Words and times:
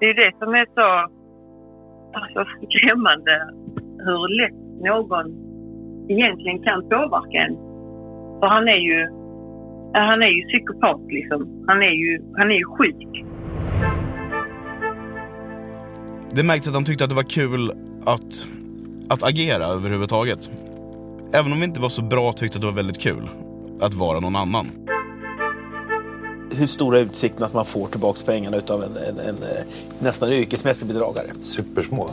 Det 0.00 0.06
är 0.06 0.14
det 0.14 0.32
som 0.38 0.54
är 0.54 0.66
så 0.74 0.88
alltså, 2.18 2.44
skrämmande. 2.66 3.34
Hur 4.06 4.22
lätt 4.40 4.60
någon 4.90 5.26
egentligen 6.08 6.58
kan 6.62 6.82
påverka 6.82 7.38
en. 7.38 7.56
För 8.40 8.46
han 8.46 8.68
är 8.68 8.80
ju, 8.88 9.00
han 9.94 10.22
är 10.22 10.32
ju 10.36 10.42
psykopat 10.48 11.00
liksom. 11.08 11.64
Han 11.68 11.82
är 11.82 11.94
ju, 12.02 12.22
han 12.36 12.50
är 12.50 12.54
ju 12.54 12.64
sjuk. 12.64 13.24
Det 16.30 16.42
märktes 16.42 16.68
att 16.68 16.74
han 16.74 16.84
tyckte 16.84 17.04
att 17.04 17.10
det 17.10 17.16
var 17.16 17.30
kul 17.38 17.70
att, 18.06 18.46
att 19.10 19.22
agera 19.22 19.64
överhuvudtaget. 19.64 20.50
Även 21.34 21.52
om 21.52 21.58
vi 21.58 21.64
inte 21.64 21.80
var 21.80 21.88
så 21.88 22.02
bra 22.02 22.32
tyckte 22.32 22.56
att 22.58 22.62
det 22.62 22.66
var 22.66 22.74
väldigt 22.74 23.00
kul 23.00 23.28
att 23.80 23.94
vara 23.94 24.20
någon 24.20 24.36
annan. 24.36 24.85
Hur 26.50 26.66
stora 26.66 26.98
utsikterna 26.98 27.46
att 27.46 27.54
man 27.54 27.64
får 27.64 27.86
tillbaka 27.86 28.18
pengarna 28.26 28.56
utav 28.56 28.82
en, 28.82 28.90
en, 28.90 29.18
en, 29.28 29.34
eh, 29.34 29.62
nästan 29.98 30.32
yrkesmässig 30.32 30.88
bedragare? 30.88 31.26
Supersmå. 31.40 32.06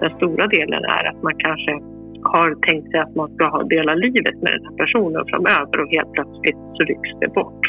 Den 0.00 0.16
stora 0.16 0.46
delen 0.46 0.84
är 0.84 1.04
att 1.10 1.22
man 1.22 1.34
kanske 1.38 1.72
har 2.22 2.54
tänkt 2.68 2.90
sig 2.90 3.00
att 3.00 3.14
man 3.14 3.34
ska 3.34 3.48
ha 3.48 3.62
dela 3.62 3.94
livet 3.94 4.42
med 4.42 4.52
den 4.52 4.64
här 4.66 4.76
personen 4.76 5.24
framöver 5.26 5.80
och 5.82 5.90
helt 5.90 6.12
plötsligt 6.12 6.56
så 6.74 6.82
rycks 6.84 7.10
det 7.20 7.28
bort. 7.28 7.62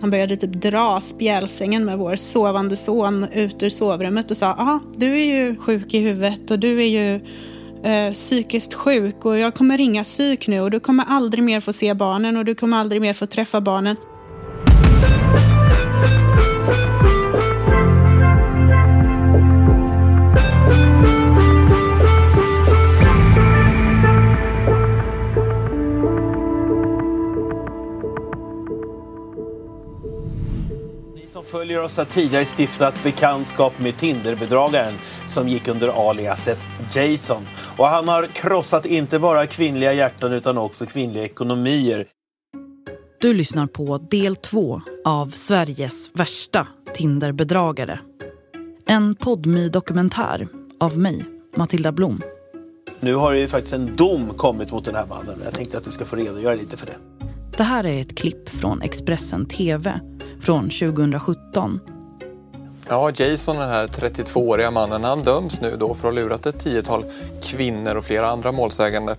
Han 0.00 0.10
började 0.10 0.36
typ 0.36 0.52
dra 0.52 1.00
spjälsängen 1.00 1.84
med 1.84 1.98
vår 1.98 2.16
sovande 2.16 2.76
son 2.76 3.26
ut 3.34 3.62
ur 3.62 3.68
sovrummet 3.68 4.30
och 4.30 4.36
sa 4.36 4.46
ja, 4.58 4.80
du 4.96 5.20
är 5.20 5.24
ju 5.24 5.56
sjuk 5.56 5.94
i 5.94 6.00
huvudet 6.00 6.50
och 6.50 6.58
du 6.58 6.82
är 6.82 6.88
ju 6.88 7.20
eh, 7.84 8.12
psykiskt 8.12 8.74
sjuk 8.74 9.24
och 9.24 9.38
jag 9.38 9.54
kommer 9.54 9.78
ringa 9.78 10.04
psyk 10.04 10.48
nu 10.48 10.60
och 10.60 10.70
du 10.70 10.80
kommer 10.80 11.04
aldrig 11.04 11.44
mer 11.44 11.60
få 11.60 11.72
se 11.72 11.94
barnen 11.94 12.36
och 12.36 12.44
du 12.44 12.54
kommer 12.54 12.76
aldrig 12.76 13.02
mer 13.02 13.12
få 13.12 13.26
träffa 13.26 13.60
barnen. 13.60 13.96
Följer 31.48 31.82
oss 31.82 31.96
har 31.96 32.04
tidigare 32.04 32.44
stiftat 32.44 33.02
bekantskap 33.02 33.78
med 33.78 33.96
Tinderbedragaren 33.96 34.94
som 35.26 35.48
gick 35.48 35.68
under 35.68 36.10
aliaset 36.10 36.58
Jason. 36.94 37.48
Och 37.76 37.86
han 37.86 38.08
har 38.08 38.26
krossat 38.26 38.86
inte 38.86 39.18
bara 39.18 39.46
kvinnliga 39.46 39.92
hjärtan 39.92 40.32
utan 40.32 40.58
också 40.58 40.86
kvinnliga 40.86 41.24
ekonomier. 41.24 42.06
Du 43.20 43.34
lyssnar 43.34 43.66
på 43.66 43.98
del 43.98 44.36
två 44.36 44.82
av 45.04 45.30
Sveriges 45.30 46.10
värsta 46.14 46.66
Tinderbedragare. 46.94 48.00
En 48.86 49.14
podmi 49.14 49.68
dokumentär 49.68 50.48
av 50.80 50.98
mig, 50.98 51.24
Matilda 51.56 51.92
Blom. 51.92 52.20
Nu 53.00 53.14
har 53.14 53.32
ju 53.32 53.48
faktiskt 53.48 53.74
en 53.74 53.96
dom 53.96 54.28
kommit 54.36 54.72
mot 54.72 54.84
den 54.84 54.94
här 54.94 55.06
mannen. 55.06 55.40
Jag 55.44 55.54
tänkte 55.54 55.76
att 55.78 55.84
du 55.84 55.90
ska 55.90 56.04
få 56.04 56.16
redogöra 56.16 56.54
lite 56.54 56.76
för 56.76 56.86
det. 56.86 57.17
Det 57.58 57.64
här 57.64 57.86
är 57.86 58.00
ett 58.00 58.14
klipp 58.14 58.48
från 58.48 58.82
Expressen 58.82 59.46
TV 59.46 60.00
från 60.40 60.70
2017. 60.70 61.80
Ja, 62.88 63.10
Jason, 63.10 63.56
den 63.56 63.68
här 63.68 63.86
32-åriga 63.86 64.70
mannen, 64.70 65.04
han 65.04 65.22
döms 65.22 65.60
nu 65.60 65.76
då 65.76 65.94
för 65.94 66.08
att 66.08 66.14
ha 66.14 66.22
lurat 66.22 66.46
ett 66.46 66.60
tiotal 66.60 67.04
kvinnor 67.42 67.94
och 67.94 68.04
flera 68.04 68.28
andra 68.28 68.52
målsägande. 68.52 69.16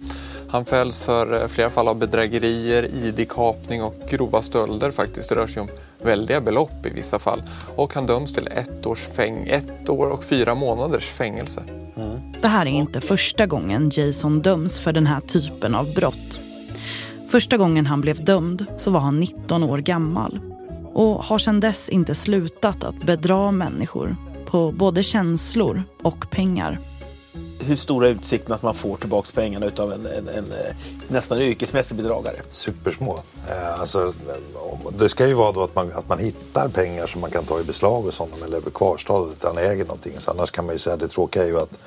Han 0.49 0.65
fälls 0.65 0.99
för 0.99 1.41
eh, 1.41 1.47
flera 1.47 1.69
fall 1.69 1.87
av 1.87 1.95
bedrägerier, 1.95 2.83
ID-kapning 2.93 3.83
och 3.83 3.95
grova 4.09 4.41
stölder 4.41 4.91
faktiskt. 4.91 5.29
Det 5.29 5.35
rör 5.35 5.47
sig 5.47 5.61
om 5.61 5.69
väldiga 6.01 6.41
belopp 6.41 6.85
i 6.85 6.89
vissa 6.89 7.19
fall. 7.19 7.43
Och 7.75 7.93
han 7.93 8.05
döms 8.05 8.33
till 8.33 8.47
ett, 8.47 8.85
års 8.85 9.07
fäng 9.07 9.47
ett 9.47 9.89
år 9.89 10.09
och 10.09 10.23
fyra 10.23 10.55
månaders 10.55 11.09
fängelse. 11.09 11.63
Det 12.41 12.47
här 12.47 12.65
är 12.65 12.71
inte 12.71 13.01
första 13.01 13.45
gången 13.45 13.91
Jason 13.93 14.41
döms 14.41 14.79
för 14.79 14.93
den 14.93 15.07
här 15.07 15.19
typen 15.19 15.75
av 15.75 15.93
brott. 15.93 16.39
Första 17.29 17.57
gången 17.57 17.85
han 17.85 18.01
blev 18.01 18.23
dömd 18.25 18.65
så 18.77 18.91
var 18.91 18.99
han 18.99 19.19
19 19.19 19.63
år 19.63 19.77
gammal 19.77 20.39
och 20.93 21.23
har 21.23 21.37
sedan 21.37 21.59
dess 21.59 21.89
inte 21.89 22.15
slutat 22.15 22.83
att 22.83 23.03
bedra 23.03 23.51
människor 23.51 24.15
på 24.45 24.71
både 24.71 25.03
känslor 25.03 25.83
och 26.03 26.31
pengar. 26.31 26.79
Hur 27.59 27.75
stora 27.75 28.07
är 28.07 28.11
utsikterna 28.11 28.55
att 28.55 28.63
man 28.63 28.75
får 28.75 28.95
tillbaka 28.95 29.27
pengarna 29.33 29.65
utav 29.65 29.93
en, 29.93 30.05
en, 30.05 30.27
en 30.27 30.51
eh, 30.51 30.75
nästan 31.07 31.41
yrkesmässig 31.41 31.97
bedragare? 31.97 32.35
Supersmå. 32.49 33.19
Eh, 33.49 33.79
alltså, 33.81 34.13
det 34.97 35.09
ska 35.09 35.27
ju 35.27 35.33
vara 35.33 35.51
då 35.51 35.63
att 35.63 35.75
man, 35.75 35.91
att 35.93 36.09
man 36.09 36.19
hittar 36.19 36.67
pengar 36.67 37.07
som 37.07 37.21
man 37.21 37.31
kan 37.31 37.45
ta 37.45 37.59
i 37.59 37.63
beslag 37.63 38.01
hos 38.01 38.19
honom 38.19 38.43
eller 38.45 38.61
kvarstad 38.61 39.13
att 39.13 39.43
han 39.43 39.57
äger 39.57 39.85
någonting. 39.85 40.13
Så 40.17 40.31
annars 40.31 40.51
kan 40.51 40.65
man 40.65 40.75
ju 40.75 40.79
säga 40.79 40.97
det 40.97 41.07
tråkiga 41.07 41.43
är 41.43 41.47
ju 41.47 41.59
att 41.59 41.79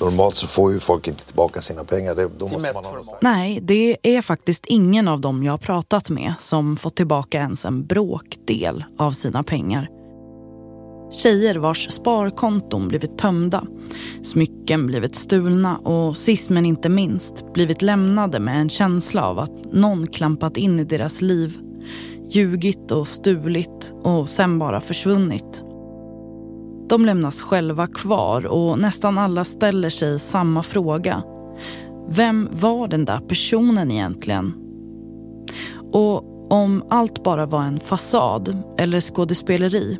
normalt 0.00 0.34
så 0.34 0.46
får 0.46 0.72
ju 0.72 0.80
folk 0.80 1.08
inte 1.08 1.24
tillbaka 1.24 1.60
sina 1.60 1.84
pengar. 1.84 2.14
Det, 2.14 2.28
då 2.38 2.48
måste 2.48 2.72
man 2.74 2.84
ha. 2.84 3.18
Nej, 3.22 3.60
det 3.62 3.96
är 4.02 4.22
faktiskt 4.22 4.66
ingen 4.66 5.08
av 5.08 5.20
dem 5.20 5.42
jag 5.42 5.52
har 5.52 5.58
pratat 5.58 6.10
med 6.10 6.34
som 6.40 6.76
fått 6.76 6.96
tillbaka 6.96 7.38
ens 7.38 7.64
en 7.64 7.86
bråkdel 7.86 8.84
av 8.98 9.10
sina 9.10 9.42
pengar. 9.42 9.88
Tjejer 11.12 11.56
vars 11.56 11.92
sparkonton 11.92 12.88
blivit 12.88 13.18
tömda, 13.18 13.66
smycken 14.22 14.86
blivit 14.86 15.16
stulna 15.16 15.78
och 15.78 16.16
sist 16.16 16.50
men 16.50 16.66
inte 16.66 16.88
minst 16.88 17.52
blivit 17.52 17.82
lämnade 17.82 18.40
med 18.40 18.60
en 18.60 18.68
känsla 18.68 19.26
av 19.26 19.38
att 19.38 19.72
någon 19.72 20.06
klampat 20.06 20.56
in 20.56 20.80
i 20.80 20.84
deras 20.84 21.22
liv, 21.22 21.58
ljugit 22.30 22.90
och 22.90 23.08
stulit 23.08 23.92
och 24.02 24.28
sen 24.28 24.58
bara 24.58 24.80
försvunnit. 24.80 25.65
De 26.88 27.06
lämnas 27.06 27.42
själva 27.42 27.86
kvar 27.86 28.46
och 28.46 28.78
nästan 28.78 29.18
alla 29.18 29.44
ställer 29.44 29.90
sig 29.90 30.18
samma 30.18 30.62
fråga. 30.62 31.22
Vem 32.08 32.48
var 32.52 32.88
den 32.88 33.04
där 33.04 33.18
personen 33.18 33.90
egentligen? 33.90 34.54
Och 35.92 36.52
om 36.52 36.84
allt 36.90 37.22
bara 37.22 37.46
var 37.46 37.62
en 37.62 37.80
fasad 37.80 38.62
eller 38.78 39.00
skådespeleri, 39.00 39.98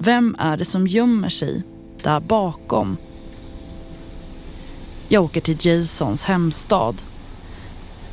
vem 0.00 0.36
är 0.38 0.56
det 0.56 0.64
som 0.64 0.86
gömmer 0.86 1.28
sig 1.28 1.62
där 2.02 2.20
bakom? 2.20 2.96
Jag 5.08 5.24
åker 5.24 5.40
till 5.40 5.56
Jasons 5.60 6.24
hemstad. 6.24 7.02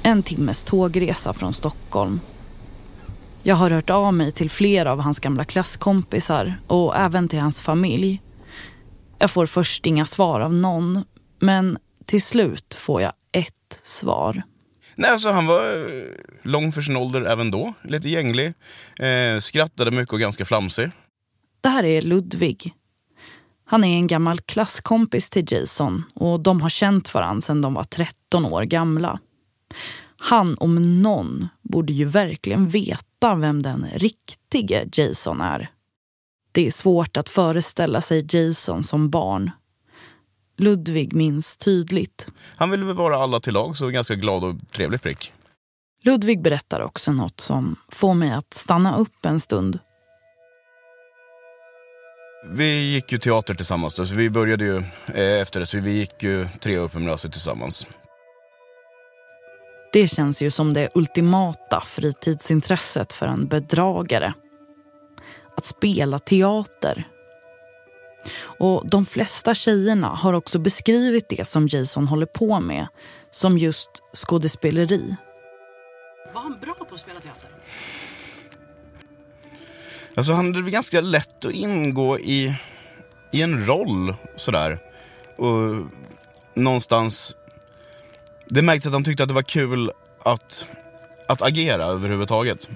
En 0.03 0.23
timmes 0.23 0.63
tågresa 0.63 1.33
från 1.33 1.53
Stockholm. 1.53 2.19
Jag 3.47 3.55
har 3.55 3.69
hört 3.69 3.89
av 3.89 4.13
mig 4.13 4.31
till 4.31 4.49
flera 4.49 4.91
av 4.91 4.99
hans 4.99 5.19
gamla 5.19 5.45
klasskompisar 5.45 6.61
och 6.67 6.97
även 6.97 7.27
till 7.27 7.39
hans 7.39 7.61
familj. 7.61 8.21
Jag 9.19 9.31
får 9.31 9.45
först 9.45 9.85
inga 9.85 10.05
svar 10.05 10.41
av 10.41 10.53
någon, 10.53 11.03
men 11.39 11.77
till 12.05 12.21
slut 12.21 12.73
får 12.73 13.01
jag 13.01 13.13
ett 13.31 13.79
svar. 13.83 14.41
Nej, 14.95 15.11
alltså 15.11 15.29
han 15.29 15.45
var 15.45 15.63
eh, 15.63 16.03
lång 16.43 16.71
för 16.71 16.81
sin 16.81 16.95
ålder 16.95 17.21
även 17.21 17.51
då. 17.51 17.73
Lite 17.83 18.09
gänglig. 18.09 18.53
Eh, 18.99 19.39
skrattade 19.39 19.91
mycket 19.91 20.13
och 20.13 20.19
ganska 20.19 20.45
flamsig. 20.45 20.91
Det 21.61 21.69
här 21.69 21.83
är 21.83 22.01
Ludvig. 22.01 22.73
Han 23.65 23.83
är 23.83 23.97
en 23.97 24.07
gammal 24.07 24.39
klasskompis 24.39 25.29
till 25.29 25.45
Jason 25.47 26.03
och 26.13 26.39
de 26.39 26.61
har 26.61 26.69
känt 26.69 27.13
varandra 27.13 27.41
sedan 27.41 27.61
de 27.61 27.73
var 27.73 27.83
13 27.83 28.45
år 28.45 28.63
gamla. 28.63 29.19
Han 30.17 30.55
om 30.59 31.01
någon 31.01 31.47
borde 31.61 31.93
ju 31.93 32.05
verkligen 32.05 32.69
veta 32.69 33.04
vem 33.21 33.63
den 33.63 33.87
riktige 33.93 34.89
Jason 34.93 35.41
är. 35.41 35.69
Det 36.51 36.67
är 36.67 36.71
svårt 36.71 37.17
att 37.17 37.29
föreställa 37.29 38.01
sig 38.01 38.25
Jason 38.29 38.83
som 38.83 39.09
barn. 39.09 39.51
Ludvig 40.57 41.13
minns 41.13 41.57
tydligt. 41.57 42.27
Han 42.55 42.71
ville 42.71 42.85
vara 42.85 43.17
alla 43.17 43.39
till 43.39 43.53
lag, 43.53 43.77
så 43.77 43.87
ganska 43.87 44.15
glad 44.15 44.43
och 44.43 44.55
trevlig 44.71 45.01
prick. 45.01 45.33
Ludvig 46.03 46.41
berättar 46.41 46.81
också 46.81 47.11
något 47.11 47.39
som 47.39 47.75
får 47.91 48.13
mig 48.13 48.31
att 48.31 48.53
stanna 48.53 48.97
upp 48.97 49.25
en 49.25 49.39
stund. 49.39 49.79
Vi 52.51 52.93
gick 52.93 53.11
ju 53.11 53.17
teater 53.17 53.53
tillsammans, 53.53 53.95
så 53.95 54.15
vi 54.15 54.29
började 54.29 54.65
ju 54.65 54.77
eh, 55.07 55.41
efter 55.41 55.59
det, 55.59 55.65
så 55.65 55.79
vi 55.79 55.91
gick 55.91 56.23
ju 56.23 56.47
tre 56.61 56.79
år 56.79 56.87
på 56.87 56.99
gymnasiet 56.99 57.33
tillsammans. 57.33 57.87
Det 59.95 60.07
känns 60.07 60.41
ju 60.41 60.49
som 60.49 60.73
det 60.73 60.89
ultimata 60.93 61.81
fritidsintresset 61.81 63.13
för 63.13 63.27
en 63.27 63.47
bedragare. 63.47 64.33
Att 65.57 65.65
spela 65.65 66.19
teater. 66.19 67.07
Och 68.37 68.89
de 68.89 69.05
flesta 69.05 69.55
tjejerna 69.55 70.07
har 70.07 70.33
också 70.33 70.59
beskrivit 70.59 71.29
det 71.29 71.47
som 71.47 71.67
Jason 71.67 72.07
håller 72.07 72.25
på 72.25 72.59
med 72.59 72.87
som 73.31 73.57
just 73.57 73.89
skådespeleri. 74.13 75.15
Var 76.33 76.41
han 76.41 76.59
bra 76.61 76.73
på 76.73 76.95
att 76.95 76.99
spela 76.99 77.19
teater? 77.19 77.49
Alltså 80.15 80.33
han 80.33 80.55
hade 80.55 80.71
ganska 80.71 81.01
lätt 81.01 81.45
att 81.45 81.51
ingå 81.51 82.19
i, 82.19 82.55
i 83.31 83.41
en 83.41 83.65
roll 83.65 84.15
sådär. 84.35 84.79
Och 85.37 85.85
någonstans... 86.53 87.35
Det 88.49 88.61
märktes 88.61 88.87
att 88.87 88.93
han 88.93 89.03
tyckte 89.03 89.23
att 89.23 89.29
det 89.29 89.35
var 89.35 89.41
kul 89.41 89.91
att, 90.23 90.65
att 91.27 91.41
agera 91.41 91.83
överhuvudtaget. 91.83 92.69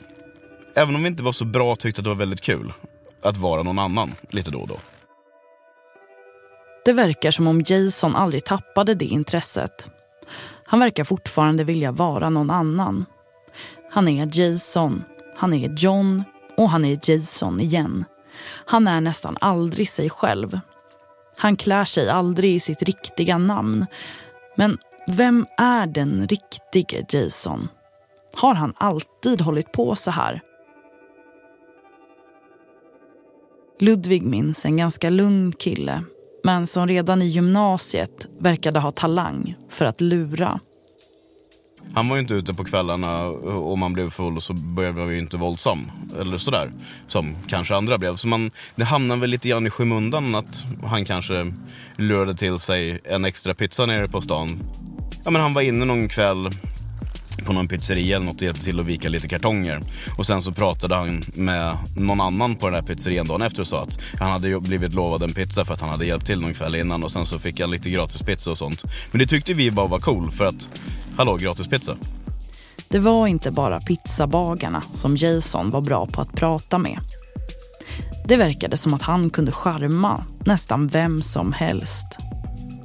Även 0.75 0.95
om 0.95 1.03
vi 1.03 1.07
inte 1.07 1.23
var 1.23 1.31
så 1.31 1.45
bra 1.45 1.75
tyckte 1.75 2.01
att 2.01 2.03
det 2.03 2.09
var 2.09 2.17
väldigt 2.17 2.41
kul 2.41 2.73
att 3.21 3.37
vara 3.37 3.63
någon 3.63 3.79
annan 3.79 4.15
lite 4.29 4.51
då 4.51 4.59
och 4.59 4.67
då. 4.67 4.77
Det 6.85 6.93
verkar 6.93 7.31
som 7.31 7.47
om 7.47 7.61
Jason 7.65 8.15
aldrig 8.15 8.45
tappade 8.45 8.95
det 8.95 9.05
intresset. 9.05 9.89
Han 10.65 10.79
verkar 10.79 11.03
fortfarande 11.03 11.63
vilja 11.63 11.91
vara 11.91 12.29
någon 12.29 12.51
annan. 12.51 13.05
Han 13.91 14.07
är 14.07 14.39
Jason, 14.39 15.03
han 15.37 15.53
är 15.53 15.69
John 15.77 16.23
och 16.57 16.69
han 16.69 16.85
är 16.85 16.99
Jason 17.11 17.59
igen. 17.59 18.05
Han 18.65 18.87
är 18.87 19.01
nästan 19.01 19.37
aldrig 19.41 19.89
sig 19.89 20.09
själv. 20.09 20.59
Han 21.37 21.55
klär 21.55 21.85
sig 21.85 22.09
aldrig 22.09 22.55
i 22.55 22.59
sitt 22.59 22.81
riktiga 22.81 23.37
namn. 23.37 23.85
Men 24.55 24.77
vem 25.11 25.45
är 25.57 25.87
den 25.87 26.27
riktige 26.27 27.05
Jason? 27.09 27.67
Har 28.35 28.55
han 28.55 28.73
alltid 28.75 29.41
hållit 29.41 29.71
på 29.71 29.95
så 29.95 30.11
här? 30.11 30.41
Ludvig 33.79 34.23
minns 34.23 34.65
en 34.65 34.77
ganska 34.77 35.09
lugn 35.09 35.51
kille 35.51 36.03
men 36.43 36.67
som 36.67 36.87
redan 36.87 37.21
i 37.21 37.25
gymnasiet 37.25 38.27
verkade 38.39 38.79
ha 38.79 38.91
talang 38.91 39.55
för 39.69 39.85
att 39.85 40.01
lura. 40.01 40.59
Han 41.93 42.09
var 42.09 42.15
ju 42.15 42.21
inte 42.21 42.33
ute 42.33 42.53
på 42.53 42.63
kvällarna 42.63 43.23
och 43.25 43.77
man 43.77 43.93
blev 43.93 44.09
full 44.09 44.41
så 44.41 44.53
började 44.53 44.99
man 44.99 45.09
ju 45.09 45.19
inte 45.19 45.37
våldsam. 45.37 45.91
Eller 46.19 46.37
sådär. 46.37 46.71
Som 47.07 47.35
kanske 47.47 47.75
andra 47.75 47.97
blev. 47.97 48.15
Så 48.15 48.27
man, 48.27 48.51
det 48.75 48.83
hamnade 48.83 49.21
väl 49.21 49.29
lite 49.29 49.49
grann 49.49 49.67
i 49.67 49.69
skymundan 49.69 50.35
att 50.35 50.63
han 50.83 51.05
kanske 51.05 51.53
lurade 51.95 52.33
till 52.33 52.59
sig 52.59 52.99
en 53.03 53.25
extra 53.25 53.53
pizza 53.53 53.85
nere 53.85 54.07
på 54.07 54.21
stan. 54.21 54.59
Ja 55.23 55.31
men 55.31 55.41
han 55.41 55.53
var 55.53 55.61
inne 55.61 55.85
någon 55.85 56.07
kväll 56.07 56.49
på 57.45 57.53
någon 57.53 57.67
pizzeria 57.67 58.15
eller 58.15 58.25
något 58.25 58.35
och 58.35 58.41
hjälpte 58.41 58.63
till 58.63 58.79
att 58.79 58.85
vika 58.85 59.09
lite 59.09 59.27
kartonger. 59.27 59.81
Och 60.17 60.25
sen 60.25 60.41
så 60.41 60.51
pratade 60.51 60.95
han 60.95 61.23
med 61.33 61.77
någon 61.97 62.21
annan 62.21 62.55
på 62.55 62.67
den 62.67 62.75
här 62.75 62.81
pizzerian 62.81 63.27
dagen 63.27 63.41
efter 63.41 63.61
och 63.61 63.67
sa 63.67 63.83
att 63.83 63.99
han 64.19 64.31
hade 64.31 64.59
blivit 64.59 64.93
lovad 64.93 65.23
en 65.23 65.33
pizza 65.33 65.65
för 65.65 65.73
att 65.73 65.81
han 65.81 65.89
hade 65.89 66.05
hjälpt 66.05 66.25
till 66.25 66.41
någon 66.41 66.53
kväll 66.53 66.75
innan 66.75 67.03
och 67.03 67.11
sen 67.11 67.25
så 67.25 67.39
fick 67.39 67.59
han 67.59 67.71
lite 67.71 67.89
gratis 67.89 68.21
pizza 68.21 68.51
och 68.51 68.57
sånt. 68.57 68.83
Men 69.11 69.19
det 69.19 69.27
tyckte 69.27 69.53
vi 69.53 69.71
bara 69.71 69.87
var 69.87 69.99
cool 69.99 70.31
för 70.31 70.45
att, 70.45 70.69
hallå 71.17 71.35
gratis 71.35 71.67
pizza. 71.67 71.95
Det 72.87 72.99
var 72.99 73.27
inte 73.27 73.51
bara 73.51 73.79
pizzabagarna 73.79 74.83
som 74.93 75.17
Jason 75.17 75.69
var 75.69 75.81
bra 75.81 76.05
på 76.05 76.21
att 76.21 76.33
prata 76.33 76.77
med. 76.77 76.99
Det 78.25 78.37
verkade 78.37 78.77
som 78.77 78.93
att 78.93 79.01
han 79.01 79.29
kunde 79.29 79.51
charma 79.51 80.25
nästan 80.45 80.87
vem 80.87 81.21
som 81.21 81.53
helst. 81.53 82.28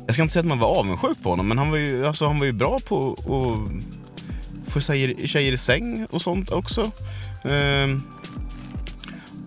Jag 0.07 0.15
ska 0.15 0.23
inte 0.23 0.33
säga 0.33 0.41
att 0.41 0.47
man 0.47 0.59
var 0.59 0.69
avundsjuk 0.69 1.23
på 1.23 1.31
honom 1.31 1.49
men 1.49 1.59
han 1.59 1.71
var 1.71 1.77
ju, 1.77 2.07
alltså, 2.07 2.27
han 2.27 2.39
var 2.39 2.47
ju 2.47 2.53
bra 2.53 2.79
på 2.79 3.13
att 3.13 4.73
få 4.73 4.81
tjejer, 4.81 5.27
tjejer 5.27 5.53
i 5.53 5.59
säng 5.59 6.07
och 6.11 6.23
sånt 6.23 6.51
också. 6.51 6.91
Ehm, 7.45 8.03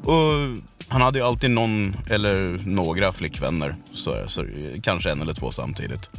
och 0.03 0.57
han 0.87 1.01
hade 1.01 1.19
ju 1.19 1.25
alltid 1.25 1.51
någon 1.51 1.95
eller 2.09 2.61
några 2.65 3.11
flickvänner. 3.11 3.75
Så, 3.93 4.23
så, 4.27 4.45
kanske 4.83 5.11
en 5.11 5.21
eller 5.21 5.33
två 5.33 5.51
samtidigt. 5.51 6.09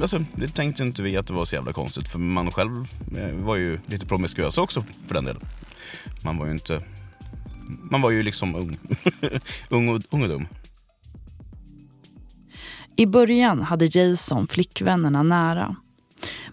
Alltså, 0.00 0.24
det 0.34 0.48
tänkte 0.48 0.82
inte 0.82 1.02
vi 1.02 1.16
att 1.16 1.26
det 1.26 1.32
var 1.32 1.44
så 1.44 1.54
jävla 1.54 1.72
konstigt. 1.72 2.08
För 2.08 2.18
man 2.18 2.52
själv 2.52 2.86
eh, 3.18 3.34
var 3.34 3.56
ju 3.56 3.78
lite 3.86 4.06
promiskuös 4.06 4.58
också 4.58 4.84
för 5.06 5.14
den 5.14 5.24
delen. 5.24 5.42
Man 6.22 6.38
var 6.38 6.46
ju 6.46 6.52
inte... 6.52 6.82
Man 7.90 8.00
var 8.00 8.10
ju 8.10 8.22
liksom 8.22 8.54
ung. 8.54 8.78
ung, 9.68 9.88
och, 9.88 10.02
ung 10.10 10.22
och 10.22 10.28
dum. 10.28 10.46
I 12.96 13.06
början 13.06 13.62
hade 13.62 13.84
Jason 13.84 14.46
flickvännerna 14.46 15.22
nära. 15.22 15.76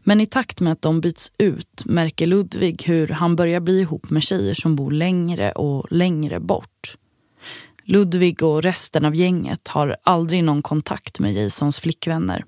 Men 0.03 0.21
i 0.21 0.25
takt 0.25 0.59
med 0.59 0.73
att 0.73 0.81
de 0.81 1.01
byts 1.01 1.31
ut 1.37 1.85
märker 1.85 2.27
Ludvig 2.27 2.83
hur 2.85 3.07
han 3.07 3.35
börjar 3.35 3.59
bli 3.59 3.81
ihop 3.81 4.09
med 4.09 4.23
tjejer 4.23 4.53
som 4.53 4.75
bor 4.75 4.91
längre 4.91 5.51
och 5.51 5.91
längre 5.91 6.39
bort. 6.39 6.97
Ludvig 7.83 8.43
och 8.43 8.63
resten 8.63 9.05
av 9.05 9.15
gänget 9.15 9.67
har 9.67 9.97
aldrig 10.03 10.43
någon 10.43 10.61
kontakt 10.61 11.19
med 11.19 11.33
Jasons 11.33 11.79
flickvänner. 11.79 12.45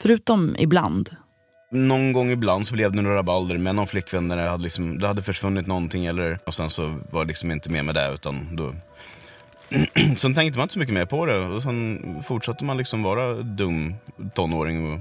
Förutom 0.00 0.56
ibland. 0.58 1.10
Någon 1.70 2.12
gång 2.12 2.30
ibland 2.30 2.66
så 2.66 2.74
blev 2.74 2.92
det 2.92 3.02
några 3.02 3.16
rabalder 3.16 3.58
med 3.58 3.74
någon 3.74 3.86
flickvän 3.86 4.28
det 4.28 4.48
hade, 4.48 4.62
liksom, 4.62 4.98
det 4.98 5.06
hade 5.06 5.22
försvunnit 5.22 5.66
någonting 5.66 6.06
eller 6.06 6.38
och 6.46 6.54
sen 6.54 6.70
så 6.70 7.00
var 7.12 7.24
det 7.24 7.28
liksom 7.28 7.50
inte 7.50 7.70
med 7.70 7.84
med 7.84 7.94
det 7.94 8.12
utan 8.14 8.56
då 8.56 8.74
Sen 10.18 10.34
tänkte 10.34 10.58
man 10.58 10.64
inte 10.64 10.72
så 10.72 10.78
mycket 10.78 10.94
mer 10.94 11.06
på 11.06 11.26
det 11.26 11.38
och 11.38 11.62
sen 11.62 12.00
fortsatte 12.22 12.64
man 12.64 12.76
liksom 12.76 13.02
vara 13.02 13.34
dum 13.34 13.94
tonåring 14.34 14.92
och 14.92 15.00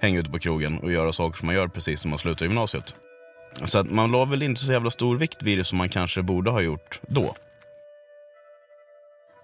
hänga 0.00 0.20
ute 0.20 0.30
på 0.30 0.38
krogen 0.38 0.78
och 0.78 0.92
göra 0.92 1.12
saker 1.12 1.38
som 1.38 1.46
man 1.46 1.54
gör 1.54 1.68
precis 1.68 2.04
när 2.04 2.10
man 2.10 2.18
slutar 2.18 2.46
gymnasiet. 2.46 2.94
Så 3.64 3.78
att 3.78 3.90
man 3.90 4.10
la 4.10 4.24
väl 4.24 4.42
inte 4.42 4.60
så 4.60 4.72
jävla 4.72 4.90
stor 4.90 5.16
vikt 5.16 5.42
vid 5.42 5.58
det 5.58 5.64
som 5.64 5.78
man 5.78 5.88
kanske 5.88 6.22
borde 6.22 6.50
ha 6.50 6.60
gjort 6.60 7.00
då. 7.06 7.34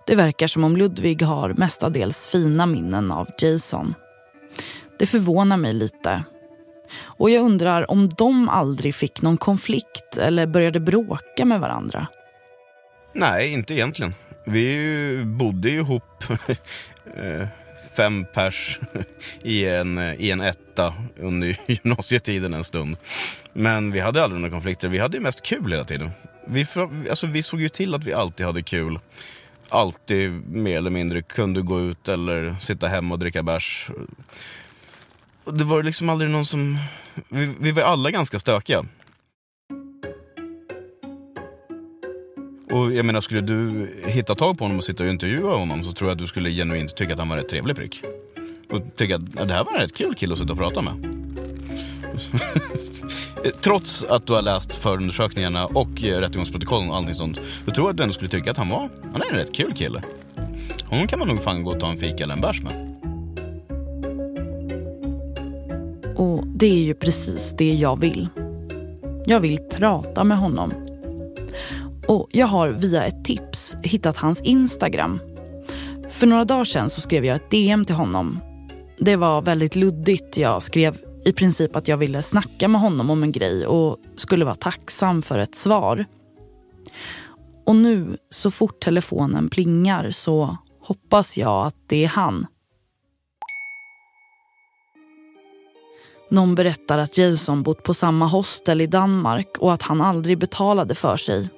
Det 0.07 0.15
verkar 0.15 0.47
som 0.47 0.65
om 0.65 0.77
Ludvig 0.77 1.23
har 1.23 1.55
mestadels 1.55 2.27
fina 2.27 2.67
minnen 2.67 3.13
av 3.13 3.29
Jason. 3.39 3.95
Det 4.99 5.07
förvånar 5.07 5.57
mig 5.57 5.73
lite. 5.73 6.25
Och 7.01 7.31
jag 7.31 7.45
undrar 7.45 7.91
om 7.91 8.09
de 8.09 8.49
aldrig 8.49 8.95
fick 8.95 9.23
någon 9.23 9.37
konflikt 9.37 10.17
eller 10.17 10.47
började 10.47 10.81
bråka 10.81 11.45
med 11.45 11.61
varandra. 11.61 12.07
Nej, 13.13 13.53
inte 13.53 13.75
egentligen. 13.75 14.15
Vi 14.45 15.23
bodde 15.25 15.71
ju 15.71 15.79
ihop 15.79 16.25
eh, 17.17 17.49
fem 17.97 18.25
pers 18.35 18.79
i 19.43 19.65
en, 19.65 19.99
i 19.99 20.31
en 20.31 20.41
etta 20.41 20.95
under 21.17 21.57
gymnasietiden 21.67 22.55
en 22.55 22.65
stund. 22.65 22.97
Men 23.53 23.93
vi 23.93 24.01
hade 24.01 24.25
aldrig 24.25 24.41
några 24.41 24.55
konflikter. 24.55 24.89
Vi 24.89 24.99
hade 24.99 25.21
mest 25.21 25.43
kul 25.43 25.73
hela 25.73 25.85
tiden. 25.85 26.11
Vi, 26.47 26.67
alltså, 27.11 27.27
vi 27.27 27.43
såg 27.43 27.61
ju 27.61 27.69
till 27.69 27.95
att 27.95 28.05
vi 28.05 28.13
alltid 28.13 28.47
hade 28.47 28.63
kul. 28.63 28.99
Alltid 29.69 30.31
mer 30.49 30.79
eller 30.79 30.91
mindre 30.91 31.23
kunde 31.23 31.63
gå 31.63 31.81
ut 31.81 32.09
eller 32.09 32.57
sitta 32.61 32.89
hemma 32.89 33.15
och 33.15 33.19
dricka 33.19 33.43
bärs. 33.43 33.91
Det 35.45 35.65
var 35.65 35.83
liksom 35.83 36.09
aldrig 36.09 36.31
någon 36.31 36.47
som... 36.47 36.79
Vi, 37.29 37.55
vi 37.61 37.73
var 37.73 37.83
alla 37.83 38.11
ganska 38.11 38.39
stökiga. 38.39 38.85
Och 42.71 42.93
jag 42.93 43.05
menar, 43.05 43.21
skulle 43.21 43.41
du 43.41 43.89
hitta 44.07 44.35
tag 44.35 44.59
på 44.59 44.65
honom 44.65 44.79
och 44.79 44.85
sitta 44.85 45.05
och 45.05 45.11
intervjua 45.11 45.57
honom 45.57 45.85
så 45.85 45.93
tror 45.93 46.11
jag 46.11 46.15
att 46.15 46.19
du 46.19 46.27
skulle 46.27 46.51
genuint 46.51 46.97
tycka 46.97 47.13
att 47.13 47.19
han 47.19 47.29
var 47.29 47.37
en 47.37 47.43
rätt 47.43 47.51
trevlig 47.51 47.77
prick. 47.77 48.03
Och 48.71 48.81
tycka 48.97 49.17
att 49.17 49.23
ja, 49.37 49.45
det 49.45 49.55
här 49.55 49.65
var 49.65 49.73
en 49.73 49.81
rätt 49.81 49.95
kul 49.95 50.15
kille 50.15 50.33
att 50.33 50.39
sitta 50.39 50.53
och 50.53 50.59
prata 50.59 50.83
med. 50.83 51.17
Trots 53.61 54.05
att 54.05 54.27
du 54.27 54.33
har 54.33 54.43
läst 54.43 54.77
förundersökningarna 54.77 55.67
och 55.67 56.05
eh, 56.05 56.21
rättegångsprotokollen 56.21 56.91
och 56.91 56.97
allting 56.97 57.15
sånt. 57.15 57.41
Så 57.65 57.71
tror 57.71 57.87
jag 57.87 57.91
att 57.91 57.97
du 57.97 58.03
ändå 58.03 58.13
skulle 58.13 58.31
tycka 58.31 58.51
att 58.51 58.57
han 58.57 58.69
var 58.69 58.91
han 59.13 59.23
är 59.23 59.31
en 59.31 59.37
rätt 59.37 59.53
kul 59.53 59.75
kille. 59.75 60.03
Honom 60.85 61.07
kan 61.07 61.19
man 61.19 61.29
nog 61.29 61.43
fan 61.43 61.63
gå 61.63 61.71
och 61.71 61.81
ta 61.81 61.91
en 61.91 61.99
fika 61.99 62.25
eller 62.25 62.35
en 62.35 62.41
bärs 62.41 62.63
med. 62.63 62.87
Och 66.17 66.47
det 66.47 66.67
är 66.67 66.85
ju 66.85 66.95
precis 66.95 67.55
det 67.59 67.75
jag 67.75 68.01
vill. 68.01 68.29
Jag 69.27 69.41
vill 69.41 69.59
prata 69.59 70.25
med 70.25 70.39
honom 70.39 70.90
och 72.11 72.29
jag 72.33 72.47
har 72.47 72.69
via 72.69 73.05
ett 73.05 73.25
tips 73.25 73.77
hittat 73.83 74.17
hans 74.17 74.41
Instagram. 74.41 75.21
För 76.09 76.27
några 76.27 76.45
dagar 76.45 76.65
sedan 76.65 76.91
så 76.91 77.01
skrev 77.01 77.25
jag 77.25 77.37
ett 77.37 77.51
DM 77.51 77.85
till 77.85 77.95
honom. 77.95 78.41
Det 78.99 79.17
var 79.17 79.43
väldigt 79.43 79.77
luddigt. 79.77 80.37
Jag 80.37 80.63
skrev 80.63 80.99
i 81.25 81.33
princip 81.33 81.77
att 81.77 81.89
jag 81.89 81.97
ville 81.97 82.23
snacka 82.23 82.69
med 82.69 82.81
honom 82.81 83.11
om 83.11 83.23
en 83.23 83.33
grej 83.33 83.67
och 83.67 83.97
skulle 84.17 84.45
vara 84.45 84.55
tacksam 84.55 85.23
för 85.23 85.39
ett 85.39 85.55
svar. 85.55 86.07
Och 87.67 87.77
nu, 87.77 88.17
så 88.31 88.51
fort 88.51 88.81
telefonen 88.81 89.51
plingar 89.51 90.11
så 90.11 90.57
hoppas 90.81 91.37
jag 91.37 91.67
att 91.67 91.77
det 91.87 92.05
är 92.05 92.09
han. 92.09 92.47
Någon 96.29 96.55
berättar 96.55 96.99
att 96.99 97.19
Jason 97.19 97.63
bott 97.63 97.83
på 97.83 97.95
samma 97.95 98.27
hostel 98.27 98.81
i 98.81 98.87
Danmark 98.87 99.57
och 99.59 99.73
att 99.73 99.83
han 99.83 100.01
aldrig 100.01 100.39
betalade 100.39 100.95
för 100.95 101.17
sig 101.17 101.51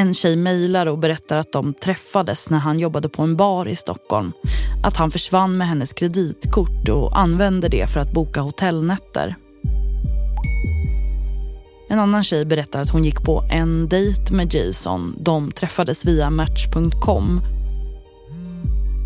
en 0.00 0.14
tjej 0.14 0.36
mejlar 0.36 0.86
och 0.86 0.98
berättar 0.98 1.36
att 1.36 1.52
de 1.52 1.74
träffades 1.74 2.50
när 2.50 2.58
han 2.58 2.78
jobbade 2.78 3.08
på 3.08 3.22
en 3.22 3.36
bar 3.36 3.68
i 3.68 3.76
Stockholm. 3.76 4.32
Att 4.82 4.96
han 4.96 5.10
försvann 5.10 5.58
med 5.58 5.68
hennes 5.68 5.92
kreditkort 5.92 6.88
och 6.88 7.18
använde 7.18 7.68
det 7.68 7.90
för 7.90 8.00
att 8.00 8.12
boka 8.12 8.40
hotellnätter. 8.40 9.36
En 11.88 11.98
annan 11.98 12.24
tjej 12.24 12.44
berättar 12.44 12.82
att 12.82 12.90
hon 12.90 13.04
gick 13.04 13.22
på 13.22 13.44
en 13.50 13.88
dejt 13.88 14.34
med 14.34 14.54
Jason. 14.54 15.16
De 15.18 15.52
träffades 15.52 16.04
via 16.04 16.30
Match.com. 16.30 17.40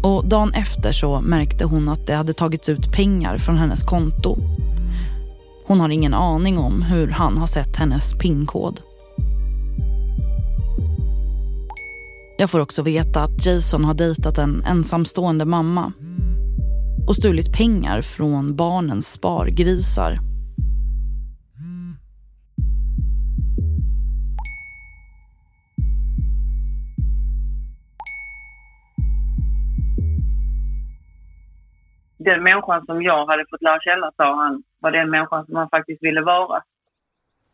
Och 0.03 0.29
dagen 0.29 0.53
efter 0.53 0.93
så 0.93 1.21
märkte 1.21 1.65
hon 1.65 1.89
att 1.89 2.07
det 2.07 2.15
hade 2.15 2.33
tagits 2.33 2.69
ut 2.69 2.93
pengar 2.93 3.39
från 3.39 3.57
hennes 3.57 3.83
konto. 3.83 4.37
Hon 5.67 5.81
har 5.81 5.89
ingen 5.89 6.15
aning 6.15 6.59
om 6.59 6.83
hur 6.83 7.09
han 7.09 7.39
har 7.39 7.47
sett 7.47 7.77
hennes 7.77 8.13
pinkod. 8.19 8.81
Jag 12.37 12.51
får 12.51 12.61
också 12.61 12.83
veta 12.83 13.23
att 13.23 13.47
Jason 13.47 13.85
har 13.85 13.95
dejtat 13.95 14.39
en 14.39 14.65
ensamstående 14.65 15.45
mamma 15.45 15.93
och 17.09 17.17
stulit 17.17 17.57
pengar 17.57 18.03
från 18.03 18.57
barnens 18.57 19.13
spargrisar. 19.13 20.19
Den 32.19 32.43
människan 32.43 32.87
som 32.87 33.03
jag 33.03 33.27
hade 33.27 33.45
fått 33.51 33.63
lära 33.63 33.81
känna, 33.81 34.13
sa 34.17 34.37
han, 34.43 34.63
var 34.81 34.91
den 34.91 35.11
människan 35.11 35.47
som 35.47 35.57
han 35.57 35.69
faktiskt 35.69 36.03
ville 36.03 36.23
vara. 36.23 36.63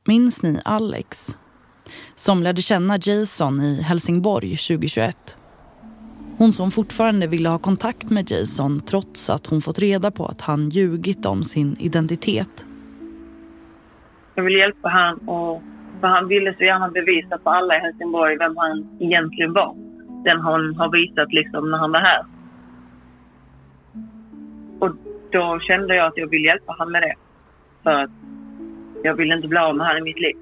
Minns 0.06 0.42
ni 0.42 0.60
Alex? 0.64 1.38
Som 2.14 2.42
lärde 2.42 2.62
känna 2.62 2.98
Jason 3.02 3.60
i 3.60 3.82
Helsingborg 3.82 4.48
2021. 4.56 5.38
Hon 6.38 6.52
som 6.52 6.70
fortfarande 6.70 7.26
ville 7.26 7.48
ha 7.48 7.58
kontakt 7.58 8.10
med 8.10 8.30
Jason 8.30 8.80
trots 8.80 9.30
att 9.30 9.46
hon 9.46 9.60
fått 9.60 9.78
reda 9.78 10.10
på 10.10 10.26
att 10.26 10.40
han 10.40 10.68
ljugit 10.68 11.26
om 11.26 11.42
sin 11.42 11.76
identitet. 11.80 12.66
Jag 14.34 14.44
ville 14.44 14.58
hjälpa 14.58 14.88
han 14.88 15.18
och 15.28 15.62
för 16.00 16.08
han 16.08 16.28
ville 16.28 16.54
så 16.54 16.64
gärna 16.64 16.88
bevisa 16.88 17.38
för 17.42 17.50
alla 17.50 17.76
i 17.76 17.80
Helsingborg 17.80 18.36
vem 18.38 18.56
han 18.56 18.88
egentligen 19.00 19.52
var. 19.52 19.74
Den 20.24 20.40
han 20.40 20.74
har 20.76 20.90
visat 20.92 21.32
liksom 21.32 21.70
när 21.70 21.78
han 21.78 21.92
var 21.92 22.00
här. 22.00 22.24
Och 24.78 24.90
då 25.32 25.60
kände 25.60 25.94
jag 25.94 26.06
att 26.06 26.16
jag 26.16 26.30
ville 26.30 26.46
hjälpa 26.46 26.72
honom 26.72 26.92
med 26.92 27.02
det. 27.02 27.14
För 27.82 27.90
att 27.90 28.10
jag 29.02 29.14
ville 29.14 29.34
inte 29.36 29.48
bli 29.48 29.58
av 29.58 29.76
med 29.76 29.86
honom 29.86 30.02
i 30.02 30.04
mitt 30.04 30.20
liv. 30.20 30.36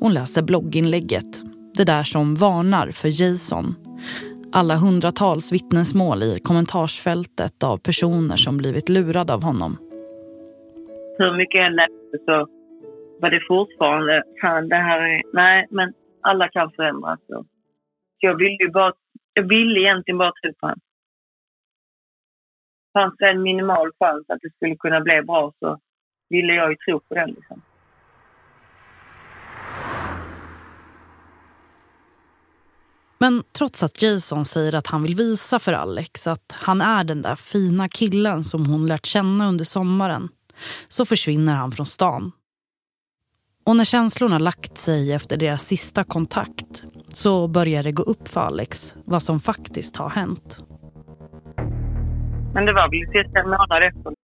Hon 0.00 0.14
läser 0.14 0.42
blogginlägget. 0.42 1.32
Det 1.76 1.84
där 1.84 2.02
som 2.02 2.34
varnar 2.34 2.86
för 2.90 3.22
Jason. 3.22 3.66
Alla 4.52 4.76
hundratals 4.76 5.52
vittnesmål 5.52 6.22
i 6.22 6.38
kommentarsfältet 6.48 7.62
av 7.64 7.76
personer 7.78 8.36
som 8.36 8.56
blivit 8.56 8.88
lurade 8.88 9.34
av 9.34 9.42
honom. 9.42 9.72
Hur 11.18 11.36
mycket 11.36 11.58
jag 11.58 11.66
än 11.66 11.76
läste 11.76 12.16
så 12.26 12.46
var 13.20 13.30
det 13.30 13.40
fortfarande, 13.48 14.22
fan 14.40 14.68
det 14.68 14.76
här 14.76 15.00
är, 15.00 15.22
nej 15.32 15.66
men 15.70 15.92
alla 16.20 16.48
kan 16.48 16.70
förändras. 16.70 17.20
Så 17.28 17.44
jag 18.20 18.34
ville 18.38 18.64
ju 18.64 18.70
bara, 18.70 18.92
jag 19.32 19.48
ville 19.48 19.80
egentligen 19.80 20.18
bara 20.18 20.32
tro 20.42 20.52
på 20.60 20.66
honom. 20.66 20.80
Fanns 22.92 23.14
det 23.18 23.30
en 23.30 23.42
minimal 23.42 23.90
chans 24.00 24.24
att 24.28 24.38
det 24.42 24.50
skulle 24.54 24.76
kunna 24.76 25.00
bli 25.00 25.22
bra 25.22 25.52
så 25.58 25.78
ville 26.28 26.52
jag 26.52 26.70
ju 26.70 26.76
tro 26.76 27.00
på 27.00 27.14
den 27.14 27.30
liksom. 27.30 27.62
Men 33.20 33.42
trots 33.52 33.82
att 33.82 34.02
Jason 34.02 34.44
säger 34.44 34.74
att 34.74 34.86
han 34.86 35.02
vill 35.02 35.14
visa 35.14 35.58
för 35.58 35.72
Alex 35.72 36.26
att 36.26 36.56
han 36.58 36.80
är 36.80 37.04
den 37.04 37.22
där 37.22 37.36
fina 37.36 37.88
killen 37.88 38.44
som 38.44 38.66
hon 38.66 38.86
lärt 38.86 39.06
känna 39.06 39.48
under 39.48 39.64
sommaren 39.64 40.28
så 40.88 41.04
försvinner 41.04 41.54
han 41.54 41.72
från 41.72 41.86
stan. 41.86 42.32
Och 43.64 43.76
när 43.76 43.84
känslorna 43.84 44.38
lagt 44.38 44.78
sig 44.78 45.12
efter 45.12 45.36
deras 45.36 45.62
sista 45.62 46.04
kontakt 46.04 46.84
så 47.08 47.48
börjar 47.48 47.82
det 47.82 47.92
gå 47.92 48.02
upp 48.02 48.28
för 48.28 48.40
Alex 48.40 48.96
vad 49.04 49.22
som 49.22 49.40
faktiskt 49.40 49.96
har 49.96 50.10
hänt. 50.10 50.58
Men 52.54 52.66
det 52.66 52.72
var 52.72 52.90
väl 52.90 53.12
cirka 53.12 53.40
en 53.40 53.50
månad 53.50 53.82
efter. 53.82 54.27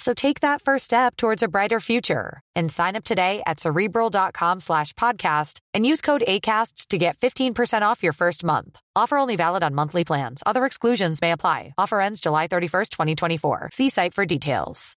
So 0.00 0.14
take 0.14 0.40
that 0.40 0.62
first 0.62 0.86
step 0.86 1.16
towards 1.16 1.42
a 1.42 1.48
brighter 1.48 1.78
future 1.78 2.40
and 2.56 2.72
sign 2.72 2.96
up 2.96 3.04
today 3.04 3.42
at 3.46 3.60
cerebral.com 3.60 4.60
slash 4.60 4.94
podcast 4.94 5.60
and 5.74 5.86
use 5.86 6.00
code 6.00 6.24
ACasts 6.26 6.86
to 6.88 6.96
get 6.98 7.18
15% 7.18 7.82
off 7.82 8.02
your 8.02 8.14
first 8.14 8.42
month. 8.42 8.80
Offer 8.96 9.18
only 9.18 9.36
valid 9.36 9.62
on 9.62 9.74
monthly 9.74 10.04
plans. 10.04 10.42
Other 10.46 10.64
exclusions 10.64 11.20
may 11.20 11.32
apply. 11.32 11.74
Offer 11.76 12.00
ends 12.00 12.20
July 12.20 12.48
31st, 12.48 12.90
2024. 12.90 13.68
See 13.72 13.90
site 13.90 14.14
for 14.14 14.24
details. 14.24 14.96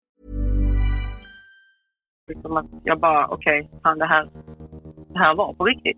Att 2.45 2.65
jag 2.83 3.00
bara, 3.00 3.27
okej, 3.27 3.62
okay, 3.62 3.79
fan 3.83 3.98
det 4.00 4.05
här, 4.05 4.29
det 5.13 5.19
här 5.19 5.36
var 5.36 5.53
på 5.53 5.65
riktigt. 5.65 5.98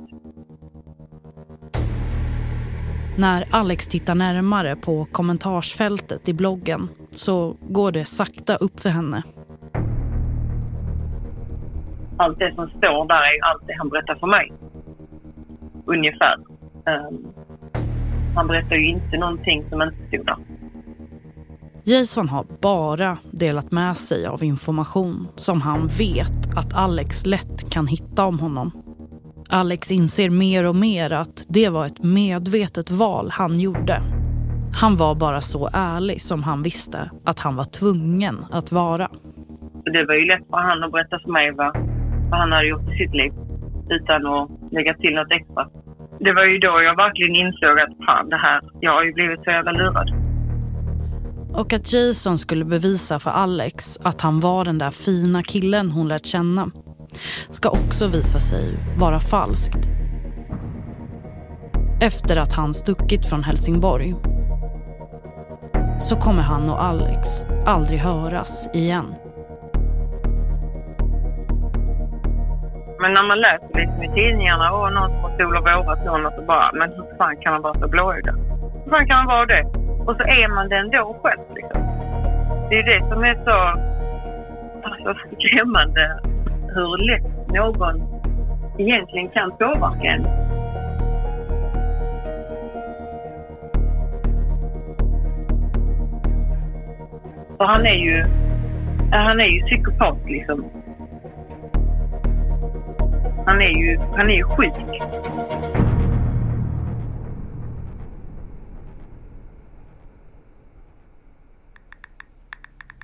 När 3.18 3.48
Alex 3.52 3.88
tittar 3.88 4.16
närmare 4.16 4.76
på 4.76 5.06
kommentarsfältet 5.06 6.30
i 6.30 6.34
bloggen 6.34 6.90
så 7.18 7.58
går 7.62 7.92
det 7.92 8.06
sakta 8.06 8.56
upp 8.56 8.80
för 8.80 8.90
henne. 8.90 9.24
Allt 12.18 12.40
det 12.40 12.56
som 12.56 12.70
står 12.70 13.08
där 13.08 13.16
är 13.16 13.52
allt 13.52 13.68
det 13.68 13.76
han 13.78 13.90
berättar 13.90 14.16
för 14.16 14.28
mig. 14.28 14.54
Ungefär. 15.86 16.36
Um, 16.86 17.34
han 18.36 18.48
berättar 18.48 18.76
ju 18.76 18.90
inte 18.90 19.18
någonting 19.18 19.66
som 19.70 19.82
inte 19.82 20.08
stod 20.08 20.26
där. 20.26 20.38
Jason 21.88 22.30
har 22.30 22.46
bara 22.62 23.18
delat 23.32 23.72
med 23.72 23.98
sig 23.98 24.26
av 24.26 24.44
information 24.44 25.28
som 25.36 25.62
han 25.62 25.88
vet 25.88 26.58
att 26.58 26.74
Alex 26.74 27.26
lätt 27.26 27.70
kan 27.72 27.88
hitta 27.88 28.26
om 28.26 28.40
honom. 28.40 28.72
Alex 29.50 29.92
inser 29.92 30.30
mer 30.30 30.66
och 30.66 30.76
mer 30.76 31.12
att 31.12 31.46
det 31.50 31.70
var 31.70 31.86
ett 31.86 32.04
medvetet 32.04 32.92
val 32.92 33.30
han 33.32 33.60
gjorde. 33.60 34.02
Han 34.82 34.96
var 34.96 35.16
bara 35.16 35.42
så 35.42 35.70
ärlig 35.74 36.22
som 36.22 36.44
han 36.44 36.64
visste 36.64 37.10
att 37.26 37.40
han 37.40 37.56
var 37.56 37.64
tvungen 37.64 38.38
att 38.52 38.72
vara. 38.72 39.08
Det 39.86 40.06
var 40.06 40.14
ju 40.14 40.26
lätt 40.26 40.48
för 40.50 40.58
han 40.58 40.84
att 40.84 40.92
berätta 40.92 41.20
för 41.20 41.32
mig 41.32 41.52
vad, 41.52 41.78
vad 42.30 42.40
han 42.40 42.52
hade 42.52 42.68
gjort 42.68 42.94
i 42.94 42.98
sitt 42.98 43.14
liv 43.14 43.34
utan 43.90 44.28
att 44.28 44.50
lägga 44.72 44.94
till 44.94 45.14
något 45.14 45.32
extra. 45.32 45.68
Det 46.20 46.34
var 46.34 46.46
ju 46.52 46.58
då 46.58 46.78
jag 46.84 46.96
verkligen 46.96 47.36
insåg 47.36 47.80
att 47.80 48.06
fan 48.06 48.30
det 48.30 48.38
här, 48.38 48.62
jag 48.80 48.92
har 48.92 49.04
ju 49.04 49.14
blivit 49.14 49.44
så 49.44 49.50
jävla 49.50 49.72
lurad. 49.72 50.10
Och 51.54 51.74
att 51.74 51.94
Jason 51.94 52.38
skulle 52.38 52.66
bevisa 52.66 53.20
för 53.20 53.32
Alex 53.32 54.00
att 54.04 54.22
han 54.22 54.40
var 54.40 54.66
den 54.66 54.78
där 54.78 54.92
fina 54.92 55.44
killen 55.44 55.92
hon 55.92 56.08
lärt 56.08 56.26
känna 56.26 56.72
ska 57.50 57.70
också 57.70 58.08
visa 58.08 58.40
sig 58.40 58.78
vara 58.98 59.20
falskt. 59.20 59.90
Efter 62.02 62.38
att 62.38 62.54
han 62.54 62.74
stuckit 62.74 63.26
från 63.26 63.44
Helsingborg 63.44 64.16
så 66.00 66.16
kommer 66.16 66.42
han 66.42 66.70
och 66.70 66.84
Alex 66.84 67.46
aldrig 67.66 68.00
höras 68.00 68.70
igen. 68.74 69.16
Men 73.00 73.14
när 73.14 73.28
man 73.28 73.40
läser 73.40 73.80
liksom 73.82 74.04
i 74.04 74.10
tidningarna 74.14 74.72
och 74.72 74.94
någon 74.94 75.10
som 75.10 75.20
har 75.24 75.38
sol 75.38 75.58
och 75.58 75.64
vårat 75.64 76.06
någon 76.06 76.26
och 76.26 76.34
så 76.34 76.42
bara, 76.42 76.70
men 76.74 76.90
hur 76.90 77.18
fan 77.18 77.36
kan 77.42 77.54
man 77.54 77.62
vara 77.62 77.74
så 77.74 77.88
blåögd? 77.88 78.28
Hur 78.84 78.92
fan 78.92 79.08
kan 79.08 79.18
man 79.18 79.28
vara 79.28 79.46
det? 79.46 79.64
Och 80.08 80.16
så 80.16 80.24
är 80.24 80.48
man 80.56 80.70
det 80.70 80.76
ändå 80.76 81.18
själv 81.24 81.42
liksom. 81.56 81.82
Det 82.70 82.76
är 82.80 82.84
det 82.84 83.10
som 83.10 83.24
är 83.24 83.36
så 83.48 83.58
alltså, 84.88 85.12
skrämmande 85.36 86.20
hur 86.76 86.98
lätt 87.10 87.48
någon 87.54 87.96
egentligen 88.78 89.30
kan 89.30 89.52
påverka 89.52 90.08
en. 90.08 90.45
För 97.66 97.70
han 97.70 97.86
är 97.86 97.94
ju, 97.94 98.22
han 99.12 99.40
är 99.40 99.46
ju 99.46 99.62
psykopat 99.62 100.18
liksom. 100.26 100.66
Han 103.46 103.62
är 103.62 103.70
ju, 103.70 103.98
han 103.98 104.30
är 104.30 104.34
ju 104.34 104.44
sjuk. 104.44 105.02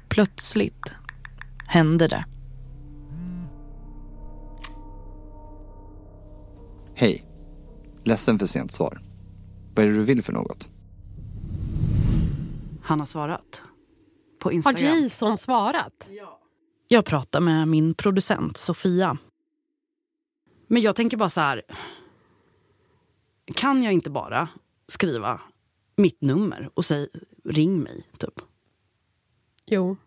Plötsligt 0.09 0.95
hände 1.67 2.07
det. 2.07 2.25
Hej. 6.95 7.25
Ledsen 8.03 8.39
för 8.39 8.45
sent 8.45 8.71
svar. 8.71 9.01
Vad 9.75 9.85
är 9.85 9.89
det 9.89 9.95
du 9.95 10.03
vill 10.03 10.23
för 10.23 10.33
något? 10.33 10.69
Han 12.83 12.99
har 12.99 13.05
svarat. 13.05 13.61
På 14.41 14.51
Instagram. 14.51 14.91
Har 14.91 14.97
Jason 14.97 15.37
svarat? 15.37 16.07
Ja. 16.09 16.39
Jag 16.87 17.05
pratar 17.05 17.39
med 17.39 17.67
min 17.67 17.93
producent 17.93 18.57
Sofia. 18.57 19.17
Men 20.67 20.81
jag 20.81 20.95
tänker 20.95 21.17
bara 21.17 21.29
så 21.29 21.41
här. 21.41 21.61
Kan 23.55 23.83
jag 23.83 23.93
inte 23.93 24.09
bara 24.09 24.49
skriva 24.87 25.41
mitt 25.95 26.21
nummer 26.21 26.69
och 26.73 26.85
säga 26.85 27.07
ring 27.43 27.79
mig, 27.79 28.07
typ? 28.17 28.41
Jo. 29.65 29.97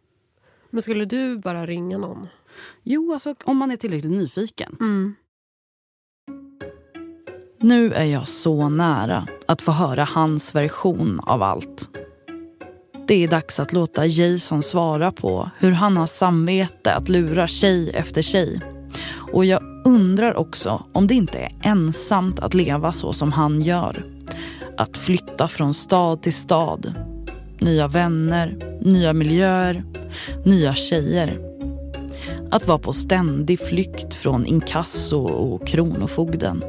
Men 0.70 0.82
skulle 0.82 1.04
du 1.04 1.38
bara 1.38 1.66
ringa 1.66 1.98
någon? 1.98 2.26
Jo, 2.82 3.12
alltså 3.12 3.34
om 3.44 3.56
man 3.56 3.70
är 3.70 3.76
tillräckligt 3.76 4.12
nyfiken. 4.12 4.76
Mm. 4.80 5.14
Nu 7.58 7.92
är 7.92 8.04
jag 8.04 8.28
så 8.28 8.68
nära 8.68 9.26
att 9.46 9.62
få 9.62 9.72
höra 9.72 10.04
hans 10.04 10.54
version 10.54 11.20
av 11.20 11.42
allt. 11.42 11.88
Det 13.06 13.24
är 13.24 13.28
dags 13.28 13.60
att 13.60 13.72
låta 13.72 14.06
Jason 14.06 14.62
svara 14.62 15.12
på 15.12 15.50
hur 15.58 15.72
han 15.72 15.96
har 15.96 16.06
samvete 16.06 16.94
att 16.94 17.08
lura 17.08 17.46
tjej 17.46 17.90
efter 17.90 18.22
tjej. 18.22 18.60
Och 19.32 19.44
jag 19.44 19.62
undrar 19.84 20.34
också 20.34 20.84
om 20.92 21.06
det 21.06 21.14
inte 21.14 21.38
är 21.38 21.52
ensamt 21.62 22.40
att 22.40 22.54
leva 22.54 22.92
så 22.92 23.12
som 23.12 23.32
han 23.32 23.62
gör. 23.62 24.06
Att 24.78 24.96
flytta 24.96 25.48
från 25.48 25.74
stad 25.74 26.22
till 26.22 26.34
stad. 26.34 26.94
Nya 27.58 27.88
vänner, 27.88 28.78
nya 28.82 29.12
miljöer, 29.12 29.84
nya 30.44 30.74
tjejer. 30.74 31.38
Att 32.50 32.66
vara 32.66 32.78
på 32.78 32.92
ständig 32.92 33.60
flykt 33.60 34.14
från 34.14 34.46
inkasso 34.46 35.18
och 35.22 35.66
kronofogden. 35.66 36.64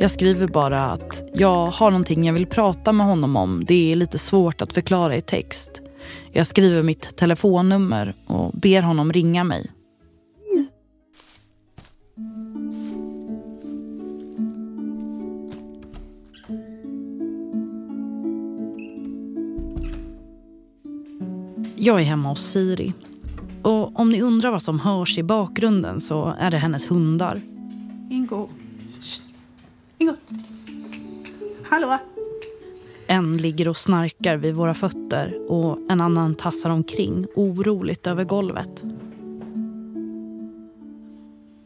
Jag 0.00 0.10
skriver 0.10 0.46
bara 0.46 0.84
att 0.84 1.24
jag 1.34 1.66
har 1.66 1.90
någonting 1.90 2.24
jag 2.24 2.34
vill 2.34 2.46
prata 2.46 2.92
med 2.92 3.06
honom 3.06 3.36
om. 3.36 3.64
Det 3.64 3.92
är 3.92 3.96
lite 3.96 4.18
svårt 4.18 4.62
att 4.62 4.72
förklara 4.72 5.16
i 5.16 5.20
text. 5.20 5.82
Jag 6.32 6.46
skriver 6.46 6.82
mitt 6.82 7.16
telefonnummer 7.16 8.14
och 8.26 8.52
ber 8.52 8.82
honom 8.82 9.12
ringa 9.12 9.44
mig. 9.44 9.70
Jag 21.76 22.00
är 22.00 22.04
hemma 22.04 22.28
hos 22.28 22.50
Siri. 22.50 22.92
Och 23.62 24.00
om 24.00 24.10
ni 24.10 24.22
undrar 24.22 24.50
vad 24.50 24.62
som 24.62 24.80
hörs 24.80 25.18
i 25.18 25.22
bakgrunden 25.22 26.00
så 26.00 26.34
är 26.38 26.50
det 26.50 26.58
hennes 26.58 26.90
hundar. 26.90 27.40
Ingo. 28.10 28.48
Ingo. 30.00 30.16
Hallå? 31.64 31.98
En 33.06 33.36
ligger 33.36 33.68
och 33.68 33.76
snarkar 33.76 34.36
vid 34.36 34.54
våra 34.54 34.74
fötter 34.74 35.50
och 35.50 35.78
en 35.90 36.00
annan 36.00 36.34
tassar 36.34 36.70
omkring 36.70 37.26
oroligt 37.34 38.06
över 38.06 38.24
golvet. 38.24 38.84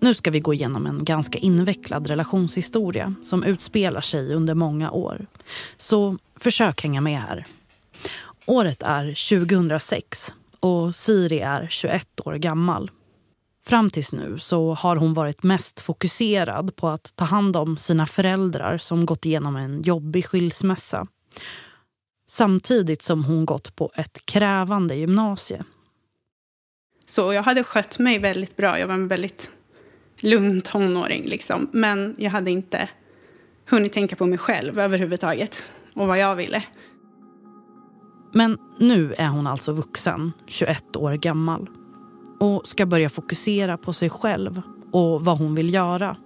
Nu 0.01 0.15
ska 0.15 0.31
vi 0.31 0.41
gå 0.41 0.55
igenom 0.55 0.87
en 0.87 1.05
ganska 1.05 1.39
invecklad 1.39 2.07
relationshistoria 2.07 3.15
som 3.23 3.45
utspelar 3.45 4.01
sig 4.01 4.35
under 4.35 4.55
många 4.55 4.91
år. 4.91 5.27
Så 5.77 6.19
försök 6.37 6.83
hänga 6.83 7.01
med 7.01 7.21
här. 7.21 7.47
Året 8.47 8.83
är 8.83 9.39
2006 9.41 10.35
och 10.61 10.95
Siri 10.95 11.41
är 11.41 11.67
21 11.71 12.21
år 12.25 12.35
gammal. 12.35 12.91
Fram 13.67 13.91
tills 13.91 14.13
nu 14.13 14.39
så 14.39 14.75
har 14.75 14.97
hon 14.97 15.15
varit 15.15 15.43
mest 15.43 15.81
fokuserad 15.81 16.77
på 16.77 16.89
att 16.89 17.17
ta 17.17 17.25
hand 17.25 17.57
om 17.57 17.77
sina 17.77 18.07
föräldrar 18.07 18.79
som 18.79 19.07
gått 19.07 19.27
igenom 19.27 19.57
en 19.57 19.83
jobbig 19.83 20.27
skilsmässa. 20.27 21.07
Samtidigt 22.27 23.03
som 23.03 23.25
hon 23.25 23.47
gått 23.47 23.77
på 23.77 23.93
ett 23.95 24.27
krävande 24.27 24.95
gymnasie. 24.95 25.65
Så 27.07 27.33
jag 27.33 27.43
hade 27.43 27.65
skött 27.65 27.99
mig 27.99 28.19
väldigt 28.19 28.57
bra. 28.57 28.79
Jag 28.79 28.87
var 28.87 28.95
en 28.95 29.09
väldigt 29.09 29.51
lugn 30.21 30.63
tonåring. 30.63 31.25
Liksom. 31.25 31.71
Men 31.73 32.15
jag 32.19 32.31
hade 32.31 32.51
inte 32.51 32.89
hunnit 33.71 33.93
tänka 33.93 34.17
på 34.17 34.27
mig 34.27 34.39
själv 34.39 34.79
överhuvudtaget 34.79 35.73
och 35.95 36.07
vad 36.07 36.19
jag 36.19 36.37
ville. 36.37 36.63
Men 38.33 38.59
nu 38.79 39.15
är 39.15 39.29
hon 39.29 39.47
alltså 39.47 39.73
vuxen, 39.73 40.33
21 40.47 40.97
år 40.97 41.15
gammal 41.15 41.69
och 42.39 42.67
ska 42.67 42.87
börja 42.87 43.09
fokusera 43.09 43.77
på 43.77 43.93
sig 43.93 44.11
själv 44.11 44.63
och 44.93 45.25
vad 45.25 45.39
hon 45.39 45.55
vill 45.55 45.75
göra. 45.75 46.17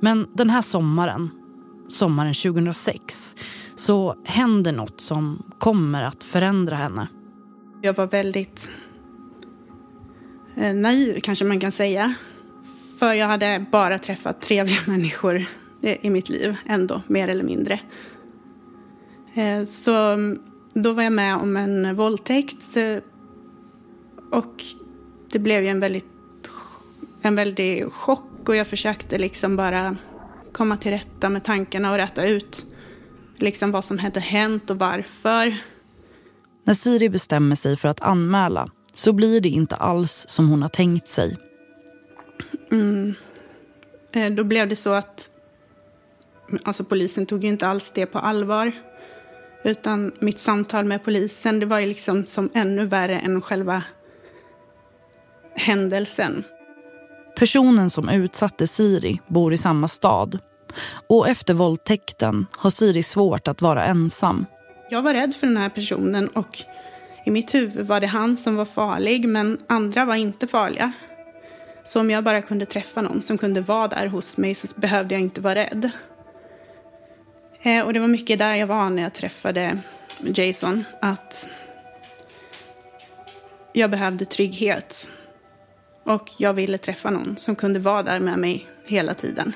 Men 0.00 0.26
den 0.34 0.50
här 0.50 0.62
sommaren, 0.62 1.30
sommaren 1.88 2.34
2006, 2.34 3.36
så 3.74 4.16
händer 4.24 4.72
något 4.72 5.00
som 5.00 5.42
kommer 5.58 6.02
att 6.02 6.24
förändra 6.24 6.76
henne. 6.76 7.08
Jag 7.82 7.94
var 7.94 8.06
väldigt 8.06 8.70
eh, 10.54 10.74
naiv 10.74 11.20
kanske 11.20 11.44
man 11.44 11.60
kan 11.60 11.72
säga. 11.72 12.14
För 12.98 13.12
jag 13.12 13.26
hade 13.26 13.64
bara 13.72 13.98
träffat 13.98 14.40
trevliga 14.40 14.80
människor 14.86 15.44
eh, 15.82 16.06
i 16.06 16.10
mitt 16.10 16.28
liv 16.28 16.56
ändå, 16.66 17.02
mer 17.06 17.28
eller 17.28 17.44
mindre. 17.44 17.80
Eh, 19.34 19.64
så 19.64 19.94
mm, 19.94 20.38
då 20.74 20.92
var 20.92 21.02
jag 21.02 21.12
med 21.12 21.36
om 21.36 21.56
en 21.56 21.96
våldtäkt 21.96 22.76
och 24.32 24.64
det 25.30 25.38
blev 25.38 25.62
ju 25.62 25.68
en 25.68 25.80
väldigt 25.80 26.04
en 27.22 27.34
väldig 27.34 27.92
chock 27.92 28.48
och 28.48 28.56
jag 28.56 28.66
försökte 28.66 29.18
liksom 29.18 29.56
bara 29.56 29.96
komma 30.52 30.76
till 30.76 30.90
rätta 30.90 31.28
med 31.28 31.44
tankarna 31.44 31.90
och 31.90 31.96
rätta 31.96 32.26
ut 32.26 32.66
liksom 33.36 33.72
vad 33.72 33.84
som 33.84 33.98
hade 33.98 34.20
hänt 34.20 34.70
och 34.70 34.78
varför. 34.78 35.56
När 36.64 36.74
Siri 36.74 37.08
bestämmer 37.08 37.56
sig 37.56 37.76
för 37.76 37.88
att 37.88 38.00
anmäla 38.00 38.68
så 38.94 39.12
blir 39.12 39.40
det 39.40 39.48
inte 39.48 39.76
alls 39.76 40.24
som 40.28 40.48
hon 40.48 40.62
har 40.62 40.68
tänkt 40.68 41.08
sig. 41.08 41.38
Mm. 42.70 43.14
Eh, 44.12 44.32
då 44.32 44.44
blev 44.44 44.68
det 44.68 44.76
så 44.76 44.92
att 44.92 45.30
alltså 46.62 46.84
polisen 46.84 47.26
tog 47.26 47.44
ju 47.44 47.48
inte 47.48 47.66
alls 47.66 47.92
det 47.94 48.06
på 48.06 48.18
allvar. 48.18 48.72
Utan 49.64 50.12
mitt 50.18 50.40
samtal 50.40 50.84
med 50.84 51.04
polisen 51.04 51.60
det 51.60 51.66
var 51.66 51.78
ju 51.78 51.86
liksom 51.86 52.26
som 52.26 52.50
ännu 52.54 52.86
värre 52.86 53.18
än 53.18 53.42
själva 53.42 53.82
händelsen. 55.54 56.44
Personen 57.38 57.90
som 57.90 58.08
utsatte 58.08 58.66
Siri 58.66 59.20
bor 59.26 59.52
i 59.52 59.56
samma 59.56 59.88
stad. 59.88 60.38
Och 61.06 61.28
efter 61.28 61.54
våldtäkten 61.54 62.46
har 62.52 62.70
Siri 62.70 63.02
svårt 63.02 63.48
att 63.48 63.62
vara 63.62 63.84
ensam. 63.84 64.46
Jag 64.90 65.02
var 65.02 65.14
rädd 65.14 65.34
för 65.34 65.46
den 65.46 65.56
här 65.56 65.68
personen 65.68 66.28
och 66.28 66.58
i 67.24 67.30
mitt 67.30 67.54
huvud 67.54 67.86
var 67.86 68.00
det 68.00 68.06
han 68.06 68.36
som 68.36 68.56
var 68.56 68.64
farlig 68.64 69.28
men 69.28 69.58
andra 69.66 70.04
var 70.04 70.14
inte 70.14 70.46
farliga. 70.46 70.92
Så 71.84 72.00
om 72.00 72.10
jag 72.10 72.24
bara 72.24 72.42
kunde 72.42 72.66
träffa 72.66 73.02
någon 73.02 73.22
som 73.22 73.38
kunde 73.38 73.60
vara 73.60 73.88
där 73.88 74.06
hos 74.06 74.36
mig 74.36 74.54
så 74.54 74.80
behövde 74.80 75.14
jag 75.14 75.22
inte 75.22 75.40
vara 75.40 75.54
rädd. 75.54 75.90
Eh, 77.62 77.84
och 77.84 77.92
det 77.92 78.00
var 78.00 78.08
mycket 78.08 78.38
där 78.38 78.54
jag 78.54 78.66
var 78.66 78.90
när 78.90 79.02
jag 79.02 79.14
träffade 79.14 79.78
Jason. 80.34 80.84
Att 81.00 81.48
jag 83.72 83.90
behövde 83.90 84.24
trygghet. 84.24 85.10
Och 86.04 86.30
jag 86.38 86.54
ville 86.54 86.78
träffa 86.78 87.10
någon 87.10 87.36
som 87.36 87.56
kunde 87.56 87.80
vara 87.80 88.02
där 88.02 88.20
med 88.20 88.38
mig 88.38 88.66
hela 88.86 89.14
tiden. 89.14 89.52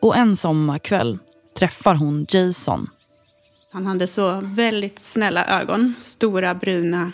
Och 0.00 0.16
en 0.16 0.36
sommarkväll 0.36 1.18
träffar 1.58 1.94
hon 1.94 2.26
Jason. 2.28 2.88
Han 3.70 3.86
hade 3.86 4.06
så 4.06 4.40
väldigt 4.42 4.98
snälla 4.98 5.60
ögon. 5.60 5.94
Stora, 5.98 6.54
bruna, 6.54 7.12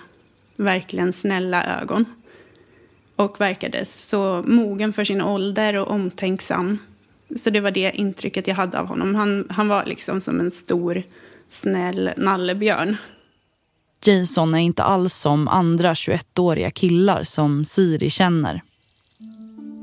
verkligen 0.57 1.13
snälla 1.13 1.81
ögon. 1.81 2.05
Och 3.17 3.41
verkade 3.41 3.85
så 3.85 4.45
mogen 4.47 4.93
för 4.93 5.05
sin 5.05 5.23
ålder 5.23 5.77
och 5.77 5.91
omtänksam. 5.91 6.79
Så 7.37 7.51
det 7.51 7.61
var 7.61 7.71
det 7.71 7.93
intrycket 7.95 8.47
jag 8.47 8.55
hade 8.55 8.81
av 8.81 8.87
honom. 8.87 9.15
Han, 9.15 9.47
han 9.51 9.69
var 9.69 9.85
liksom 9.85 10.21
som 10.21 10.41
en 10.41 10.51
stor, 10.51 11.03
snäll 11.49 12.11
nallebjörn. 12.17 12.97
Jason 14.07 14.55
är 14.55 14.59
inte 14.59 14.83
alls 14.83 15.15
som 15.15 15.49
andra 15.49 15.95
21-åriga 15.95 16.71
killar 16.71 17.25
som 17.25 17.65
Siri 17.65 18.11
känner. 18.11 18.63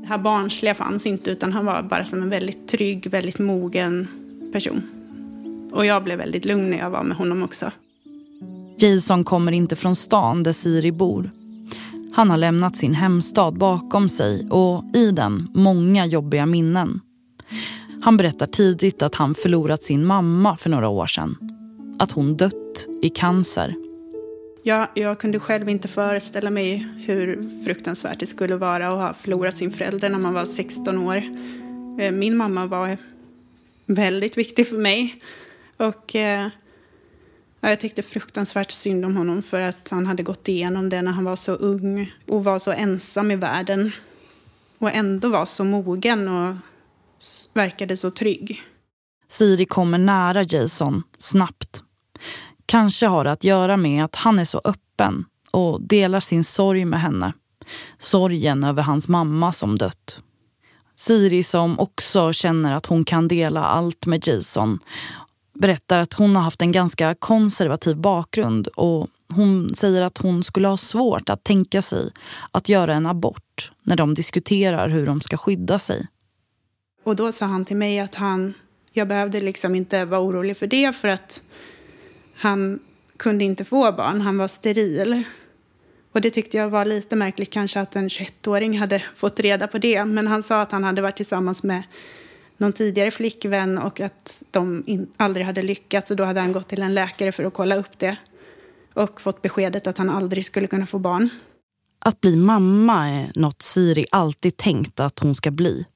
Det 0.00 0.06
här 0.08 0.18
barnsliga 0.18 0.74
fanns 0.74 1.06
inte 1.06 1.30
utan 1.30 1.52
han 1.52 1.66
var 1.66 1.82
bara 1.82 2.04
som 2.04 2.22
en 2.22 2.30
väldigt 2.30 2.68
trygg, 2.68 3.10
väldigt 3.10 3.38
mogen 3.38 4.08
person. 4.52 4.82
Och 5.72 5.86
jag 5.86 6.04
blev 6.04 6.18
väldigt 6.18 6.44
lugn 6.44 6.70
när 6.70 6.78
jag 6.78 6.90
var 6.90 7.02
med 7.02 7.16
honom 7.16 7.42
också. 7.42 7.70
Jason 8.78 9.24
kommer 9.24 9.52
inte 9.52 9.76
från 9.76 9.96
stan 9.96 10.42
där 10.42 10.52
Siri 10.52 10.92
bor. 10.92 11.30
Han 12.12 12.30
har 12.30 12.36
lämnat 12.36 12.76
sin 12.76 12.94
hemstad 12.94 13.58
bakom 13.58 14.08
sig 14.08 14.48
och 14.50 14.84
i 14.94 15.10
den 15.10 15.48
många 15.54 16.06
jobbiga 16.06 16.46
minnen. 16.46 17.00
Han 18.02 18.16
berättar 18.16 18.46
tidigt 18.46 19.02
att 19.02 19.14
han 19.14 19.34
förlorat 19.34 19.82
sin 19.82 20.04
mamma 20.04 20.56
för 20.56 20.70
några 20.70 20.88
år 20.88 21.06
sedan. 21.06 21.36
Att 21.98 22.10
hon 22.10 22.36
dött 22.36 22.86
i 23.02 23.08
cancer. 23.08 23.87
Ja, 24.62 24.90
jag 24.94 25.18
kunde 25.18 25.40
själv 25.40 25.68
inte 25.68 25.88
föreställa 25.88 26.50
mig 26.50 26.86
hur 27.06 27.48
fruktansvärt 27.64 28.20
det 28.20 28.26
skulle 28.26 28.56
vara 28.56 28.88
att 28.88 29.00
ha 29.00 29.14
förlorat 29.14 29.56
sin 29.56 29.72
förälder 29.72 30.08
när 30.08 30.18
man 30.18 30.34
var 30.34 30.44
16 30.44 30.98
år. 30.98 31.22
Eh, 32.00 32.12
min 32.12 32.36
mamma 32.36 32.66
var 32.66 32.96
väldigt 33.86 34.38
viktig 34.38 34.68
för 34.68 34.76
mig. 34.76 35.18
Och 35.76 36.16
eh, 36.16 36.48
Jag 37.60 37.80
tyckte 37.80 38.02
fruktansvärt 38.02 38.70
synd 38.70 39.04
om 39.04 39.16
honom 39.16 39.42
för 39.42 39.60
att 39.60 39.88
han 39.90 40.06
hade 40.06 40.22
gått 40.22 40.48
igenom 40.48 40.88
det 40.88 41.02
när 41.02 41.12
han 41.12 41.24
var 41.24 41.36
så 41.36 41.52
ung 41.52 42.12
och 42.26 42.44
var 42.44 42.58
så 42.58 42.72
ensam 42.72 43.30
i 43.30 43.36
världen. 43.36 43.92
Och 44.78 44.92
ändå 44.92 45.28
var 45.28 45.44
så 45.44 45.64
mogen 45.64 46.28
och 46.28 46.54
verkade 47.54 47.96
så 47.96 48.10
trygg. 48.10 48.62
Siri 49.28 49.64
kommer 49.64 49.98
nära 49.98 50.42
Jason 50.42 51.02
snabbt. 51.16 51.57
Kanske 52.68 53.06
har 53.06 53.24
det 53.24 53.32
att 53.32 53.44
göra 53.44 53.76
med 53.76 54.04
att 54.04 54.16
han 54.16 54.38
är 54.38 54.44
så 54.44 54.60
öppen 54.64 55.24
och 55.50 55.82
delar 55.82 56.20
sin 56.20 56.44
sorg 56.44 56.84
med 56.84 57.00
henne. 57.00 57.32
Sorgen 57.98 58.64
över 58.64 58.82
hans 58.82 59.08
mamma 59.08 59.52
som 59.52 59.78
dött. 59.78 60.22
Siri 60.96 61.42
som 61.42 61.78
också 61.78 62.32
känner 62.32 62.76
att 62.76 62.86
hon 62.86 63.04
kan 63.04 63.28
dela 63.28 63.64
allt 63.64 64.06
med 64.06 64.28
Jason 64.28 64.78
berättar 65.54 65.98
att 65.98 66.14
hon 66.14 66.36
har 66.36 66.42
haft 66.42 66.62
en 66.62 66.72
ganska 66.72 67.14
konservativ 67.14 67.96
bakgrund 67.96 68.66
och 68.66 69.08
hon 69.28 69.74
säger 69.74 70.02
att 70.02 70.18
hon 70.18 70.44
skulle 70.44 70.68
ha 70.68 70.76
svårt 70.76 71.28
att 71.28 71.44
tänka 71.44 71.82
sig 71.82 72.10
att 72.50 72.68
göra 72.68 72.94
en 72.94 73.06
abort 73.06 73.72
när 73.82 73.96
de 73.96 74.14
diskuterar 74.14 74.88
hur 74.88 75.06
de 75.06 75.20
ska 75.20 75.36
skydda 75.36 75.78
sig. 75.78 76.06
Och 77.04 77.16
då 77.16 77.32
sa 77.32 77.46
han 77.46 77.64
till 77.64 77.76
mig 77.76 78.00
att 78.00 78.14
han, 78.14 78.54
jag 78.92 79.08
behövde 79.08 79.40
liksom 79.40 79.74
inte 79.74 80.04
vara 80.04 80.20
orolig 80.20 80.56
för 80.56 80.66
det 80.66 80.96
för 80.96 81.08
att 81.08 81.42
han 82.38 82.78
kunde 83.16 83.44
inte 83.44 83.64
få 83.64 83.92
barn, 83.92 84.20
han 84.20 84.38
var 84.38 84.48
steril. 84.48 85.22
Och 86.12 86.20
det 86.20 86.30
tyckte 86.30 86.56
jag 86.56 86.70
var 86.70 86.84
lite 86.84 87.16
märkligt 87.16 87.50
kanske 87.50 87.80
att 87.80 87.96
en 87.96 88.08
21-åring 88.08 88.78
hade 88.78 89.02
fått 89.16 89.40
reda 89.40 89.66
på 89.66 89.78
det. 89.78 90.04
Men 90.04 90.26
han 90.26 90.42
sa 90.42 90.60
att 90.60 90.72
han 90.72 90.84
hade 90.84 91.02
varit 91.02 91.16
tillsammans 91.16 91.62
med 91.62 91.82
någon 92.56 92.72
tidigare 92.72 93.10
flickvän 93.10 93.78
och 93.78 94.00
att 94.00 94.42
de 94.50 94.84
in, 94.86 95.06
aldrig 95.16 95.46
hade 95.46 95.62
lyckats. 95.62 96.10
Och 96.10 96.16
då 96.16 96.24
hade 96.24 96.40
han 96.40 96.52
gått 96.52 96.68
till 96.68 96.82
en 96.82 96.94
läkare 96.94 97.32
för 97.32 97.44
att 97.44 97.54
kolla 97.54 97.76
upp 97.76 97.98
det. 97.98 98.16
Och 98.94 99.20
fått 99.20 99.42
beskedet 99.42 99.86
att 99.86 99.98
han 99.98 100.10
aldrig 100.10 100.44
skulle 100.44 100.66
kunna 100.66 100.86
få 100.86 100.98
barn. 100.98 101.28
Att 101.98 102.20
bli 102.20 102.36
mamma 102.36 103.08
är 103.08 103.32
något 103.34 103.62
Siri 103.62 104.06
alltid 104.10 104.56
tänkt 104.56 105.00
att 105.00 105.18
hon 105.18 105.34
ska 105.34 105.50
bli. 105.50 105.86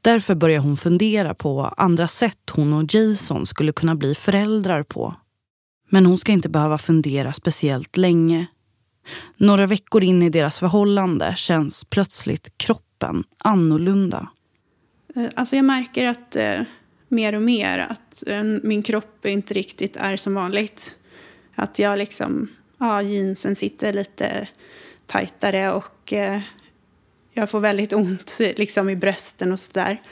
Därför 0.00 0.34
börjar 0.34 0.60
hon 0.60 0.76
fundera 0.76 1.34
på 1.34 1.62
andra 1.62 2.08
sätt 2.08 2.50
hon 2.50 2.72
och 2.72 2.94
Jason 2.94 3.46
skulle 3.46 3.72
kunna 3.72 3.94
bli 3.94 4.14
föräldrar 4.14 4.82
på. 4.82 5.14
Men 5.94 6.06
hon 6.06 6.18
ska 6.18 6.32
inte 6.32 6.48
behöva 6.48 6.78
fundera 6.78 7.32
speciellt 7.32 7.96
länge. 7.96 8.46
Några 9.36 9.66
veckor 9.66 10.04
in 10.04 10.22
i 10.22 10.30
deras 10.30 10.58
förhållande 10.58 11.34
känns 11.36 11.84
plötsligt 11.84 12.58
kroppen 12.58 13.24
annorlunda. 13.38 14.28
Eh, 15.16 15.28
alltså 15.34 15.56
jag 15.56 15.64
märker 15.64 16.06
att 16.06 16.36
eh, 16.36 16.60
mer 17.08 17.34
och 17.34 17.42
mer 17.42 17.78
att 17.78 18.24
eh, 18.26 18.42
min 18.42 18.82
kropp 18.82 19.26
inte 19.26 19.54
riktigt 19.54 19.96
är 19.96 20.16
som 20.16 20.34
vanligt. 20.34 20.96
Att 21.54 21.78
jag 21.78 21.98
liksom, 21.98 22.48
ja 22.78 23.02
jeansen 23.02 23.56
sitter 23.56 23.92
lite 23.92 24.48
tajtare 25.06 25.72
och 25.72 26.12
eh, 26.12 26.40
jag 27.32 27.50
får 27.50 27.60
väldigt 27.60 27.92
ont 27.92 28.38
liksom 28.56 28.90
i 28.90 28.96
brösten 28.96 29.52
och 29.52 29.60
sådär. 29.60 30.02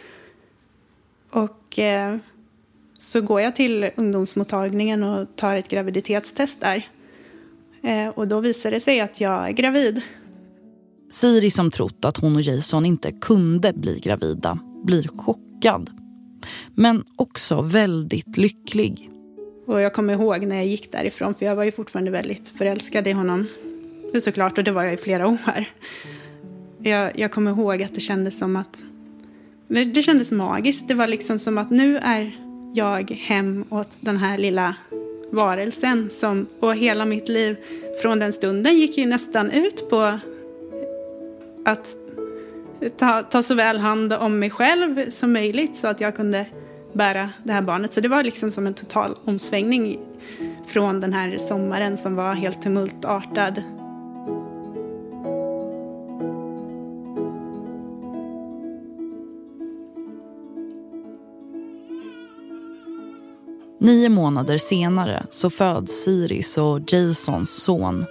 Och 1.31 1.79
eh, 1.79 2.17
så 3.03 3.21
går 3.21 3.41
jag 3.41 3.55
till 3.55 3.91
ungdomsmottagningen 3.97 5.03
och 5.03 5.37
tar 5.37 5.57
ett 5.57 5.69
graviditetstest 5.69 6.61
där. 6.61 6.87
Eh, 7.83 8.09
och 8.09 8.29
då 8.29 8.41
visar 8.41 8.71
det 8.71 8.81
sig 8.81 9.01
att 9.01 9.21
jag 9.21 9.49
är 9.49 9.53
gravid. 9.53 10.03
Siri 11.11 11.51
som 11.51 11.71
trott 11.71 12.05
att 12.05 12.17
hon 12.17 12.37
och 12.37 12.43
Jason 12.43 12.87
inte 12.87 13.13
kunde 13.13 13.73
bli 13.73 14.01
gravida 14.01 14.59
blir 14.85 15.09
chockad. 15.09 15.91
Men 16.75 17.05
också 17.17 17.63
väldigt 17.63 18.37
lycklig. 18.37 19.11
Och 19.67 19.81
jag 19.81 19.93
kommer 19.93 20.13
ihåg 20.13 20.47
när 20.47 20.57
jag 20.57 20.67
gick 20.67 20.93
därifrån, 20.93 21.35
för 21.35 21.47
jag 21.47 21.57
var 21.57 21.65
ju 21.65 21.73
fortfarande 21.73 22.11
väldigt 22.11 22.49
förälskad 22.49 23.07
i 23.07 23.13
honom. 23.13 23.47
Såklart, 24.21 24.59
och 24.59 24.65
det 24.65 24.73
var 24.73 24.83
jag 24.83 24.95
i 24.95 24.97
flera 24.97 25.29
år. 25.29 25.65
Jag, 26.79 27.19
jag 27.19 27.33
kommer 27.33 27.51
ihåg 27.51 27.83
att 27.83 27.95
det 27.95 28.01
kändes 28.01 28.39
som 28.39 28.57
att... 28.57 28.83
Det 29.69 30.03
kändes 30.03 30.31
magiskt. 30.31 30.89
Det 30.89 30.95
var 30.95 31.07
liksom 31.07 31.39
som 31.39 31.59
att 31.59 31.71
nu 31.71 31.99
är 31.99 32.33
jag 32.73 33.11
hem 33.11 33.65
åt 33.71 33.99
den 34.01 34.17
här 34.17 34.39
lilla 34.39 34.75
varelsen. 35.31 36.11
Som, 36.11 36.47
och 36.61 36.77
hela 36.77 37.05
mitt 37.05 37.29
liv 37.29 37.57
från 38.03 38.19
den 38.19 38.33
stunden 38.33 38.77
gick 38.77 38.99
ju 38.99 39.07
nästan 39.07 39.51
ut 39.51 39.91
på 39.91 40.19
att 41.65 41.97
ta, 42.97 43.23
ta 43.23 43.43
så 43.43 43.55
väl 43.55 43.79
hand 43.79 44.13
om 44.13 44.39
mig 44.39 44.51
själv 44.51 45.11
som 45.11 45.33
möjligt 45.33 45.77
så 45.77 45.89
att 45.89 46.01
jag 46.01 46.17
kunde 46.17 46.47
bära 46.93 47.31
det 47.45 47.53
här 47.53 47.63
barnet. 47.63 47.93
Så 47.93 48.01
det 48.01 48.09
var 48.09 48.23
liksom 48.23 48.51
som 48.51 48.67
en 48.67 48.75
total 48.75 49.17
omsvängning 49.25 49.99
från 50.67 51.01
den 51.01 51.13
här 51.13 51.37
sommaren 51.37 51.99
som 51.99 52.17
var 52.17 52.35
helt 52.35 52.63
tumultartad. 52.63 53.63
Nio 63.83 64.09
månader 64.09 64.59
senare 64.59 65.27
så 65.31 65.51
föds 65.51 65.93
Siris 65.93 66.59
och 66.59 66.81
Jasons 66.93 67.63
son. 67.63 68.05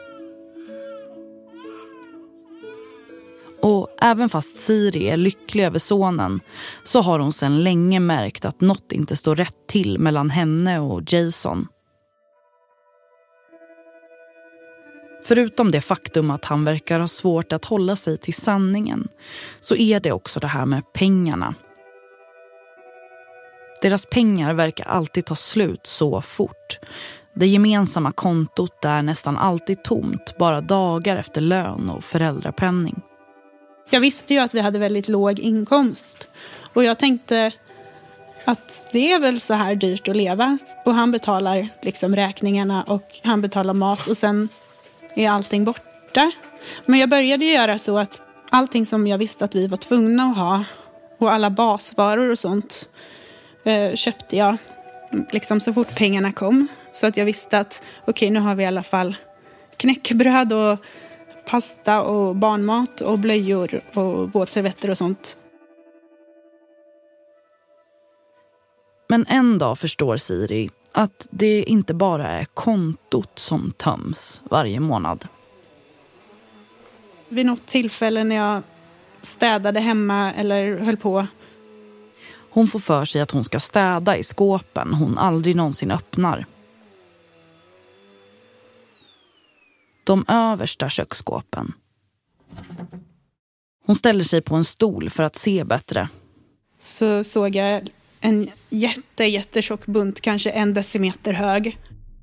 Och 3.62 3.88
även 4.02 4.30
fast 4.30 4.60
Siri 4.60 5.10
är 5.10 5.18
lycklig 5.18 5.64
över 5.64 5.80
sonen 5.80 6.40
så 6.84 7.02
har 7.02 7.20
hon 7.20 7.34
sedan 7.34 7.64
länge 7.64 8.00
märkt 8.00 8.46
att 8.46 8.62
något 8.62 8.92
inte 8.92 9.16
står 9.16 9.36
rätt 9.36 9.68
till 9.68 10.00
mellan 10.00 10.30
henne 10.30 10.80
och 10.80 11.14
Jason. 11.14 11.68
Förutom 15.24 15.72
det 15.72 15.82
faktum 15.82 16.32
att 16.32 16.46
han 16.46 16.66
verkar 16.66 17.00
ha 17.00 17.08
svårt 17.08 17.54
att 17.54 17.66
hålla 17.66 17.96
sig 17.96 18.18
till 18.18 18.34
sanningen 18.34 19.08
så 19.62 19.76
är 19.76 20.00
det 20.00 20.12
också 20.12 20.40
det 20.40 20.48
här 20.48 20.66
med 20.66 20.94
pengarna 20.94 21.56
deras 23.82 24.06
pengar 24.06 24.54
verkar 24.54 24.86
alltid 24.86 25.26
ta 25.26 25.36
slut 25.36 25.88
så 25.88 26.22
fort. 26.22 26.80
Det 27.34 27.48
gemensamma 27.48 28.12
kontot 28.12 28.86
är 28.86 29.02
nästan 29.02 29.38
alltid 29.38 29.84
tomt 29.84 30.38
bara 30.38 30.62
dagar 30.62 31.16
efter 31.16 31.42
lön 31.42 31.90
och 31.90 32.04
föräldrapenning. 32.04 33.02
Jag 33.90 34.00
visste 34.00 34.34
ju 34.34 34.40
att 34.40 34.54
vi 34.54 34.60
hade 34.60 34.80
väldigt 34.80 35.08
låg 35.08 35.40
inkomst. 35.40 36.30
Och 36.74 36.84
jag 36.84 37.00
tänkte 37.00 37.52
att 38.46 38.90
det 38.92 39.12
är 39.12 39.20
väl 39.20 39.40
så 39.40 39.54
här 39.54 39.76
dyrt 39.76 40.08
att 40.08 40.16
leva. 40.16 40.58
Och 40.86 40.94
han 40.94 41.12
betalar 41.12 41.68
liksom 41.82 42.16
räkningarna 42.16 42.84
och 42.84 43.20
han 43.24 43.42
betalar 43.42 43.74
mat 43.74 44.08
och 44.08 44.18
sen 44.18 44.50
är 45.16 45.30
allting 45.30 45.66
borta. 45.66 46.32
Men 46.86 47.00
jag 47.00 47.10
började 47.10 47.46
göra 47.46 47.80
så 47.80 47.98
att 47.98 48.22
allting 48.50 48.86
som 48.86 49.08
jag 49.08 49.18
visste 49.18 49.46
att 49.46 49.56
vi 49.56 49.68
var 49.68 49.78
tvungna 49.78 50.24
att 50.24 50.38
ha 50.38 50.64
och 51.20 51.32
alla 51.32 51.50
basvaror 51.50 52.32
och 52.32 52.40
sånt 52.40 52.90
eh, 53.64 53.96
köpte 53.96 54.38
jag 54.38 54.58
liksom 55.32 55.60
så 55.60 55.74
fort 55.74 55.96
pengarna 55.96 56.32
kom. 56.32 56.68
Så 56.92 57.08
att 57.08 57.18
jag 57.18 57.26
visste 57.26 57.60
att 57.60 57.84
okej, 58.02 58.12
okay, 58.12 58.30
nu 58.30 58.40
har 58.40 58.56
vi 58.56 58.64
i 58.64 58.68
alla 58.68 58.84
fall 58.84 59.16
knäckebröd 59.78 60.54
och 60.54 60.78
pasta 61.46 62.02
och 62.02 62.36
barnmat 62.36 63.02
och 63.02 63.20
blöjor 63.20 63.82
och 63.94 64.34
våtservetter 64.34 64.90
och 64.90 64.98
sånt. 64.98 65.38
Men 69.08 69.26
en 69.30 69.58
dag 69.58 69.80
förstår 69.80 70.18
Siri 70.18 70.70
att 70.92 71.28
det 71.30 71.64
inte 71.64 71.94
bara 71.94 72.28
är 72.28 72.46
kontot 72.46 73.40
som 73.40 73.72
töms 73.72 74.42
varje 74.44 74.80
månad. 74.80 75.28
Vid 77.30 77.46
något 77.46 77.68
tillfälle 77.68 78.24
när 78.24 78.36
jag 78.36 78.62
städade 79.22 79.80
hemma 79.80 80.34
eller 80.34 80.78
höll 80.78 80.98
på 80.98 81.28
hon 82.52 82.68
får 82.68 82.80
för 82.80 83.06
sig 83.06 83.22
att 83.22 83.32
hon 83.32 83.44
ska 83.44 83.60
städa 83.60 84.18
i 84.18 84.24
skåpen 84.24 84.94
hon 84.94 85.18
aldrig 85.18 85.56
någonsin 85.56 85.92
öppnar. 85.92 86.46
De 90.04 90.26
översta 90.28 90.90
köksskåpen. 90.90 91.74
Hon 93.86 93.96
ställer 93.96 94.24
sig 94.24 94.42
på 94.42 94.56
en 94.56 94.64
stol 94.64 95.10
för 95.10 95.24
att 95.24 95.36
se 95.36 95.64
bättre. 95.64 96.10
Så 96.80 97.24
såg 97.24 97.56
jag 97.56 97.90
en 98.20 98.50
jätte, 98.70 99.26
jättetjock 99.26 99.86
bunt, 99.86 100.22
kanske 100.22 100.50
en 100.50 100.74
decimeter 100.74 101.34
hög 101.34 101.78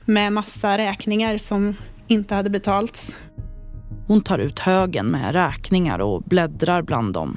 med 0.05 0.33
massa 0.33 0.79
räkningar 0.79 1.39
som 1.39 1.75
inte 2.07 2.35
hade 2.35 2.51
betalts. 2.51 3.17
Hon 4.07 4.21
tar 4.21 4.39
ut 4.39 4.59
högen 4.59 5.07
med 5.07 5.33
räkningar 5.33 5.99
och 5.99 6.23
bläddrar 6.23 6.83
bland 6.83 7.15
dem. 7.15 7.37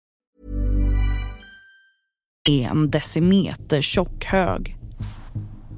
En 2.49 2.89
decimeter 2.89 3.81
tjock 3.81 4.25
hög. 4.25 4.77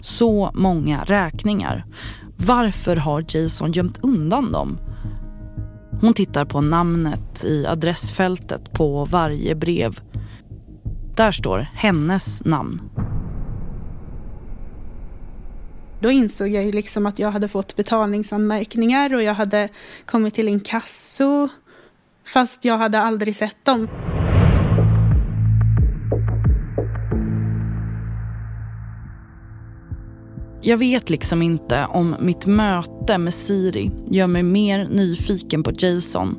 Så 0.01 0.51
många 0.53 1.03
räkningar. 1.03 1.85
Varför 2.37 2.95
har 2.95 3.25
Jason 3.27 3.71
gömt 3.71 3.99
undan 4.03 4.51
dem? 4.51 4.77
Hon 6.01 6.13
tittar 6.13 6.45
på 6.45 6.61
namnet 6.61 7.43
i 7.43 7.65
adressfältet 7.65 8.71
på 8.71 9.05
varje 9.05 9.55
brev. 9.55 9.99
Där 11.15 11.31
står 11.31 11.59
hennes 11.73 12.45
namn. 12.45 12.81
Då 16.01 16.11
insåg 16.11 16.47
jag 16.47 16.63
ju 16.63 16.71
liksom 16.71 17.05
att 17.05 17.19
jag 17.19 17.31
hade 17.31 17.47
fått 17.47 17.75
betalningsanmärkningar 17.75 19.13
och 19.13 19.23
jag 19.23 19.33
hade 19.33 19.69
kommit 20.05 20.33
till 20.33 20.47
inkasso 20.47 21.49
fast 22.33 22.65
jag 22.65 22.77
hade 22.77 22.99
aldrig 22.99 23.35
sett 23.35 23.65
dem. 23.65 23.87
Jag 30.65 30.77
vet 30.77 31.09
liksom 31.09 31.41
inte 31.41 31.87
om 31.89 32.15
mitt 32.19 32.45
möte 32.45 33.17
med 33.17 33.33
Siri 33.33 33.91
gör 34.09 34.27
mig 34.27 34.43
mer 34.43 34.87
nyfiken 34.91 35.63
på 35.63 35.71
Jason 35.77 36.37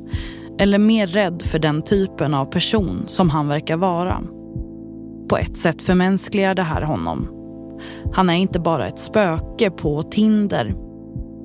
eller 0.59 0.79
mer 0.79 1.07
rädd 1.07 1.41
för 1.41 1.59
den 1.59 1.81
typen 1.81 2.33
av 2.33 2.45
person 2.45 3.03
som 3.07 3.29
han 3.29 3.47
verkar 3.47 3.77
vara. 3.77 4.21
På 5.29 5.37
ett 5.37 5.57
sätt 5.57 5.81
förmänskligar 5.81 6.55
det 6.55 6.63
här 6.63 6.81
honom. 6.81 7.27
Han 8.13 8.29
är 8.29 8.33
inte 8.33 8.59
bara 8.59 8.87
ett 8.87 8.99
spöke 8.99 9.71
på 9.71 10.03
Tinder. 10.03 10.75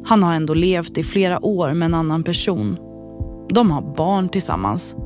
Han 0.05 0.23
har 0.23 0.35
ändå 0.35 0.55
levt 0.55 0.99
i 0.99 1.03
flera 1.03 1.45
år 1.45 1.73
med 1.75 1.87
en 1.87 1.95
annan 1.95 2.23
person. 2.23 2.77
De 3.49 3.71
har 3.71 3.95
barn 3.97 4.29
tillsammans. 4.29 4.97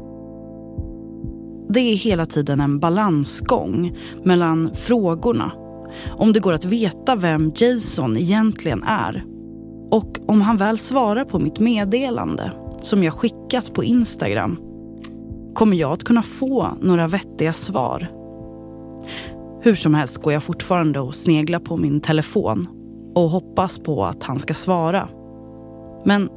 Det 1.68 1.80
är 1.80 1.96
hela 1.96 2.26
tiden 2.26 2.60
en 2.60 2.80
balansgång 2.80 3.96
mellan 4.24 4.70
frågorna 4.74 5.52
om 6.10 6.32
det 6.32 6.40
går 6.40 6.52
att 6.52 6.64
veta 6.64 7.16
vem 7.16 7.52
Jason 7.56 8.16
egentligen 8.16 8.82
är. 8.82 9.24
Och 9.90 10.18
om 10.26 10.40
han 10.40 10.56
väl 10.56 10.78
svarar 10.78 11.24
på 11.24 11.38
mitt 11.38 11.60
meddelande 11.60 12.52
som 12.80 13.02
jag 13.02 13.14
skickat 13.14 13.74
på 13.74 13.84
Instagram 13.84 14.58
kommer 15.54 15.76
jag 15.76 15.92
att 15.92 16.04
kunna 16.04 16.22
få 16.22 16.68
några 16.80 17.08
vettiga 17.08 17.52
svar. 17.52 18.08
Hur 19.60 19.74
som 19.74 19.94
helst 19.94 20.22
går 20.22 20.32
jag 20.32 20.42
fortfarande 20.42 21.00
och 21.00 21.14
sneglar 21.14 21.58
på 21.58 21.76
min 21.76 22.00
telefon 22.00 22.68
och 23.14 23.30
hoppas 23.30 23.78
på 23.78 24.04
att 24.04 24.22
han 24.22 24.38
ska 24.38 24.54
svara. 24.54 25.08
Men 26.04 26.28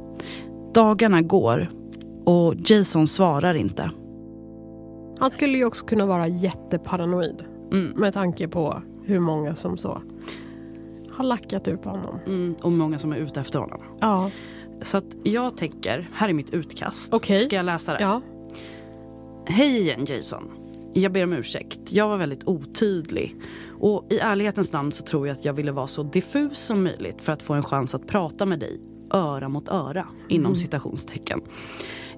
dagarna 0.74 1.22
går 1.22 1.70
och 2.24 2.54
Jason 2.70 3.06
svarar 3.06 3.54
inte. 3.54 3.90
Han 5.18 5.30
skulle 5.30 5.58
ju 5.58 5.64
också 5.64 5.86
kunna 5.86 6.06
vara 6.06 6.28
jätteparanoid 6.28 7.44
Mm. 7.72 7.92
med 7.96 8.14
tanke 8.14 8.48
på 8.48 8.82
hur 9.08 9.20
många 9.20 9.54
som 9.56 9.78
så 9.78 10.02
har 11.10 11.24
lackat 11.24 11.68
ur 11.68 11.76
på 11.76 11.88
honom. 11.90 12.18
Mm, 12.26 12.54
och 12.62 12.72
många 12.72 12.98
som 12.98 13.12
är 13.12 13.16
ute 13.16 13.40
efter 13.40 13.58
honom. 13.58 13.80
Ja. 14.00 14.30
Så 14.82 14.98
att 14.98 15.16
jag 15.22 15.56
tänker, 15.56 16.10
här 16.14 16.28
är 16.28 16.32
mitt 16.32 16.50
utkast. 16.50 17.14
Okej. 17.14 17.40
Ska 17.40 17.56
jag 17.56 17.64
läsa 17.66 17.92
det? 17.92 18.00
Ja. 18.00 18.22
Hej 19.46 19.80
igen 19.80 20.04
Jason. 20.04 20.44
Jag 20.92 21.12
ber 21.12 21.24
om 21.24 21.32
ursäkt. 21.32 21.92
Jag 21.92 22.08
var 22.08 22.16
väldigt 22.16 22.44
otydlig. 22.48 23.36
Och 23.80 24.06
i 24.10 24.18
ärlighetens 24.18 24.72
namn 24.72 24.92
så 24.92 25.02
tror 25.04 25.26
jag 25.26 25.34
att 25.34 25.44
jag 25.44 25.52
ville 25.52 25.72
vara 25.72 25.86
så 25.86 26.02
diffus 26.02 26.58
som 26.58 26.82
möjligt 26.84 27.22
för 27.22 27.32
att 27.32 27.42
få 27.42 27.54
en 27.54 27.62
chans 27.62 27.94
att 27.94 28.06
prata 28.06 28.46
med 28.46 28.60
dig 28.60 28.80
öra 29.10 29.48
mot 29.48 29.68
öra, 29.68 30.08
inom 30.28 30.46
Mm. 30.46 30.56
citationstecken. 30.56 31.40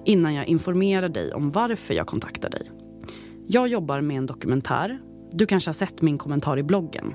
Innan 0.05 0.33
jag 0.33 0.47
informerar 0.47 1.09
dig 1.09 1.33
om 1.33 1.49
varför 1.51 1.93
jag 1.93 2.07
kontaktar 2.07 2.49
dig. 2.49 2.71
Jag 3.47 3.67
jobbar 3.67 4.01
med 4.01 4.17
en 4.17 4.25
dokumentär. 4.25 4.99
Du 5.31 5.45
kanske 5.45 5.67
har 5.69 5.73
sett 5.73 6.01
min 6.01 6.17
kommentar 6.17 6.57
i 6.57 6.63
bloggen. 6.63 7.13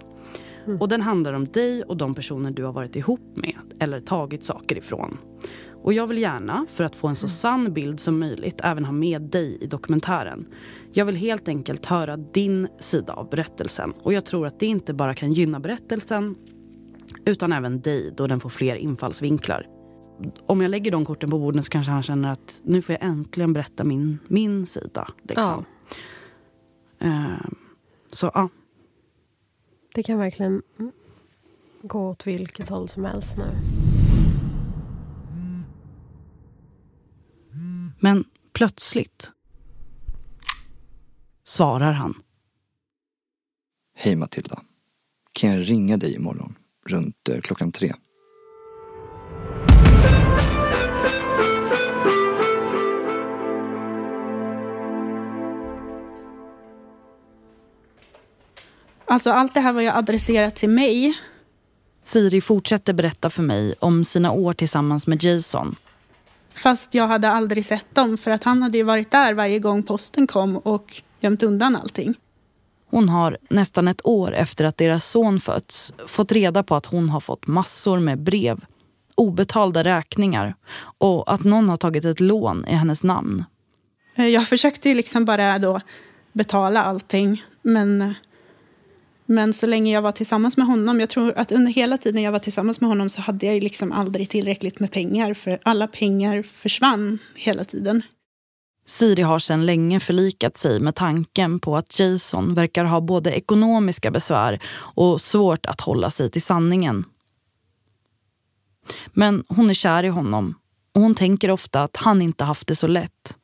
Och 0.81 0.89
den 0.89 1.03
handlar 1.03 1.33
om 1.33 1.45
dig 1.45 1.83
och 1.83 1.97
de 1.97 2.15
personer 2.15 2.51
du 2.51 2.65
har 2.65 2.73
varit 2.73 2.97
ihop 2.97 3.37
med 3.37 3.57
eller 3.79 4.01
tagit 4.01 4.45
saker 4.45 4.77
ifrån. 4.77 5.19
Och 5.83 5.93
jag 5.93 6.07
vill 6.07 6.19
gärna, 6.19 6.67
för 6.69 6.85
att 6.85 6.97
få 6.97 7.09
en 7.09 7.17
så 7.17 7.29
sann 7.29 7.73
bild 7.73 8.01
som 8.01 8.19
möjligt, 8.19 8.61
även 8.63 8.85
ha 8.85 8.93
med 8.93 9.23
dig 9.23 9.59
i 9.61 9.67
dokumentären. 9.67 10.47
Jag 10.93 11.05
vill 11.05 11.17
helt 11.17 11.49
enkelt 11.49 11.87
höra 11.87 12.17
din 12.17 12.69
sida 12.79 13.13
av 13.13 13.31
berättelsen. 13.31 13.93
Och 14.03 14.13
jag 14.13 14.25
tror 14.25 14.47
att 14.47 14.61
det 14.61 14.67
inte 14.67 14.95
bara 14.95 15.15
kan 15.15 15.33
gynna 15.33 15.61
berättelsen, 15.61 16.35
utan 17.25 17.53
även 17.53 17.81
dig 17.81 18.13
då 18.17 18.27
den 18.27 18.41
får 18.41 18.49
fler 18.49 18.77
infallsvinklar. 18.77 19.67
Om 20.47 20.61
jag 20.61 20.71
lägger 20.71 20.91
de 20.91 21.05
korten 21.05 21.31
på 21.31 21.39
bordet 21.39 21.65
så 21.65 21.71
kanske 21.71 21.93
han 21.93 22.03
känner 22.03 22.33
att 22.33 22.61
nu 22.65 22.83
får 22.83 22.93
jag 22.93 23.05
äntligen 23.05 23.53
berätta 23.53 23.85
min, 23.85 24.19
min 24.29 24.67
sida. 24.67 25.09
Liksom. 25.23 25.65
Eh, 26.99 27.51
så 28.17 28.31
ja, 28.35 28.49
Det 29.95 30.03
kan 30.03 30.19
verkligen 30.19 30.63
gå 31.83 32.09
åt 32.11 32.27
vilket 32.27 32.69
håll 32.69 32.89
som 32.89 33.05
helst 33.05 33.37
nu. 33.37 33.57
men 38.01 38.25
plötsligt 38.53 39.31
svarar 41.45 41.93
han. 41.93 42.15
Hej 43.95 44.17
Matilda. 44.17 44.63
Kan 45.33 45.51
jag 45.51 45.71
ringa 45.71 45.97
dig 45.97 46.15
imorgon 46.15 46.59
runt 46.87 47.29
eh, 47.29 47.41
klockan 47.41 47.73
tre? 47.73 47.93
Alltså 59.17 59.31
allt 59.31 59.55
det 59.55 59.61
här 59.61 59.73
var 59.73 59.81
ju 59.81 59.89
adresserat 59.89 60.55
till 60.55 60.69
mig. 60.69 61.19
Siri 62.05 62.41
fortsätter 62.41 62.93
berätta 62.93 63.31
för 63.31 63.43
mig 63.43 63.75
om 63.81 64.05
sina 64.05 64.33
år 64.33 64.53
tillsammans 64.53 65.07
med 65.07 65.23
Jason. 65.23 65.77
Fast 66.55 66.95
jag 66.95 67.09
hade 67.09 67.31
aldrig 67.31 67.65
sett 67.65 67.95
dem 67.95 68.19
för 68.19 68.31
att 68.31 68.45
han 68.45 68.63
hade 68.63 68.79
ju 68.79 68.85
varit 68.85 69.11
där 69.11 69.35
varje 69.35 69.59
gång 69.59 69.83
posten 69.83 70.27
kom 70.27 70.57
och 70.57 71.03
gömt 71.21 71.43
undan 71.43 71.77
allting. 71.77 72.15
Hon 72.91 73.09
har 73.09 73.39
nästan 73.51 73.89
ett 73.89 74.07
år 74.07 74.35
efter 74.35 74.65
att 74.65 74.77
deras 74.77 75.11
son 75.11 75.41
fötts 75.41 75.93
fått 76.07 76.33
reda 76.33 76.63
på 76.63 76.75
att 76.75 76.87
hon 76.87 77.09
har 77.09 77.21
fått 77.21 77.47
massor 77.47 77.99
med 77.99 78.19
brev, 78.19 78.65
obetalda 79.15 79.85
räkningar 79.85 80.55
och 80.99 81.33
att 81.33 81.45
någon 81.45 81.69
har 81.69 81.77
tagit 81.77 82.05
ett 82.05 82.21
lån 82.21 82.65
i 82.69 82.75
hennes 82.75 83.03
namn. 83.03 83.45
Jag 84.15 84.49
försökte 84.49 84.89
ju 84.89 84.95
liksom 84.95 85.25
bara 85.25 85.59
då 85.59 85.81
betala 86.33 86.83
allting. 86.83 87.43
Men, 87.63 88.15
men 89.27 89.55
så 89.55 89.67
länge 89.67 89.93
jag 89.93 90.03
var 90.03 90.13
tillsammans 90.13 90.57
med 90.57 90.67
honom, 90.67 91.01
jag 91.01 91.11
tror 91.11 91.33
att 91.37 91.53
under 91.53 91.73
hela 91.73 91.99
tiden 91.99 92.23
jag 92.23 92.33
var 92.33 92.39
tillsammans 92.39 92.81
med 92.81 92.89
honom 92.89 93.11
så 93.11 93.21
hade 93.21 93.47
jag 93.47 93.63
liksom 93.63 93.93
aldrig 93.93 94.31
tillräckligt 94.31 94.81
med 94.81 94.93
pengar. 94.93 95.35
För 95.35 95.59
alla 95.63 95.87
pengar 95.87 96.43
försvann 96.43 97.19
hela 97.35 97.65
tiden. 97.65 98.03
Siri 98.87 99.23
har 99.23 99.39
sedan 99.39 99.67
länge 99.67 100.01
förlikat 100.01 100.57
sig 100.57 100.81
med 100.81 100.95
tanken 100.95 101.61
på 101.61 101.77
att 101.77 101.99
Jason 101.99 102.55
verkar 102.55 102.85
ha 102.85 103.01
både 103.01 103.31
ekonomiska 103.31 104.11
besvär 104.11 104.63
och 104.77 105.21
svårt 105.21 105.67
att 105.67 105.81
hålla 105.81 106.11
sig 106.11 106.31
till 106.31 106.43
sanningen. 106.43 107.05
Men 109.13 109.45
hon 109.49 109.71
är 109.71 109.75
kär 109.75 110.05
i 110.05 110.09
honom 110.09 110.55
och 110.95 111.01
hon 111.01 111.15
tänker 111.15 111.51
ofta 111.51 111.83
att 111.83 111.97
han 111.97 112.23
inte 112.23 112.45
haft 112.45 112.67
det 112.67 112.77
så 112.77 112.87
lätt. 112.87 113.37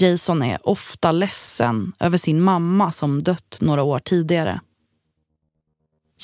Jason 0.00 0.42
är 0.42 0.68
ofta 0.68 1.12
ledsen 1.12 1.92
över 2.00 2.16
sin 2.16 2.40
mamma 2.40 2.92
som 2.92 3.18
dött 3.18 3.58
några 3.60 3.82
år 3.82 3.98
tidigare. 3.98 4.60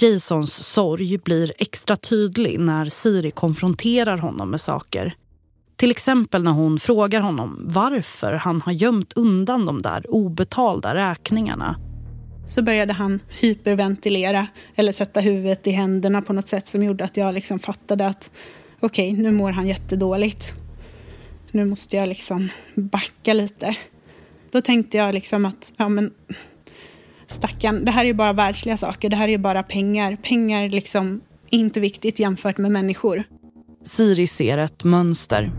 Jasons 0.01 0.55
sorg 0.55 1.19
blir 1.19 1.53
extra 1.59 1.97
tydlig 1.97 2.61
när 2.61 2.85
Siri 2.85 3.31
konfronterar 3.31 4.19
honom 4.19 4.51
med 4.51 4.61
saker. 4.61 5.15
Till 5.77 5.91
exempel 5.91 6.45
när 6.45 6.51
hon 6.51 6.79
frågar 6.79 7.21
honom 7.21 7.61
varför 7.61 8.33
han 8.33 8.62
har 8.62 8.73
gömt 8.73 9.12
undan 9.12 9.67
de 9.67 9.83
där 9.83 10.15
obetalda 10.15 10.95
räkningarna. 10.95 11.77
Så 12.49 12.62
började 12.62 12.93
han 12.93 13.21
hyperventilera 13.41 14.47
eller 14.75 14.93
sätta 14.93 15.21
huvudet 15.21 15.67
i 15.67 15.71
händerna 15.71 16.23
på 16.23 16.33
något 16.33 16.49
sätt 16.49 16.69
som 16.69 16.83
gjorde 16.83 17.05
att 17.05 17.17
jag 17.17 17.35
liksom 17.35 17.59
fattade 17.59 18.07
att 18.07 18.31
okej, 18.81 19.12
nu 19.12 19.31
mår 19.31 19.51
han 19.51 19.67
jättedåligt. 19.67 20.55
Nu 21.57 21.64
måste 21.64 21.97
jag 21.97 22.09
liksom 22.09 22.49
backa 22.75 23.33
lite. 23.33 23.77
Då 24.53 24.61
tänkte 24.61 24.97
jag 24.97 25.14
liksom 25.14 25.45
att, 25.45 25.73
ja 25.77 25.88
men 25.88 26.11
stackarn, 27.27 27.85
det 27.85 27.90
här 27.90 28.01
är 28.01 28.07
ju 28.07 28.14
bara 28.14 28.33
världsliga 28.33 28.77
saker, 28.77 29.09
det 29.09 29.16
här 29.16 29.29
är 29.29 29.33
ju 29.33 29.38
bara 29.38 29.62
pengar. 29.62 30.16
Pengar 30.23 30.69
liksom 30.69 31.21
inte 31.51 31.81
viktigt 31.81 32.19
jämfört 32.19 32.59
med 32.59 32.73
människor. 32.73 33.23
Siri 33.85 34.27
ser 34.27 34.59
ett 34.59 34.85
mönster. 34.85 35.51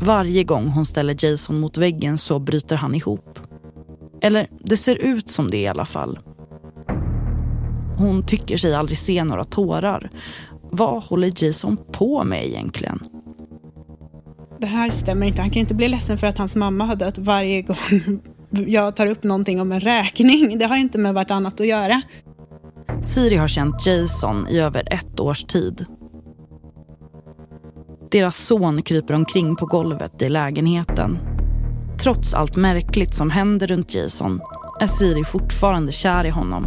Varje 0.00 0.44
gång 0.44 0.68
hon 0.68 0.86
ställer 0.86 1.24
Jason 1.24 1.60
mot 1.60 1.76
väggen 1.76 2.18
så 2.18 2.38
bryter 2.38 2.76
han 2.76 2.94
ihop. 2.94 3.38
Eller 4.22 4.46
det 4.60 4.76
ser 4.76 4.96
ut 4.96 5.30
som 5.30 5.50
det 5.50 5.58
i 5.58 5.66
alla 5.66 5.84
fall. 5.84 6.18
Hon 7.96 8.26
tycker 8.26 8.56
sig 8.56 8.74
aldrig 8.74 8.98
se 8.98 9.24
några 9.24 9.44
tårar. 9.44 10.10
Vad 10.70 11.02
håller 11.02 11.44
Jason 11.44 11.76
på 11.92 12.24
med 12.24 12.46
egentligen? 12.46 13.00
Det 14.64 14.68
här 14.68 14.90
stämmer 14.90 15.26
inte. 15.26 15.40
Han 15.40 15.50
kan 15.50 15.60
inte 15.60 15.74
bli 15.74 15.88
ledsen 15.88 16.18
för 16.18 16.26
att 16.26 16.38
hans 16.38 16.56
mamma 16.56 16.84
har 16.84 16.96
dött 16.96 17.18
varje 17.18 17.62
gång 17.62 17.76
jag 18.66 18.96
tar 18.96 19.06
upp 19.06 19.22
någonting 19.22 19.60
om 19.60 19.72
en 19.72 19.80
räkning. 19.80 20.58
Det 20.58 20.64
har 20.64 20.76
inte 20.76 20.98
med 20.98 21.14
vartannat 21.14 21.60
att 21.60 21.66
göra. 21.66 22.02
Siri 23.02 23.36
har 23.36 23.48
känt 23.48 23.86
Jason 23.86 24.48
i 24.48 24.58
över 24.58 24.92
ett 24.92 25.20
års 25.20 25.44
tid. 25.44 25.86
Deras 28.10 28.36
son 28.36 28.82
kryper 28.82 29.14
omkring 29.14 29.56
på 29.56 29.66
golvet 29.66 30.22
i 30.22 30.28
lägenheten. 30.28 31.18
Trots 32.02 32.34
allt 32.34 32.56
märkligt 32.56 33.14
som 33.14 33.30
händer 33.30 33.66
runt 33.66 33.94
Jason 33.94 34.40
är 34.80 34.86
Siri 34.86 35.24
fortfarande 35.24 35.92
kär 35.92 36.24
i 36.26 36.30
honom. 36.30 36.66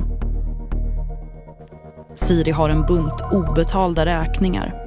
Siri 2.16 2.52
har 2.52 2.70
en 2.70 2.86
bunt 2.86 3.22
obetalda 3.32 4.06
räkningar. 4.06 4.84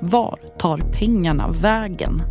Var 0.00 0.38
tar 0.58 0.78
pengarna 0.78 1.48
vägen? 1.50 2.22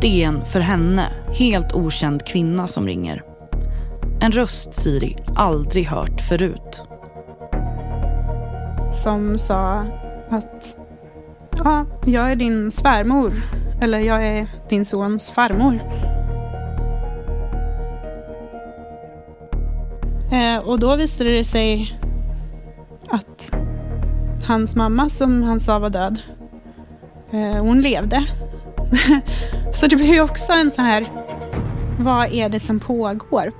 Det 0.00 0.22
är 0.22 0.28
en 0.28 0.44
för 0.44 0.60
henne 0.60 1.08
helt 1.32 1.74
okänd 1.74 2.26
kvinna 2.26 2.66
som 2.66 2.86
ringer. 2.86 3.22
En 4.20 4.32
röst 4.32 4.74
Siri 4.74 5.16
aldrig 5.36 5.86
hört 5.86 6.20
förut. 6.20 6.82
Som 9.02 9.38
sa 9.38 9.84
att 10.30 10.76
ja, 11.64 11.86
jag 12.06 12.32
är 12.32 12.36
din 12.36 12.70
svärmor. 12.70 13.32
Eller 13.82 14.00
jag 14.00 14.26
är 14.26 14.48
din 14.68 14.84
sons 14.84 15.30
farmor. 15.30 15.80
Eh, 20.32 20.68
och 20.68 20.78
då 20.78 20.96
visade 20.96 21.30
det 21.30 21.44
sig 21.44 22.00
att 23.08 23.52
hans 24.44 24.76
mamma 24.76 25.08
som 25.08 25.42
han 25.42 25.60
sa 25.60 25.78
var 25.78 25.90
död, 25.90 26.20
eh, 27.32 27.62
hon 27.62 27.80
levde. 27.80 28.26
Så 29.74 29.86
det 29.86 29.96
blir 29.96 30.12
ju 30.12 30.20
också 30.20 30.52
en 30.52 30.70
sån 30.70 30.84
här, 30.84 31.06
vad 31.98 32.32
är 32.32 32.48
det 32.48 32.60
som 32.60 32.80
pågår? 32.80 33.52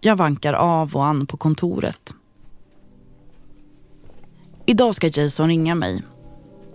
Jag 0.00 0.16
vankar 0.16 0.52
av 0.52 0.96
och 0.96 1.04
an 1.04 1.26
på 1.26 1.36
kontoret. 1.36 2.14
Idag 4.66 4.94
ska 4.94 5.06
Jason 5.06 5.48
ringa 5.48 5.74
mig. 5.74 6.02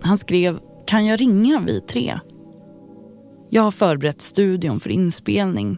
Han 0.01 0.17
skrev, 0.17 0.59
kan 0.87 1.05
jag 1.05 1.21
ringa 1.21 1.59
vid 1.59 1.87
tre? 1.87 2.19
Jag 3.49 3.61
har 3.61 3.71
förberett 3.71 4.21
studion 4.21 4.79
för 4.79 4.89
inspelning 4.89 5.77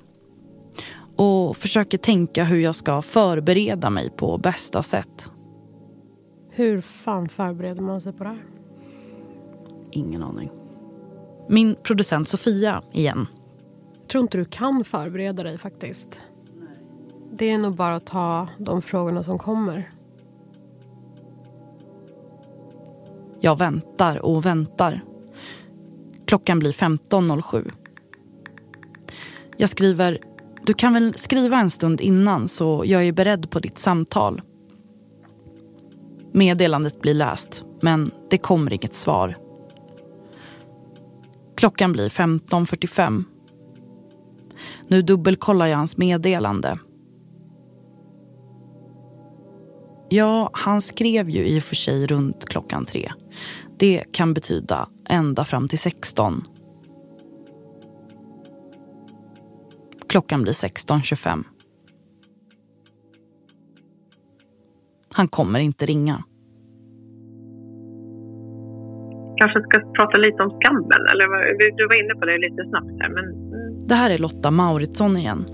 och 1.15 1.57
försöker 1.57 1.97
tänka 1.97 2.43
hur 2.43 2.59
jag 2.59 2.75
ska 2.75 3.01
förbereda 3.01 3.89
mig 3.89 4.09
på 4.09 4.37
bästa 4.37 4.83
sätt. 4.83 5.29
Hur 6.55 6.81
fan 6.81 7.29
förbereder 7.29 7.81
man 7.81 8.01
sig 8.01 8.13
på 8.13 8.23
det 8.23 8.29
här? 8.29 8.43
Ingen 9.91 10.23
aning. 10.23 10.51
Min 11.49 11.75
producent 11.83 12.27
Sofia 12.27 12.83
igen. 12.91 13.27
Jag 13.99 14.07
tror 14.07 14.21
inte 14.21 14.37
du 14.37 14.45
kan 14.45 14.83
förbereda 14.83 15.43
dig 15.43 15.57
faktiskt. 15.57 16.21
Det 17.31 17.49
är 17.49 17.57
nog 17.57 17.75
bara 17.75 17.95
att 17.95 18.05
ta 18.05 18.47
de 18.57 18.81
frågorna 18.81 19.23
som 19.23 19.39
kommer. 19.39 19.89
Jag 23.39 23.57
väntar 23.57 24.25
och 24.25 24.45
väntar. 24.45 25.03
Klockan 26.25 26.59
blir 26.59 26.71
15.07. 26.71 27.71
Jag 29.57 29.69
skriver, 29.69 30.17
du 30.65 30.73
kan 30.73 30.93
väl 30.93 31.13
skriva 31.13 31.59
en 31.59 31.69
stund 31.69 32.01
innan 32.01 32.47
så 32.47 32.83
jag 32.85 33.05
är 33.05 33.11
beredd 33.11 33.49
på 33.49 33.59
ditt 33.59 33.77
samtal. 33.77 34.41
Meddelandet 36.33 37.01
blir 37.01 37.13
läst, 37.13 37.65
men 37.81 38.11
det 38.29 38.37
kommer 38.37 38.73
inget 38.73 38.93
svar. 38.93 39.35
Klockan 41.57 41.91
blir 41.91 42.09
15.45. 42.09 43.23
Nu 44.87 45.01
dubbelkollar 45.01 45.65
jag 45.65 45.77
hans 45.77 45.97
meddelande. 45.97 46.79
Ja, 50.09 50.49
han 50.53 50.81
skrev 50.81 51.29
ju 51.29 51.45
i 51.45 51.59
och 51.59 51.63
för 51.63 51.75
sig 51.75 52.07
runt 52.07 52.45
klockan 52.45 52.85
tre. 52.85 53.11
Det 53.77 54.03
kan 54.11 54.33
betyda 54.33 54.89
ända 55.09 55.45
fram 55.45 55.67
till 55.67 55.79
16. 55.79 56.43
Klockan 60.07 60.41
blir 60.41 60.53
16.25. 60.53 61.43
Han 65.15 65.27
kommer 65.27 65.59
inte 65.59 65.85
ringa. 65.85 66.23
Kanske 69.37 69.61
ska 69.61 69.79
prata 69.79 70.17
lite 70.17 70.43
om 70.43 70.49
skammen, 70.49 71.01
eller 71.11 71.25
du 71.77 71.87
var 71.87 72.03
inne 72.03 72.15
på 72.19 72.25
det 72.25 72.37
lite 72.37 72.69
snabbt 72.69 73.01
här. 73.01 73.09
Men... 73.09 73.25
Det 73.87 73.95
här 73.95 74.11
är 74.11 74.17
Lotta 74.17 74.51
Mauritsson 74.51 75.17
igen. 75.17 75.45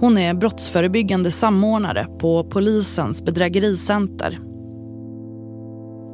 Hon 0.00 0.18
är 0.18 0.34
brottsförebyggande 0.34 1.30
samordnare 1.30 2.06
på 2.18 2.44
polisens 2.44 3.24
bedrägericenter. 3.24 4.38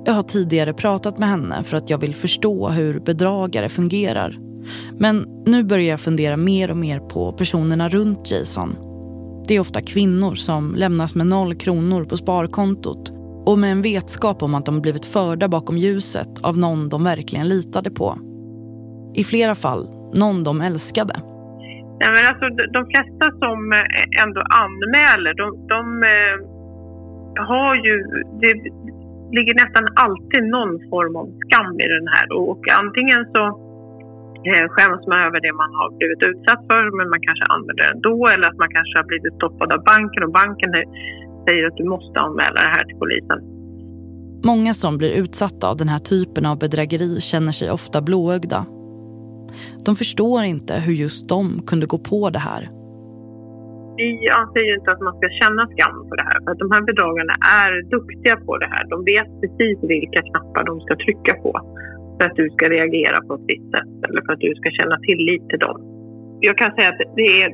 Jag 0.05 0.13
har 0.13 0.23
tidigare 0.23 0.75
pratat 0.75 1.19
med 1.19 1.29
henne 1.29 1.65
för 1.65 1.77
att 1.77 1.91
jag 1.91 1.99
vill 1.99 2.15
förstå 2.15 2.69
hur 2.69 3.01
bedragare 3.01 3.69
fungerar. 3.69 4.39
Men 4.99 5.27
nu 5.47 5.65
börjar 5.65 5.89
jag 5.89 6.01
fundera 6.01 6.37
mer 6.37 6.71
och 6.71 6.77
mer 6.77 6.99
på 6.99 7.33
personerna 7.33 7.89
runt 7.89 8.31
Jason. 8.31 8.92
Det 9.49 9.55
är 9.55 9.61
ofta 9.61 9.81
kvinnor 9.81 10.35
som 10.35 10.75
lämnas 10.75 11.15
med 11.15 11.27
noll 11.27 11.55
kronor 11.55 12.05
på 12.05 12.17
sparkontot 12.17 13.13
och 13.47 13.59
med 13.59 13.73
en 13.73 13.83
vetskap 13.83 14.43
om 14.43 14.55
att 14.55 14.67
de 14.67 14.81
blivit 14.81 15.07
förda 15.07 15.49
bakom 15.49 15.77
ljuset 15.79 16.29
av 16.43 16.59
någon 16.59 16.89
de 16.89 17.05
verkligen 17.05 17.49
litade 17.49 17.91
på. 17.91 18.19
I 19.15 19.25
flera 19.25 19.55
fall 19.55 19.83
någon 20.15 20.45
de 20.45 20.61
älskade. 20.61 21.15
Nej 22.01 22.11
men 22.15 22.25
alltså, 22.31 22.47
de 22.77 22.83
flesta 22.93 23.27
som 23.43 23.73
eh, 23.73 24.23
ändå 24.23 24.41
anmäler, 24.65 25.35
de, 25.43 25.47
de 25.75 25.83
eh, 26.15 26.37
har 27.53 27.75
ju... 27.75 27.95
Det 28.41 28.53
ligger 29.37 29.55
nästan 29.55 29.85
alltid 30.05 30.43
någon 30.57 30.73
form 30.91 31.17
av 31.17 31.27
skam 31.45 31.81
i 31.85 31.89
den 31.97 32.07
här. 32.15 32.27
Och, 32.33 32.63
antingen 32.83 33.21
så 33.35 33.43
skäms 34.75 35.03
man 35.11 35.19
över 35.27 35.39
det 35.47 35.53
man 35.63 35.71
har 35.79 35.89
blivit 35.99 36.23
utsatt 36.31 36.63
för, 36.71 36.83
men 36.99 37.07
man 37.15 37.21
kanske 37.27 37.45
använder 37.55 37.83
det 37.83 37.91
ändå. 37.95 38.17
Eller 38.33 38.47
att 38.51 38.59
man 38.65 38.71
kanske 38.77 38.95
har 39.01 39.07
blivit 39.13 39.35
stoppad 39.41 39.69
av 39.75 39.81
banken 39.93 40.23
och 40.27 40.33
banken 40.41 40.71
säger 41.47 41.63
att 41.69 41.77
du 41.81 41.85
måste 41.95 42.17
anmäla 42.27 42.59
det 42.67 42.73
här 42.77 42.85
till 42.89 42.99
polisen. 43.03 43.39
Många 44.51 44.73
som 44.83 44.93
blir 45.01 45.13
utsatta 45.23 45.65
av 45.71 45.77
den 45.83 45.89
här 45.95 46.03
typen 46.13 46.45
av 46.51 46.55
bedrägeri 46.59 47.13
känner 47.31 47.53
sig 47.53 47.71
ofta 47.71 47.99
blåögda 48.09 48.61
de 49.87 49.95
förstår 49.97 50.43
inte 50.55 50.75
hur 50.87 50.93
just 51.05 51.29
de 51.29 51.43
kunde 51.67 51.87
gå 51.87 51.99
på 51.99 52.31
det 52.31 52.39
här. 52.51 52.63
Vi 53.97 54.29
anser 54.41 54.61
ju 54.69 54.75
inte 54.79 54.91
att 54.93 55.03
man 55.09 55.15
ska 55.19 55.27
känna 55.41 55.63
skam 55.73 55.97
för 56.09 56.17
det 56.21 56.27
här. 56.31 56.39
För 56.45 56.51
att 56.53 56.63
de 56.65 56.71
här 56.75 56.83
bedragarna 56.91 57.35
är 57.63 57.71
duktiga 57.97 58.37
på 58.47 58.53
det 58.63 58.71
här. 58.75 58.85
De 58.93 58.97
vet 59.13 59.29
precis 59.41 59.79
vilka 59.93 60.21
knappar 60.29 60.63
de 60.71 60.81
ska 60.81 60.93
trycka 61.05 61.35
på 61.45 61.51
för 62.17 62.25
att 62.29 62.37
du 62.41 62.51
ska 62.51 62.65
reagera 62.77 63.19
på 63.27 63.35
ett 63.35 63.47
visst 63.53 63.71
sätt 63.77 63.95
eller 64.07 64.21
för 64.25 64.33
att 64.33 64.45
du 64.47 64.55
ska 64.55 64.69
känna 64.71 64.97
tillit 65.09 65.45
till 65.49 65.63
dem. 65.67 65.79
Jag 66.49 66.57
kan 66.59 66.71
säga 66.77 66.89
att 66.93 67.03
det 67.21 67.29
är 67.43 67.49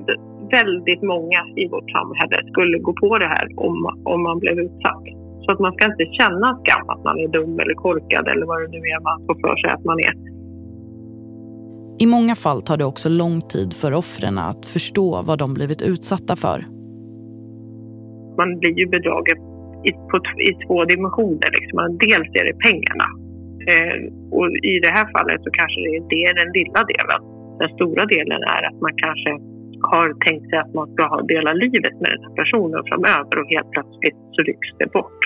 väldigt 0.59 1.03
många 1.03 1.41
i 1.63 1.65
vårt 1.69 1.91
samhälle 1.97 2.37
skulle 2.53 2.79
gå 2.79 2.93
på 2.93 3.19
det 3.19 3.31
här 3.35 3.47
om, 3.57 3.77
om 4.05 4.23
man 4.23 4.39
blev 4.39 4.59
utsatt. 4.59 5.05
Så 5.43 5.53
att 5.53 5.61
man 5.61 5.73
ska 5.73 5.83
inte 5.93 6.07
känna 6.21 6.49
skam 6.61 6.89
att 6.89 7.05
man 7.05 7.19
är 7.19 7.29
dum 7.29 7.61
eller 7.61 7.75
korkad 7.75 8.29
eller 8.29 8.47
vad 8.47 8.61
det 8.63 8.69
nu 8.69 8.79
är 8.79 9.01
man 9.03 9.27
får 9.27 9.35
för 9.35 9.57
sig 9.57 9.71
att 9.71 9.85
man 9.85 9.99
är. 10.09 10.15
I 12.01 12.07
många 12.07 12.35
fall 12.35 12.63
tar 12.63 12.77
det 12.77 12.85
också 12.85 13.09
lång 13.09 13.41
tid 13.41 13.75
för 13.75 13.93
offren 13.93 14.39
att 14.39 14.67
förstå 14.67 15.23
vad 15.23 15.39
de 15.39 15.55
blivit 15.55 15.83
utsatta 15.83 16.37
för. 16.37 16.59
Man 18.37 18.59
blir 18.59 18.79
ju 18.79 18.87
bedragen 18.87 19.37
i, 19.85 19.93
på, 19.93 20.17
i 20.51 20.67
två 20.67 20.85
dimensioner. 20.85 21.51
Liksom. 21.51 21.99
Dels 21.99 22.29
är 22.41 22.45
det 22.45 22.59
pengarna. 22.69 23.28
Eh, 23.73 23.97
och 24.37 24.47
I 24.73 24.75
det 24.85 24.93
här 24.99 25.07
fallet 25.16 25.41
så 25.45 25.51
kanske 25.51 25.81
det 26.11 26.21
är 26.29 26.35
den 26.41 26.51
lilla 26.59 26.81
delen. 26.93 27.21
Den 27.61 27.71
stora 27.77 28.07
delen 28.07 28.43
är 28.43 28.62
att 28.69 28.81
man 28.81 28.95
kanske 29.05 29.31
har 29.91 30.07
tänkt 30.27 30.51
sig 30.51 30.59
att 30.59 30.75
man 30.75 30.87
ska 30.93 31.05
dela 31.35 31.53
livet 31.53 31.95
med 32.03 32.11
den 32.14 32.23
här 32.25 32.35
personen 32.41 32.81
framöver 32.89 33.39
och 33.41 33.49
helt 33.55 33.71
plötsligt 33.71 34.19
så 34.33 34.43
rycks 34.43 34.69
det 34.79 34.93
bort. 34.93 35.21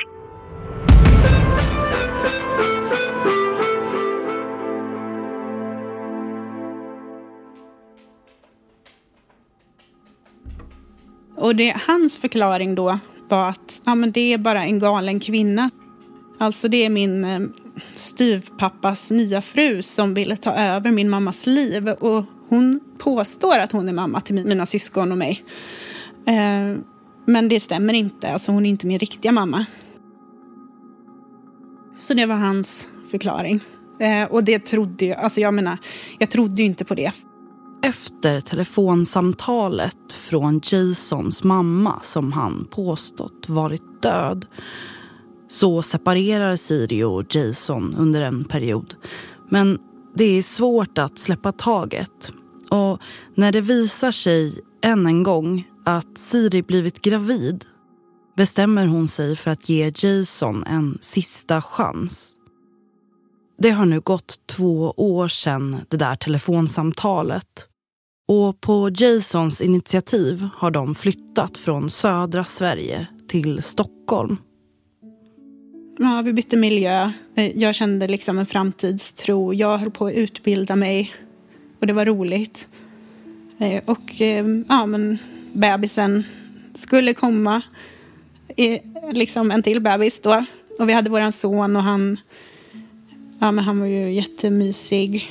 Och 11.37 11.57
det, 11.57 11.75
hans 11.87 12.19
förklaring 12.19 12.75
då 12.75 12.99
var 13.29 13.49
att 13.49 13.83
ja, 13.87 13.95
men 13.95 14.13
det 14.13 14.33
är 14.33 14.39
bara 14.39 14.65
en 14.65 14.79
galen 14.79 15.21
kvinna. 15.21 15.71
Alltså 16.39 16.69
det 16.69 16.85
är 16.87 16.91
min, 16.91 17.25
eh, 17.25 17.41
styvpappas 17.95 19.11
nya 19.11 19.43
fru 19.43 19.83
som 19.83 20.15
ville 20.15 20.37
ta 20.37 20.55
över 20.55 20.91
min 20.91 21.11
mammas 21.11 21.47
liv. 21.47 21.89
Och 21.89 22.25
hon 22.49 22.81
påstår 22.99 23.59
att 23.59 23.73
hon 23.73 23.89
är 23.89 23.93
mamma 23.93 24.21
till 24.21 24.35
mina 24.35 24.67
syskon 24.67 25.13
och 25.13 25.19
mig. 25.19 25.45
Eh, 26.27 26.79
men 27.27 27.49
det 27.49 27.61
stämmer 27.61 27.95
inte. 27.95 28.29
Alltså 28.29 28.53
hon 28.53 28.67
är 28.67 28.71
inte 28.71 28.87
min 28.87 28.99
riktiga 28.99 29.33
mamma. 29.33 29.67
Så 31.99 32.15
det 32.15 32.27
var 32.27 32.37
hans 32.37 32.89
förklaring. 33.11 33.61
Eh, 34.01 34.25
och 34.25 34.45
det 34.45 34.59
trodde 34.59 35.07
jag, 35.07 35.19
alltså 35.19 35.41
jag 35.41 35.55
menar, 35.55 35.79
jag 36.19 36.31
trodde 36.31 36.63
ju 36.63 36.65
inte 36.65 36.85
på 36.85 36.95
det. 36.95 37.13
Efter 37.85 38.41
telefonsamtalet 38.41 40.13
från 40.13 40.61
Jasons 40.61 41.45
mamma 41.45 42.01
som 42.03 42.33
han 42.33 42.65
påstått 42.71 43.49
varit 43.49 44.03
död 44.03 44.47
så 45.53 45.83
separerar 45.83 46.57
Siri 46.57 47.05
och 47.05 47.35
Jason 47.35 47.95
under 47.99 48.21
en 48.21 48.45
period. 48.45 48.95
Men 49.51 49.79
det 50.15 50.25
är 50.25 50.43
svårt 50.43 50.99
att 50.99 51.19
släppa 51.19 51.53
taget. 51.53 52.33
Och 52.71 52.99
när 53.35 53.53
det 53.53 53.61
visar 53.61 54.13
sig 54.13 54.61
än 54.83 55.07
en 55.07 55.23
gång 55.23 55.69
att 55.87 56.19
Siri 56.19 56.63
blivit 56.63 57.03
gravid 57.03 57.65
bestämmer 58.37 58.87
hon 58.87 59.09
sig 59.09 59.37
för 59.37 59.51
att 59.51 59.69
ge 59.69 59.93
Jason 59.97 60.65
en 60.65 60.99
sista 61.01 61.63
chans. 61.63 62.33
Det 63.59 63.71
har 63.71 63.87
nu 63.87 64.01
gått 64.01 64.35
två 64.47 64.95
år 64.97 65.29
sedan 65.29 65.77
det 65.89 65.97
där 65.97 66.17
telefonsamtalet. 66.17 67.69
Och 68.29 68.61
på 68.61 68.91
Jasons 68.91 69.61
initiativ 69.61 70.49
har 70.55 70.71
de 70.71 70.95
flyttat 70.95 71.59
från 71.59 71.91
södra 71.91 72.45
Sverige 72.45 73.07
till 73.29 73.63
Stockholm. 73.63 74.37
Ja, 75.99 76.23
vi 76.25 76.33
bytte 76.33 76.57
miljö. 76.57 77.13
Eh, 77.35 77.59
jag 77.59 77.75
kände 77.75 78.09
liksom 78.09 78.39
en 78.39 78.47
framtidstro. 78.47 79.55
Jag 79.55 79.79
höll 79.79 79.91
på 79.91 80.07
att 80.07 80.15
utbilda 80.15 80.77
mig 80.77 81.15
och 81.81 81.87
det 81.87 81.93
var 81.93 82.07
roligt. 82.07 82.69
Eh, 83.59 83.83
och 83.85 84.21
eh, 84.21 84.47
ja, 84.69 84.87
men 84.87 85.19
bebisen 85.53 86.25
skulle 86.75 87.15
komma. 87.15 87.63
Liksom 89.13 89.51
en 89.51 89.63
till 89.63 89.81
bebis 89.81 90.21
då. 90.21 90.45
Och 90.79 90.89
vi 90.89 90.93
hade 90.93 91.11
våran 91.11 91.33
son 91.33 91.77
och 91.77 91.83
han, 91.83 92.17
ja, 93.39 93.53
men 93.53 93.65
han 93.65 93.81
var 93.81 93.87
ju 93.87 94.13
jättemysig. 94.13 95.31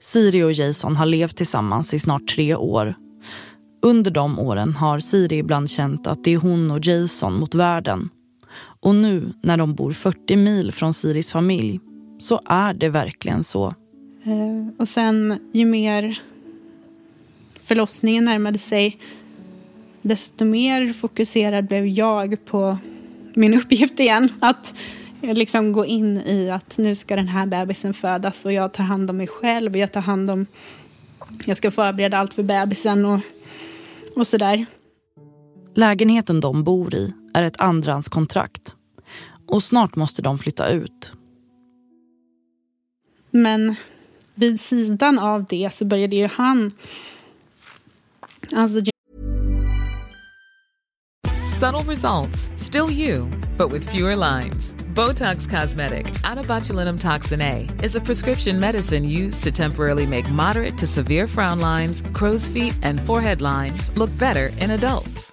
Siri 0.00 0.42
och 0.42 0.52
Jason 0.52 0.96
har 0.96 1.06
levt 1.06 1.36
tillsammans 1.36 1.94
i 1.94 1.98
snart 1.98 2.28
tre 2.28 2.54
år. 2.54 2.94
Under 3.82 4.10
de 4.10 4.38
åren 4.38 4.74
har 4.74 5.00
Siri 5.00 5.38
ibland 5.38 5.70
känt 5.70 6.06
att 6.06 6.24
det 6.24 6.34
är 6.34 6.38
hon 6.38 6.70
och 6.70 6.86
Jason 6.86 7.40
mot 7.40 7.54
världen. 7.54 8.10
Och 8.80 8.94
nu 8.94 9.32
när 9.42 9.56
de 9.56 9.74
bor 9.74 9.92
40 9.92 10.36
mil 10.36 10.72
från 10.72 10.94
Siris 10.94 11.32
familj 11.32 11.80
så 12.18 12.40
är 12.44 12.74
det 12.74 12.88
verkligen 12.88 13.44
så. 13.44 13.66
Eh, 14.24 14.78
och 14.78 14.88
sen 14.88 15.38
ju 15.52 15.64
mer 15.64 16.18
förlossningen 17.64 18.24
närmade 18.24 18.58
sig 18.58 18.98
desto 20.02 20.44
mer 20.44 20.92
fokuserad 20.92 21.66
blev 21.66 21.86
jag 21.86 22.44
på 22.44 22.78
min 23.34 23.54
uppgift 23.54 24.00
igen. 24.00 24.28
Att 24.40 24.76
eh, 25.22 25.34
liksom 25.34 25.72
gå 25.72 25.86
in 25.86 26.16
i 26.16 26.50
att 26.50 26.78
nu 26.78 26.94
ska 26.94 27.16
den 27.16 27.28
här 27.28 27.46
bebisen 27.46 27.94
födas 27.94 28.44
och 28.44 28.52
jag 28.52 28.72
tar 28.72 28.84
hand 28.84 29.10
om 29.10 29.16
mig 29.16 29.26
själv. 29.26 29.72
och 29.72 29.78
Jag 29.78 29.92
tar 29.92 30.00
hand 30.00 30.30
om, 30.30 30.46
jag 31.44 31.56
ska 31.56 31.70
förbereda 31.70 32.18
allt 32.18 32.34
för 32.34 32.42
bebisen 32.42 33.04
och, 33.04 33.20
och 34.16 34.26
sådär. 34.26 34.66
Lägenheten 35.76 36.40
de 36.40 36.64
bor 36.64 36.94
i 36.94 37.12
är 37.34 37.42
ett 37.42 37.60
andrahandskontrakt 37.60 38.74
och 39.46 39.62
snart 39.62 39.96
måste 39.96 40.22
de 40.22 40.38
flytta 40.38 40.68
ut. 40.68 41.12
Men 43.30 43.74
vid 44.34 44.60
sidan 44.60 45.18
av 45.18 45.44
det 45.44 45.72
så 45.72 45.84
började 45.84 46.16
ju 46.16 46.26
han... 46.26 46.70
Alltså... 48.52 48.80
Subtle 51.60 51.92
results, 51.92 52.50
still 52.56 52.90
you, 52.90 53.26
but 53.56 53.72
with 53.72 53.90
fewer 53.90 54.16
lines. 54.16 54.74
Botox 54.94 55.46
Cosmetic, 55.46 56.06
botulinum 56.46 56.98
toxin 56.98 57.40
A, 57.40 57.68
is 57.82 57.96
a 57.96 58.00
prescription 58.00 58.60
medicine 58.60 59.04
used 59.04 59.42
to 59.44 59.50
temporarily 59.50 60.06
make 60.06 60.30
moderate 60.30 60.78
to 60.78 60.86
severe 60.86 61.26
frown 61.26 61.58
lines, 61.58 62.02
crow's 62.12 62.48
feet, 62.48 62.74
and 62.82 63.00
forehead 63.00 63.40
lines 63.40 63.90
look 63.96 64.10
better 64.18 64.50
in 64.60 64.70
adults. 64.70 65.32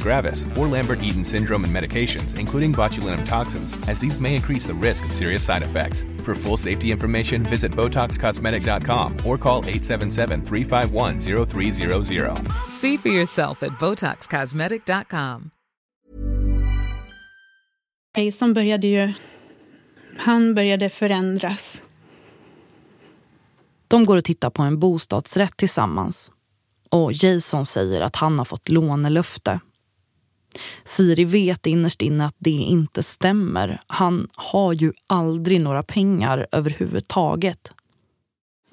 gravis, 0.01 0.45
or 0.57 0.67
Lambert-Eaton 0.67 1.23
syndrome 1.23 1.63
and 1.63 1.73
medications, 1.73 2.37
including 2.39 2.73
botulinum 2.73 3.25
toxins, 3.25 3.77
as 3.87 3.99
these 3.99 4.19
may 4.19 4.35
increase 4.35 4.67
the 4.67 4.73
risk 4.73 5.05
of 5.05 5.13
serious 5.13 5.45
side 5.45 5.63
effects. 5.63 6.03
For 6.25 6.35
full 6.35 6.57
safety 6.57 6.91
information, 6.91 7.43
visit 7.43 7.71
BotoxCosmetic.com 7.71 9.25
or 9.25 9.37
call 9.37 9.63
877-351-0300. 9.63 12.51
See 12.69 12.97
for 12.97 13.09
yourself 13.09 13.63
at 13.63 13.71
BotoxCosmetic.com. 13.79 15.51
Jason 18.17 18.53
började 18.53 18.87
ju... 18.87 19.13
Han 20.17 20.55
började 20.55 20.89
förändras. 20.89 21.81
De 23.87 24.05
går 24.05 24.17
och 24.17 24.23
tittar 24.23 24.49
på 24.49 24.63
en 24.63 24.79
bostadsrätt 24.79 25.57
tillsammans. 25.57 26.31
Och 26.89 27.13
Jason 27.13 27.65
säger 27.65 28.01
att 28.01 28.15
han 28.15 28.37
har 28.37 28.45
fått 28.45 28.69
lånelöfte 28.69 29.59
Siri 30.83 31.25
vet 31.25 31.65
innerst 31.65 32.01
inne 32.01 32.25
att 32.25 32.35
det 32.37 32.49
inte 32.49 33.03
stämmer. 33.03 33.81
Han 33.87 34.27
har 34.33 34.73
ju 34.73 34.93
aldrig 35.07 35.61
några 35.61 35.83
pengar 35.83 36.47
överhuvudtaget. 36.51 37.71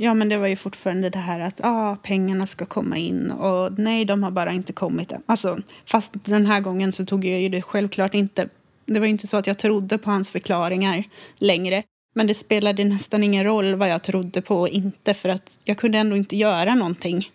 Ja, 0.01 0.15
men 0.15 0.29
det 0.29 0.37
var 0.37 0.47
ju 0.47 0.57
fortfarande 0.57 1.11
det 1.11 1.19
här 1.19 1.41
att 1.41 1.61
ah, 1.63 1.97
pengarna 1.97 2.47
ska 2.47 2.67
komma 2.67 2.97
in 2.97 3.31
och 3.31 3.79
nej, 3.79 4.05
de 4.05 4.23
har 4.23 4.31
bara 4.31 4.53
inte 4.53 4.73
kommit 4.73 5.13
än. 5.13 5.23
Alltså, 5.27 5.59
fast 5.85 6.13
den 6.25 6.47
här 6.47 6.61
gången 6.61 6.93
så 6.93 7.05
tog 7.05 7.25
jag 7.25 7.41
ju 7.41 7.49
det 7.49 7.63
självklart 7.63 8.15
inte. 8.15 8.49
Det 8.87 9.01
var 9.01 9.07
ju 9.07 9.11
inte 9.11 9.27
så 9.27 9.37
att 9.37 9.47
jag 9.47 9.59
trodde 9.59 9.99
på 9.99 10.11
hans 10.11 10.31
förklaringar 10.31 11.05
längre. 11.41 11.83
Men 12.15 12.27
det 12.27 12.35
spelade 12.35 12.85
nästan 12.85 13.23
ingen 13.23 13.45
roll 13.45 13.75
vad 13.75 13.89
jag 13.89 14.03
trodde 14.03 14.43
på 14.43 14.61
och 14.61 14.69
inte 14.69 15.15
för 15.15 15.29
att 15.29 15.59
jag 15.65 15.79
kunde 15.79 15.99
ändå 15.99 16.17
inte 16.17 16.37
göra 16.37 16.75
någonting. 16.75 17.31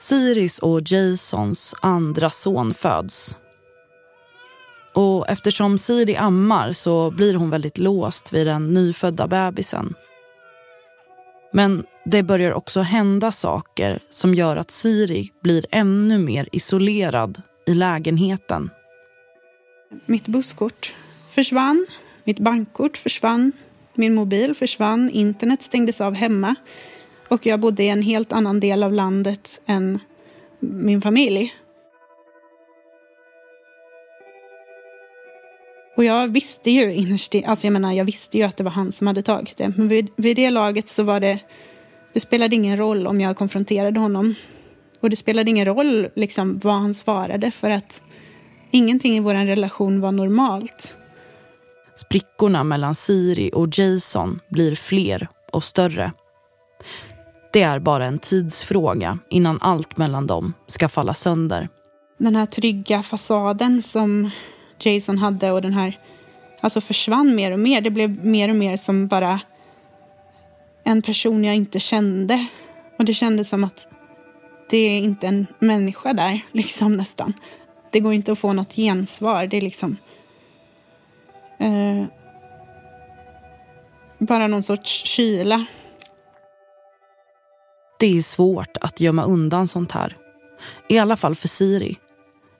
Siris 0.00 0.58
och 0.58 0.80
Jasons 0.82 1.74
andra 1.80 2.30
son 2.30 2.74
föds. 2.74 3.36
Och 4.94 5.28
eftersom 5.28 5.78
Siri 5.78 6.16
ammar 6.16 6.72
så 6.72 7.10
blir 7.10 7.34
hon 7.34 7.50
väldigt 7.50 7.78
låst 7.78 8.32
vid 8.32 8.46
den 8.46 8.74
nyfödda 8.74 9.26
bebisen. 9.26 9.94
Men 11.52 11.84
det 12.04 12.22
börjar 12.22 12.52
också 12.52 12.80
hända 12.80 13.32
saker 13.32 14.02
som 14.10 14.34
gör 14.34 14.56
att 14.56 14.70
Siri 14.70 15.32
blir 15.42 15.66
ännu 15.70 16.18
mer 16.18 16.48
isolerad 16.52 17.42
i 17.66 17.74
lägenheten. 17.74 18.70
Mitt 20.06 20.26
busskort 20.26 20.94
försvann, 21.30 21.86
mitt 22.24 22.38
bankkort 22.38 22.96
försvann, 22.96 23.52
min 23.94 24.14
mobil 24.14 24.54
försvann, 24.54 25.10
internet 25.10 25.62
stängdes 25.62 26.00
av 26.00 26.14
hemma. 26.14 26.54
Och 27.30 27.46
jag 27.46 27.60
bodde 27.60 27.82
i 27.82 27.88
en 27.88 28.02
helt 28.02 28.32
annan 28.32 28.60
del 28.60 28.82
av 28.82 28.92
landet 28.92 29.62
än 29.66 29.98
min 30.60 31.02
familj. 31.02 31.52
Och 35.96 36.04
jag 36.04 36.28
visste 36.28 36.70
ju 36.70 36.94
innerst 36.94 37.34
alltså 37.46 37.66
jag 37.66 37.72
menar 37.72 37.92
jag 37.92 38.04
visste 38.04 38.38
ju 38.38 38.44
att 38.44 38.56
det 38.56 38.64
var 38.64 38.70
han 38.70 38.92
som 38.92 39.06
hade 39.06 39.22
tagit 39.22 39.56
det. 39.56 39.72
Men 39.76 39.88
vid, 39.88 40.08
vid 40.16 40.36
det 40.36 40.50
laget 40.50 40.88
så 40.88 41.02
var 41.02 41.20
det, 41.20 41.38
det 42.12 42.20
spelade 42.20 42.56
ingen 42.56 42.76
roll 42.76 43.06
om 43.06 43.20
jag 43.20 43.36
konfronterade 43.36 44.00
honom. 44.00 44.34
Och 45.00 45.10
det 45.10 45.16
spelade 45.16 45.50
ingen 45.50 45.64
roll 45.64 46.08
liksom 46.16 46.58
vad 46.58 46.74
han 46.74 46.94
svarade 46.94 47.50
för 47.50 47.70
att 47.70 48.02
ingenting 48.70 49.16
i 49.16 49.20
vår 49.20 49.34
relation 49.34 50.00
var 50.00 50.12
normalt. 50.12 50.96
Sprickorna 51.94 52.64
mellan 52.64 52.94
Siri 52.94 53.50
och 53.54 53.78
Jason 53.78 54.40
blir 54.48 54.74
fler 54.74 55.28
och 55.52 55.64
större. 55.64 56.12
Det 57.52 57.62
är 57.62 57.78
bara 57.78 58.06
en 58.06 58.18
tidsfråga 58.18 59.18
innan 59.28 59.58
allt 59.60 59.98
mellan 59.98 60.26
dem 60.26 60.52
ska 60.66 60.88
falla 60.88 61.14
sönder. 61.14 61.68
Den 62.18 62.36
här 62.36 62.46
trygga 62.46 63.02
fasaden 63.02 63.82
som 63.82 64.30
Jason 64.78 65.18
hade 65.18 65.50
och 65.50 65.62
den 65.62 65.72
här 65.72 65.98
alltså 66.60 66.80
försvann 66.80 67.34
mer 67.34 67.52
och 67.52 67.58
mer. 67.58 67.80
Det 67.80 67.90
blev 67.90 68.24
mer 68.24 68.48
och 68.48 68.56
mer 68.56 68.76
som 68.76 69.06
bara 69.08 69.40
en 70.84 71.02
person 71.02 71.44
jag 71.44 71.54
inte 71.54 71.80
kände. 71.80 72.46
Och 72.98 73.04
det 73.04 73.14
kändes 73.14 73.48
som 73.48 73.64
att 73.64 73.88
det 74.70 74.76
är 74.76 74.98
inte 74.98 75.26
en 75.26 75.46
människa 75.58 76.12
där, 76.12 76.40
liksom 76.52 76.96
nästan. 76.96 77.32
Det 77.90 78.00
går 78.00 78.12
inte 78.12 78.32
att 78.32 78.38
få 78.38 78.52
något 78.52 78.72
gensvar. 78.72 79.46
Det 79.46 79.56
är 79.56 79.60
liksom... 79.60 79.96
Eh, 81.58 82.04
bara 84.18 84.46
någon 84.46 84.62
sorts 84.62 85.04
kyla. 85.04 85.66
Det 88.00 88.18
är 88.18 88.22
svårt 88.22 88.76
att 88.80 89.00
gömma 89.00 89.24
undan 89.24 89.68
sånt 89.68 89.92
här. 89.92 90.16
I 90.88 90.98
alla 90.98 91.16
fall 91.16 91.34
för 91.34 91.48
Siri. 91.48 91.96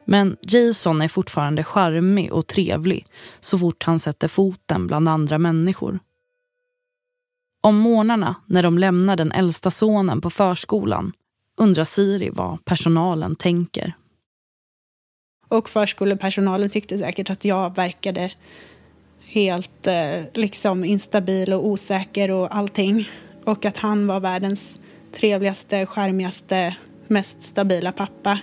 Men 0.05 0.37
Jason 0.43 1.03
är 1.03 1.09
fortfarande 1.09 1.65
charmig 1.65 2.33
och 2.33 2.47
trevlig 2.47 3.07
så 3.41 3.59
fort 3.59 3.83
han 3.83 3.99
sätter 3.99 4.29
foten 4.29 4.87
bland 4.87 5.09
andra 5.09 5.39
människor. 5.39 5.99
Om 7.61 7.77
morgnarna 7.77 8.35
när 8.47 8.63
de 8.63 8.79
lämnar 8.79 9.17
den 9.17 9.33
äldsta 9.33 9.71
sonen 9.71 10.21
på 10.21 10.31
förskolan 10.31 11.13
undrar 11.57 11.85
Siri 11.85 12.31
vad 12.33 12.65
personalen 12.65 13.37
tänker. 13.37 13.93
Och 15.49 15.69
förskolepersonalen 15.69 16.71
tyckte 16.71 16.99
säkert 16.99 17.31
att 17.31 17.45
jag 17.45 17.77
verkade 17.77 18.33
helt 19.21 19.87
eh, 19.87 20.23
liksom 20.35 20.85
instabil 20.85 21.53
och 21.53 21.67
osäker 21.67 22.31
och 22.31 22.57
allting. 22.57 23.09
Och 23.45 23.65
att 23.65 23.77
han 23.77 24.07
var 24.07 24.21
världens 24.21 24.81
trevligaste, 25.13 25.87
charmigaste, 25.87 26.77
mest 27.09 27.43
stabila 27.43 27.93
pappa. 27.93 28.39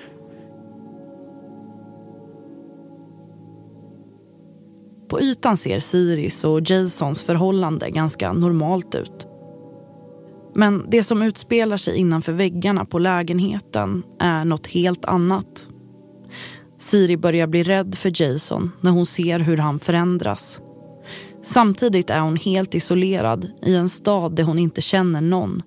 På 5.07 5.21
ytan 5.21 5.57
ser 5.57 5.79
Siris 5.79 6.43
och 6.43 6.61
Jasons 6.61 7.23
förhållande 7.23 7.89
ganska 7.89 8.33
normalt 8.33 8.95
ut. 8.95 9.27
Men 10.55 10.85
det 10.89 11.03
som 11.03 11.21
utspelar 11.21 11.77
sig 11.77 11.97
innanför 11.97 12.31
väggarna 12.31 12.85
på 12.85 12.99
lägenheten 12.99 14.03
är 14.19 14.45
något 14.45 14.67
helt 14.67 15.05
annat. 15.05 15.67
Siri 16.79 17.17
börjar 17.17 17.47
bli 17.47 17.63
rädd 17.63 17.95
för 17.95 18.21
Jason 18.21 18.71
när 18.81 18.91
hon 18.91 19.05
ser 19.05 19.39
hur 19.39 19.57
han 19.57 19.79
förändras. 19.79 20.61
Samtidigt 21.43 22.09
är 22.09 22.19
hon 22.19 22.35
helt 22.35 22.75
isolerad 22.75 23.51
i 23.61 23.75
en 23.75 23.89
stad 23.89 24.35
där 24.35 24.43
hon 24.43 24.59
inte 24.59 24.81
känner 24.81 25.21
någon 25.21 25.61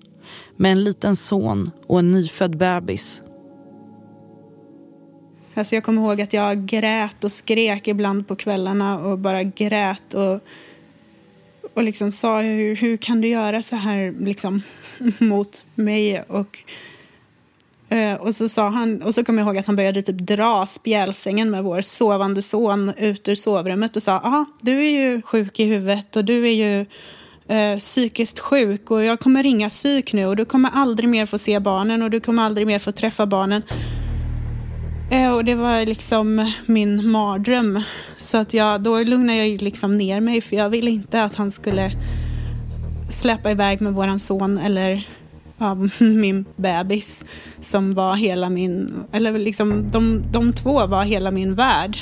med 0.57 0.71
en 0.71 0.83
liten 0.83 1.15
son 1.15 1.71
och 1.87 1.99
en 1.99 2.11
nyfödd 2.11 2.57
bebis. 2.57 3.21
Alltså 5.53 5.75
jag 5.75 5.83
kommer 5.83 6.01
ihåg 6.01 6.21
att 6.21 6.33
jag 6.33 6.65
grät 6.65 7.23
och 7.23 7.31
skrek 7.31 7.87
ibland 7.87 8.27
på 8.27 8.35
kvällarna 8.35 8.99
och 8.99 9.19
bara 9.19 9.43
grät 9.43 10.13
och, 10.13 10.39
och 11.73 11.83
liksom 11.83 12.11
sa 12.11 12.41
hur, 12.41 12.75
hur 12.75 12.97
kan 12.97 13.21
du 13.21 13.27
göra 13.27 13.61
så 13.61 13.75
här 13.75 14.13
liksom, 14.19 14.61
mot 15.19 15.65
mig? 15.75 16.21
Och, 16.21 16.59
eh, 17.89 18.13
och 18.13 18.35
så 18.35 18.49
sa 18.49 18.69
han, 18.69 19.01
och 19.01 19.15
så 19.15 19.23
kommer 19.23 19.41
jag 19.41 19.47
ihåg 19.47 19.57
att 19.57 19.67
han 19.67 19.75
började 19.75 20.01
typ 20.01 20.17
dra 20.17 20.65
spjälsängen 20.65 21.51
med 21.51 21.63
vår 21.63 21.81
sovande 21.81 22.41
son 22.41 22.93
ut 22.97 23.27
ur 23.27 23.35
sovrummet 23.35 23.95
och 23.95 24.03
sa, 24.03 24.21
ja 24.23 24.45
du 24.61 24.85
är 24.85 24.91
ju 24.91 25.21
sjuk 25.21 25.59
i 25.59 25.65
huvudet 25.65 26.15
och 26.15 26.25
du 26.25 26.47
är 26.47 26.53
ju 26.53 26.85
eh, 27.51 27.77
psykiskt 27.77 28.39
sjuk 28.39 28.91
och 28.91 29.03
jag 29.03 29.19
kommer 29.19 29.43
ringa 29.43 29.69
psyk 29.69 30.13
nu 30.13 30.25
och 30.25 30.35
du 30.35 30.45
kommer 30.45 30.69
aldrig 30.69 31.09
mer 31.09 31.25
få 31.25 31.37
se 31.37 31.59
barnen 31.59 32.01
och 32.01 32.09
du 32.09 32.19
kommer 32.19 32.43
aldrig 32.43 32.67
mer 32.67 32.79
få 32.79 32.91
träffa 32.91 33.25
barnen. 33.25 33.61
Eh, 35.11 35.31
och 35.31 35.45
det 35.45 35.55
var 35.55 35.85
liksom 35.85 36.51
min 36.65 37.11
mardröm. 37.11 37.81
Så 38.17 38.37
att 38.37 38.53
jag, 38.53 38.81
då 38.81 38.99
lugnade 38.99 39.45
jag 39.47 39.61
liksom 39.61 39.97
ner 39.97 40.21
mig 40.21 40.41
för 40.41 40.55
jag 40.55 40.69
ville 40.69 40.91
inte 40.91 41.23
att 41.23 41.35
han 41.35 41.51
skulle 41.51 41.91
släppa 43.09 43.51
iväg 43.51 43.81
med 43.81 43.93
våran 43.93 44.19
son 44.19 44.57
eller 44.57 45.07
ja, 45.57 45.75
min 45.99 46.45
bebis 46.55 47.25
som 47.61 47.91
var 47.91 48.15
hela 48.15 48.49
min, 48.49 49.03
eller 49.11 49.39
liksom 49.39 49.87
de, 49.91 50.23
de 50.31 50.53
två 50.53 50.87
var 50.87 51.03
hela 51.03 51.31
min 51.31 51.55
värld. 51.55 51.97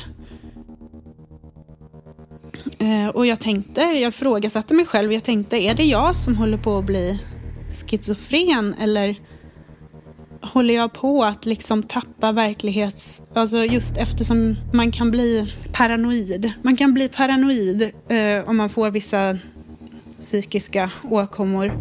Eh, 2.79 3.07
och 3.07 3.25
jag 3.25 3.39
tänkte, 3.39 3.81
jag 3.81 4.13
frågasatte 4.13 4.73
mig 4.73 4.85
själv, 4.85 5.13
jag 5.13 5.23
tänkte 5.23 5.57
är 5.57 5.73
det 5.73 5.83
jag 5.83 6.17
som 6.17 6.35
håller 6.35 6.57
på 6.57 6.77
att 6.77 6.85
bli 6.85 7.19
schizofren 7.87 8.75
eller 8.81 9.15
håller 10.41 10.73
jag 10.73 10.93
på 10.93 11.23
att 11.23 11.45
liksom 11.45 11.83
tappa 11.83 12.31
verklighets... 12.31 13.21
Alltså 13.33 13.57
just 13.57 13.97
eftersom 13.97 14.55
man 14.73 14.91
kan 14.91 15.11
bli 15.11 15.53
paranoid. 15.73 16.51
Man 16.61 16.77
kan 16.77 16.93
bli 16.93 17.09
paranoid 17.09 17.81
eh, 18.09 18.49
om 18.49 18.57
man 18.57 18.69
får 18.69 18.89
vissa 18.89 19.37
psykiska 20.19 20.91
åkommor. 21.09 21.71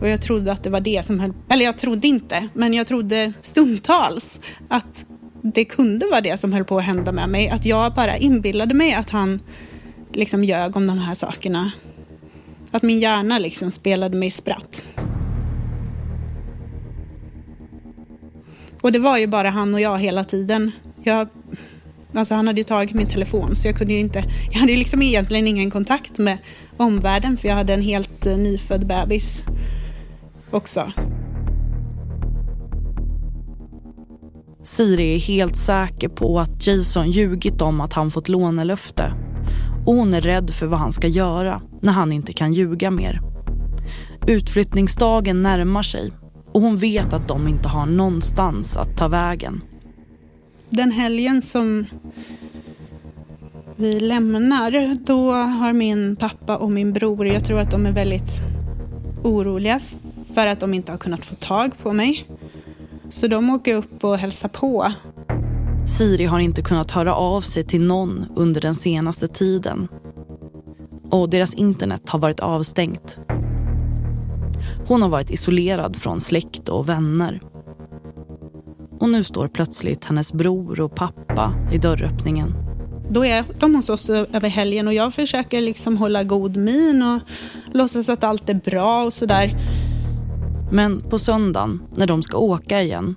Och 0.00 0.08
jag 0.08 0.22
trodde 0.22 0.52
att 0.52 0.64
det 0.64 0.70
var 0.70 0.80
det 0.80 1.06
som 1.06 1.20
höll... 1.20 1.32
Eller 1.48 1.64
jag 1.64 1.78
trodde 1.78 2.08
inte, 2.08 2.48
men 2.54 2.74
jag 2.74 2.86
trodde 2.86 3.32
stundtals 3.40 4.40
att 4.68 5.06
det 5.42 5.64
kunde 5.64 6.06
vara 6.06 6.20
det 6.20 6.36
som 6.36 6.52
höll 6.52 6.64
på 6.64 6.78
att 6.78 6.84
hända 6.84 7.12
med 7.12 7.28
mig. 7.28 7.48
Att 7.48 7.64
jag 7.64 7.94
bara 7.94 8.16
inbillade 8.16 8.74
mig 8.74 8.94
att 8.94 9.10
han 9.10 9.40
liksom 10.18 10.44
ljög 10.44 10.76
om 10.76 10.86
de 10.86 10.98
här 10.98 11.14
sakerna. 11.14 11.72
Att 12.70 12.82
min 12.82 13.00
hjärna 13.00 13.38
liksom 13.38 13.70
spelade 13.70 14.16
mig 14.16 14.30
spratt. 14.30 14.86
Och 18.80 18.92
det 18.92 18.98
var 18.98 19.18
ju 19.18 19.26
bara 19.26 19.50
han 19.50 19.74
och 19.74 19.80
jag 19.80 19.98
hela 19.98 20.24
tiden. 20.24 20.72
Jag, 21.02 21.28
alltså 22.14 22.34
han 22.34 22.46
hade 22.46 22.60
ju 22.60 22.64
tagit 22.64 22.94
min 22.94 23.06
telefon 23.06 23.56
så 23.56 23.68
jag 23.68 23.76
kunde 23.76 23.92
ju 23.92 23.98
inte, 23.98 24.24
jag 24.52 24.60
hade 24.60 24.76
liksom 24.76 25.02
egentligen 25.02 25.46
ingen 25.46 25.70
kontakt 25.70 26.18
med 26.18 26.38
omvärlden 26.76 27.36
för 27.36 27.48
jag 27.48 27.54
hade 27.54 27.74
en 27.74 27.82
helt 27.82 28.26
eh, 28.26 28.36
nyfödd 28.36 28.86
bebis 28.86 29.44
också. 30.50 30.92
Siri 34.68 35.14
är 35.14 35.18
helt 35.18 35.56
säker 35.56 36.08
på 36.08 36.40
att 36.40 36.66
Jason 36.66 37.10
ljugit 37.10 37.62
om 37.62 37.80
att 37.80 37.92
han 37.92 38.10
fått 38.10 38.28
lånelöfte. 38.28 39.12
Och 39.86 39.94
hon 39.94 40.14
är 40.14 40.20
rädd 40.20 40.50
för 40.50 40.66
vad 40.66 40.78
han 40.78 40.92
ska 40.92 41.06
göra 41.06 41.62
när 41.80 41.92
han 41.92 42.12
inte 42.12 42.32
kan 42.32 42.54
ljuga 42.54 42.90
mer. 42.90 43.20
Utflyttningsdagen 44.26 45.42
närmar 45.42 45.82
sig 45.82 46.12
och 46.52 46.60
hon 46.60 46.76
vet 46.76 47.12
att 47.12 47.28
de 47.28 47.48
inte 47.48 47.68
har 47.68 47.86
någonstans 47.86 48.76
att 48.76 48.96
ta 48.96 49.08
vägen. 49.08 49.62
Den 50.70 50.90
helgen 50.90 51.42
som 51.42 51.86
vi 53.76 54.00
lämnar, 54.00 54.94
då 55.06 55.32
har 55.32 55.72
min 55.72 56.16
pappa 56.16 56.56
och 56.56 56.70
min 56.70 56.92
bror, 56.92 57.26
jag 57.26 57.44
tror 57.44 57.60
att 57.60 57.70
de 57.70 57.86
är 57.86 57.92
väldigt 57.92 58.40
oroliga 59.22 59.80
för 60.34 60.46
att 60.46 60.60
de 60.60 60.74
inte 60.74 60.92
har 60.92 60.98
kunnat 60.98 61.24
få 61.24 61.34
tag 61.34 61.72
på 61.82 61.92
mig. 61.92 62.26
Så 63.10 63.26
de 63.26 63.50
åker 63.50 63.74
upp 63.74 64.04
och 64.04 64.18
hälsar 64.18 64.48
på. 64.48 64.92
Siri 65.86 66.24
har 66.24 66.38
inte 66.38 66.62
kunnat 66.62 66.90
höra 66.90 67.14
av 67.14 67.40
sig 67.40 67.64
till 67.64 67.80
någon 67.80 68.26
under 68.36 68.60
den 68.60 68.74
senaste 68.74 69.28
tiden. 69.28 69.88
Och 71.10 71.30
deras 71.30 71.54
internet 71.54 72.08
har 72.08 72.18
varit 72.18 72.40
avstängt. 72.40 73.18
Hon 74.86 75.02
har 75.02 75.08
varit 75.08 75.30
isolerad 75.30 75.96
från 75.96 76.20
släkt 76.20 76.68
och 76.68 76.88
vänner. 76.88 77.40
Och 79.00 79.08
nu 79.08 79.24
står 79.24 79.48
plötsligt 79.48 80.04
hennes 80.04 80.32
bror 80.32 80.80
och 80.80 80.94
pappa 80.94 81.54
i 81.72 81.78
dörröppningen. 81.78 82.54
Då 83.10 83.24
är 83.24 83.44
de 83.58 83.74
hos 83.74 83.90
oss 83.90 84.10
över 84.10 84.48
helgen 84.48 84.86
och 84.88 84.94
jag 84.94 85.14
försöker 85.14 85.60
liksom 85.60 85.96
hålla 85.96 86.22
god 86.22 86.56
min 86.56 87.02
och 87.02 87.20
låtsas 87.72 88.08
att 88.08 88.24
allt 88.24 88.48
är 88.48 88.54
bra 88.54 89.04
och 89.04 89.12
sådär. 89.12 89.56
Men 90.70 91.00
på 91.00 91.18
söndagen, 91.18 91.82
när 91.96 92.06
de 92.06 92.22
ska 92.22 92.38
åka 92.38 92.82
igen, 92.82 93.16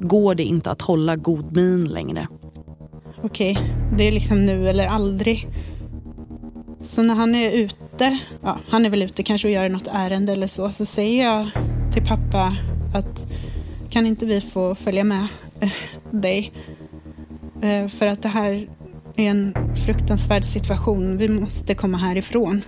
går 0.00 0.34
det 0.34 0.42
inte 0.42 0.70
att 0.70 0.82
hålla 0.82 1.16
god 1.16 1.56
min 1.56 1.84
längre. 1.84 2.28
Okej, 3.22 3.52
okay, 3.52 3.64
det 3.96 4.04
är 4.04 4.12
liksom 4.12 4.46
nu 4.46 4.68
eller 4.68 4.86
aldrig. 4.86 5.48
Så 6.82 7.02
när 7.02 7.14
han 7.14 7.34
är 7.34 7.50
ute, 7.50 8.18
ja, 8.42 8.58
han 8.68 8.86
är 8.86 8.90
väl 8.90 9.02
ute 9.02 9.22
kanske 9.22 9.48
och 9.48 9.52
gör 9.52 9.68
något 9.68 9.88
ärende 9.92 10.32
eller 10.32 10.46
så, 10.46 10.70
så 10.70 10.84
säger 10.84 11.24
jag 11.24 11.50
till 11.92 12.06
pappa 12.06 12.56
att 12.94 13.26
kan 13.90 14.06
inte 14.06 14.26
vi 14.26 14.40
få 14.40 14.74
följa 14.74 15.04
med 15.04 15.26
eh, 15.60 15.72
dig? 16.10 16.52
Eh, 17.62 17.88
för 17.88 18.06
att 18.06 18.22
det 18.22 18.28
här 18.28 18.68
är 19.16 19.30
en 19.30 19.54
fruktansvärd 19.86 20.44
situation, 20.44 21.16
vi 21.16 21.28
måste 21.28 21.74
komma 21.74 21.98
härifrån. 21.98 22.62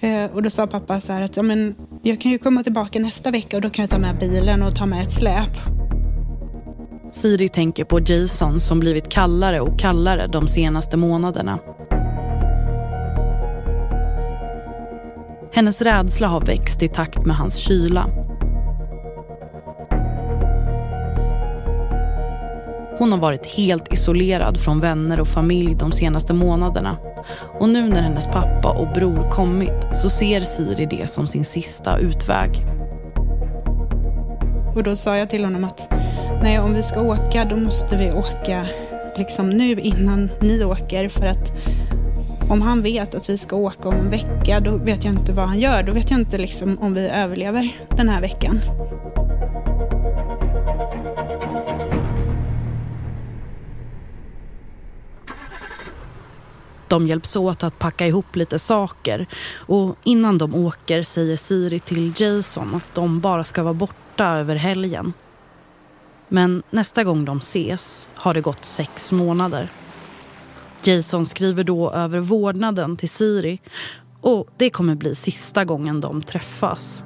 Eh, 0.00 0.24
och 0.34 0.42
då 0.42 0.50
sa 0.50 0.66
pappa 0.66 1.00
så 1.00 1.12
här 1.12 1.22
att 1.22 1.36
ja, 1.36 1.42
men 1.42 1.74
jag 2.02 2.20
kan 2.20 2.32
ju 2.32 2.38
komma 2.38 2.62
tillbaka 2.62 2.98
nästa 2.98 3.30
vecka 3.30 3.56
och 3.56 3.62
då 3.62 3.70
kan 3.70 3.82
jag 3.82 3.90
ta 3.90 3.98
med 3.98 4.18
bilen 4.18 4.62
och 4.62 4.74
ta 4.74 4.86
med 4.86 5.02
ett 5.02 5.12
släp. 5.12 5.52
Siri 7.10 7.48
tänker 7.48 7.84
på 7.84 8.00
Jason 8.00 8.60
som 8.60 8.80
blivit 8.80 9.08
kallare 9.08 9.60
och 9.60 9.78
kallare 9.78 10.26
de 10.26 10.48
senaste 10.48 10.96
månaderna. 10.96 11.58
Hennes 15.52 15.82
rädsla 15.82 16.28
har 16.28 16.40
växt 16.40 16.82
i 16.82 16.88
takt 16.88 17.26
med 17.26 17.36
hans 17.36 17.56
kyla. 17.56 18.06
Hon 22.98 23.12
har 23.12 23.18
varit 23.18 23.46
helt 23.46 23.92
isolerad 23.92 24.60
från 24.60 24.80
vänner 24.80 25.20
och 25.20 25.28
familj 25.28 25.74
de 25.74 25.92
senaste 25.92 26.34
månaderna. 26.34 27.09
Och 27.58 27.68
nu 27.68 27.88
när 27.88 28.02
hennes 28.02 28.26
pappa 28.26 28.68
och 28.68 28.88
bror 28.94 29.30
kommit 29.30 29.86
så 29.92 30.08
ser 30.08 30.40
Siri 30.40 30.86
det 30.86 31.10
som 31.10 31.26
sin 31.26 31.44
sista 31.44 31.98
utväg. 31.98 32.50
Och 34.74 34.82
då 34.82 34.96
sa 34.96 35.16
jag 35.16 35.30
till 35.30 35.44
honom 35.44 35.64
att 35.64 35.92
nej, 36.42 36.58
om 36.58 36.74
vi 36.74 36.82
ska 36.82 37.02
åka 37.02 37.44
då 37.44 37.56
måste 37.56 37.96
vi 37.96 38.12
åka 38.12 38.66
liksom 39.16 39.50
nu 39.50 39.80
innan 39.80 40.30
ni 40.40 40.64
åker 40.64 41.08
för 41.08 41.26
att 41.26 41.52
om 42.50 42.62
han 42.62 42.82
vet 42.82 43.14
att 43.14 43.28
vi 43.28 43.38
ska 43.38 43.56
åka 43.56 43.88
om 43.88 43.94
en 43.94 44.10
vecka 44.10 44.60
då 44.60 44.76
vet 44.76 45.04
jag 45.04 45.14
inte 45.14 45.32
vad 45.32 45.48
han 45.48 45.58
gör. 45.58 45.82
Då 45.82 45.92
vet 45.92 46.10
jag 46.10 46.20
inte 46.20 46.38
liksom 46.38 46.78
om 46.78 46.94
vi 46.94 47.08
överlever 47.08 47.70
den 47.96 48.08
här 48.08 48.20
veckan. 48.20 48.60
De 56.90 57.06
hjälps 57.06 57.36
åt 57.36 57.62
att 57.62 57.78
packa 57.78 58.06
ihop 58.06 58.36
lite 58.36 58.58
saker 58.58 59.26
och 59.54 59.96
innan 60.04 60.38
de 60.38 60.54
åker 60.54 61.02
säger 61.02 61.36
Siri 61.36 61.80
till 61.80 62.12
Jason 62.16 62.74
att 62.74 62.94
de 62.94 63.20
bara 63.20 63.44
ska 63.44 63.62
vara 63.62 63.74
borta 63.74 64.26
över 64.26 64.56
helgen. 64.56 65.12
Men 66.28 66.62
nästa 66.70 67.04
gång 67.04 67.24
de 67.24 67.38
ses 67.38 68.08
har 68.14 68.34
det 68.34 68.40
gått 68.40 68.64
sex 68.64 69.12
månader. 69.12 69.68
Jason 70.84 71.26
skriver 71.26 71.64
då 71.64 71.90
över 71.90 72.20
vårdnaden 72.20 72.96
till 72.96 73.10
Siri 73.10 73.60
och 74.20 74.48
det 74.56 74.70
kommer 74.70 74.94
bli 74.94 75.14
sista 75.14 75.64
gången 75.64 76.00
de 76.00 76.22
träffas. 76.22 77.04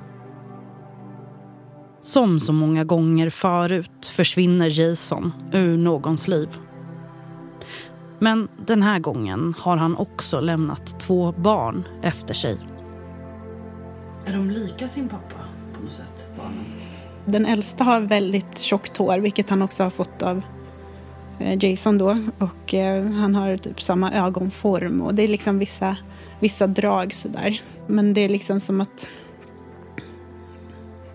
Som 2.01 2.41
så 2.41 2.53
många 2.53 2.85
gånger 2.85 3.30
förut 3.30 4.12
försvinner 4.12 4.80
Jason 4.80 5.32
ur 5.53 5.76
någons 5.76 6.28
liv. 6.28 6.49
Men 8.18 8.48
den 8.66 8.82
här 8.82 8.98
gången 8.98 9.54
har 9.58 9.76
han 9.76 9.96
också 9.96 10.40
lämnat 10.40 11.00
två 11.00 11.32
barn 11.32 11.84
efter 12.02 12.34
sig. 12.34 12.58
Är 14.26 14.32
de 14.32 14.50
lika 14.50 14.88
sin 14.88 15.08
pappa 15.08 15.36
på 15.74 15.82
något 15.82 15.92
sätt, 15.92 16.28
barnen? 16.36 16.64
Den 17.24 17.46
äldsta 17.46 17.84
har 17.84 18.00
väldigt 18.00 18.58
tjockt 18.58 18.96
hår, 18.96 19.18
vilket 19.18 19.50
han 19.50 19.62
också 19.62 19.82
har 19.82 19.90
fått 19.90 20.22
av 20.22 20.42
eh, 21.38 21.64
Jason 21.64 21.98
då. 21.98 22.18
Och 22.38 22.74
eh, 22.74 23.04
han 23.04 23.34
har 23.34 23.56
typ 23.56 23.82
samma 23.82 24.12
ögonform 24.12 25.00
och 25.00 25.14
det 25.14 25.22
är 25.22 25.28
liksom 25.28 25.58
vissa, 25.58 25.96
vissa 26.40 26.66
drag 26.66 27.14
sådär. 27.14 27.60
Men 27.86 28.14
det 28.14 28.20
är 28.20 28.28
liksom 28.28 28.60
som 28.60 28.80
att... 28.80 29.08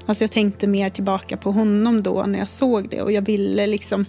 Alltså 0.06 0.24
jag 0.24 0.32
tänkte 0.32 0.68
mer 0.68 0.89
tillbaka 0.89 1.38
på 1.38 1.52
honom 1.52 2.04
då 2.04 2.24
när 2.24 2.39
jag 2.39 2.50
såg 2.50 2.89
det 2.89 3.02
och 3.02 3.12
jag 3.12 3.22
ville 3.22 3.68
liksom 3.68 4.06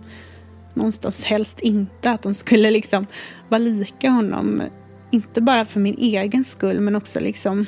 någonstans 0.75 1.25
helst 1.25 1.61
inte 1.61 2.11
att 2.11 2.23
de 2.23 2.35
skulle 2.35 2.71
liksom 2.71 3.07
vara 3.49 3.59
lika 3.59 4.11
honom. 4.11 4.62
Inte 5.11 5.41
bara 5.41 5.64
för 5.64 5.81
min 5.81 5.97
egen 5.99 6.45
skull 6.45 6.81
men 6.81 6.97
också 6.97 7.21
liksom 7.21 7.66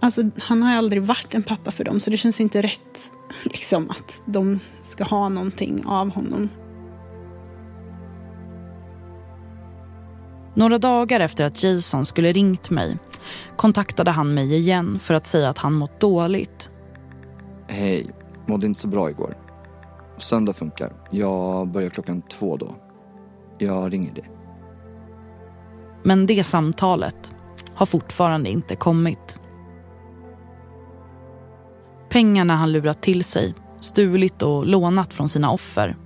Alltså, 0.00 0.22
han 0.38 0.62
har 0.62 0.76
aldrig 0.76 1.02
varit 1.02 1.34
en 1.34 1.42
pappa 1.42 1.70
för 1.70 1.84
dem 1.84 2.00
så 2.00 2.10
det 2.10 2.16
känns 2.16 2.40
inte 2.40 2.62
rätt 2.62 3.12
liksom, 3.44 3.90
att 3.90 4.22
de 4.26 4.60
ska 4.82 5.04
ha 5.04 5.28
någonting 5.28 5.82
av 5.86 6.10
honom. 6.10 6.48
Några 10.54 10.78
dagar 10.78 11.20
efter 11.20 11.44
att 11.44 11.62
Jason 11.62 12.06
skulle 12.06 12.32
ringt 12.32 12.70
mig 12.70 12.98
kontaktade 13.56 14.10
han 14.10 14.34
mig 14.34 14.54
igen 14.54 14.98
för 14.98 15.14
att 15.14 15.26
säga 15.26 15.48
att 15.48 15.58
han 15.58 15.72
mått 15.72 16.00
dåligt. 16.00 16.70
Hej, 17.68 18.10
mådde 18.46 18.66
inte 18.66 18.80
så 18.80 18.88
bra 18.88 19.10
igår. 19.10 19.43
Söndag 20.16 20.52
funkar. 20.52 20.92
Jag 21.10 21.68
börjar 21.68 21.88
klockan 21.88 22.22
två 22.22 22.56
då. 22.56 22.74
Jag 23.58 23.92
ringer 23.92 24.14
dig. 24.14 24.30
Men 26.02 26.26
det 26.26 26.44
samtalet 26.44 27.32
har 27.74 27.86
fortfarande 27.86 28.50
inte 28.50 28.76
kommit. 28.76 29.40
Pengarna 32.08 32.54
han 32.54 32.72
lurat 32.72 33.02
till 33.02 33.24
sig, 33.24 33.54
stulit 33.80 34.42
och 34.42 34.66
lånat 34.66 35.14
från 35.14 35.28
sina 35.28 35.50
offer 35.50 35.96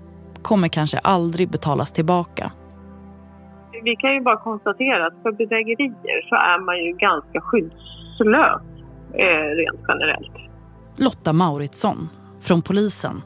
kommer 0.43 0.69
kanske 0.69 0.99
aldrig 0.99 1.51
betalas 1.51 1.93
tillbaka. 1.93 2.53
Vi 3.85 3.97
kan 3.97 4.15
ju 4.15 4.21
bara 4.21 4.37
konstatera 4.37 5.07
att 5.07 5.23
för 5.23 5.33
bedrägerier 5.33 6.29
så 6.29 6.35
är 6.35 6.65
man 6.65 6.79
ju 6.79 6.93
ganska 6.93 7.41
skyddslös 7.41 8.63
eh, 9.15 9.49
rent 9.57 9.81
generellt. 9.89 10.51
Lotta 10.97 11.33
Mauritsson 11.33 12.09
från 12.41 12.63
polisen. 12.63 13.23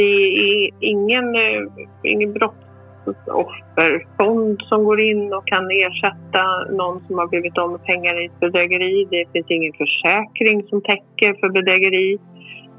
Det 0.00 0.06
är 0.06 0.70
ingen, 0.80 1.34
eh, 1.34 1.66
ingen 2.02 2.32
brottsofferfond 2.32 4.62
som 4.62 4.84
går 4.84 5.00
in 5.00 5.32
och 5.32 5.46
kan 5.46 5.70
ersätta 5.70 6.64
någon 6.70 7.00
som 7.06 7.18
har 7.18 7.26
blivit 7.26 7.58
av 7.58 7.70
med 7.70 7.84
pengar 7.84 8.22
i 8.22 8.26
ett 8.26 8.40
bedrägeri. 8.40 9.06
Det 9.10 9.24
finns 9.32 9.50
ingen 9.50 9.72
försäkring 9.72 10.62
som 10.62 10.82
täcker 10.82 11.34
för 11.40 11.48
bedrägeri. 11.48 12.18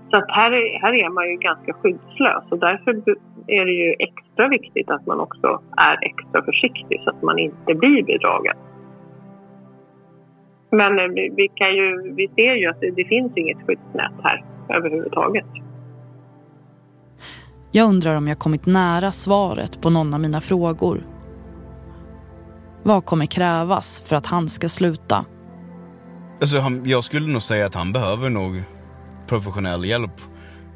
Så 0.10 0.18
att 0.18 0.26
här, 0.30 0.52
är, 0.52 0.80
här 0.82 0.94
är 0.94 1.10
man 1.10 1.30
ju 1.30 1.38
ganska 1.38 1.74
skyddslös 1.74 2.44
och 2.52 2.60
därför 2.60 2.92
är 3.48 3.66
det 3.66 3.72
ju 3.72 3.96
extra 4.00 4.48
viktigt 4.48 4.90
att 4.90 5.06
man 5.06 5.20
också 5.20 5.62
är 5.90 5.98
extra 6.02 6.44
försiktig 6.44 7.02
så 7.04 7.10
att 7.10 7.22
man 7.22 7.40
inte 7.40 7.74
blir 7.74 8.04
bedragen. 8.04 8.58
Men 10.72 11.00
eh, 11.00 11.06
vi, 11.36 11.48
kan 11.56 11.76
ju, 11.76 12.14
vi 12.16 12.28
ser 12.28 12.54
ju 12.54 12.68
att 12.68 12.80
det, 12.80 12.92
det 12.92 13.06
finns 13.06 13.32
inget 13.36 13.58
skyddsnät 13.68 14.14
här 14.24 14.44
överhuvudtaget. 14.70 15.46
Jag 17.74 17.88
undrar 17.88 18.16
om 18.16 18.28
jag 18.28 18.40
kommit 18.40 18.66
nära 18.66 19.12
svaret 19.12 19.82
på 19.82 19.90
någon 19.90 20.14
av 20.14 20.20
mina 20.20 20.42
frågor. 20.42 21.08
Vad 22.84 23.06
kommer 23.06 23.26
krävas 23.26 24.04
för 24.06 24.16
att 24.16 24.26
han 24.26 24.50
ska 24.50 24.70
sluta? 24.70 25.26
Alltså, 26.42 26.60
han, 26.60 26.86
jag 26.86 27.04
skulle 27.04 27.28
nog 27.28 27.42
säga 27.42 27.66
att 27.66 27.76
han 27.76 27.94
behöver 27.94 28.30
nog 28.30 28.64
professionell 29.28 29.86
hjälp. 29.86 30.22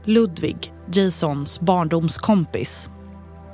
Ludvig, 0.03 0.73
Jasons 0.91 1.59
barndomskompis. 1.59 2.89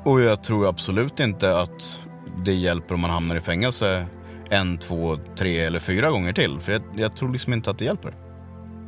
Och 0.05 0.21
jag 0.21 0.43
tror 0.43 0.67
absolut 0.67 1.19
inte 1.19 1.59
att 1.59 1.99
det 2.45 2.53
hjälper 2.53 2.95
om 2.95 3.01
man 3.01 3.09
hamnar 3.09 3.35
i 3.35 3.41
fängelse 3.41 4.05
en, 4.49 4.77
två, 4.77 5.17
tre 5.37 5.59
eller 5.59 5.79
fyra 5.79 6.09
gånger 6.09 6.33
till. 6.33 6.59
För 6.59 6.71
jag, 6.71 6.81
jag 6.95 7.15
tror 7.15 7.31
liksom 7.31 7.53
inte 7.53 7.71
att 7.71 7.77
det 7.77 7.85
hjälper. 7.85 8.13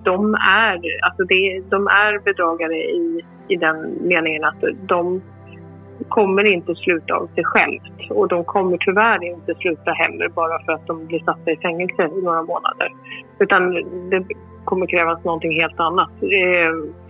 De 0.04 0.34
är, 0.34 0.80
alltså 1.06 1.24
det, 1.24 1.64
de 1.70 1.88
är 1.88 2.20
bedragare 2.20 2.76
i, 2.76 3.22
i 3.48 3.56
den 3.56 3.98
meningen 4.02 4.44
att 4.44 4.64
de 4.82 5.22
kommer 6.10 6.44
inte 6.54 6.76
sluta 6.76 7.14
av 7.14 7.28
sig 7.36 7.44
självt. 7.44 8.12
Och 8.12 8.28
de 8.28 8.44
kommer 8.44 8.78
tyvärr 8.78 9.24
inte 9.24 9.56
sluta 9.56 9.92
heller 9.92 10.30
bara 10.30 10.64
för 10.66 10.72
att 10.72 10.88
de 10.88 11.06
blir 11.08 11.20
satta 11.20 11.52
i 11.52 11.58
fängelse 11.58 12.04
i 12.18 12.22
några 12.22 12.44
månader. 12.44 12.90
Utan 13.40 13.74
det 14.10 14.26
kommer 14.66 14.88
krävas 14.88 15.24
någonting 15.24 15.62
helt 15.62 15.80
annat. 15.80 16.10
Eh, 16.22 17.02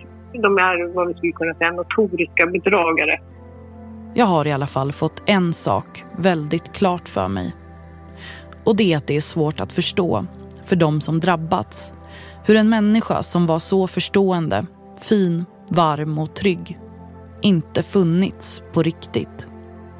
de 0.41 0.57
är 0.57 0.93
vad 0.93 1.07
vi 1.07 1.13
skulle 1.13 1.31
kunna 1.31 1.53
säga 1.53 1.71
notoriska 1.71 2.45
bedragare. 2.45 3.19
Jag 4.13 4.25
har 4.25 4.47
i 4.47 4.51
alla 4.51 4.67
fall 4.67 4.91
fått 4.91 5.23
en 5.25 5.53
sak 5.53 6.03
väldigt 6.17 6.73
klart 6.73 7.09
för 7.09 7.27
mig. 7.27 7.55
Och 8.63 8.75
det 8.75 8.93
är 8.93 8.97
att 8.97 9.07
det 9.07 9.15
är 9.15 9.21
svårt 9.21 9.59
att 9.59 9.73
förstå 9.73 10.25
för 10.65 10.75
de 10.75 11.01
som 11.01 11.19
drabbats 11.19 11.93
hur 12.45 12.55
en 12.55 12.69
människa 12.69 13.23
som 13.23 13.45
var 13.45 13.59
så 13.59 13.87
förstående, 13.87 14.65
fin, 14.99 15.45
varm 15.69 16.17
och 16.17 16.35
trygg 16.35 16.79
inte 17.41 17.83
funnits 17.83 18.61
på 18.73 18.83
riktigt. 18.83 19.47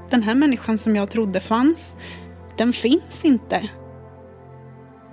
Den 0.10 0.24
här 0.24 0.36
människan 0.36 0.78
som 0.78 0.96
jag 0.96 1.10
trodde 1.12 1.40
fanns, 1.40 1.96
den 2.58 2.74
finns 2.74 3.26
inte. 3.26 3.70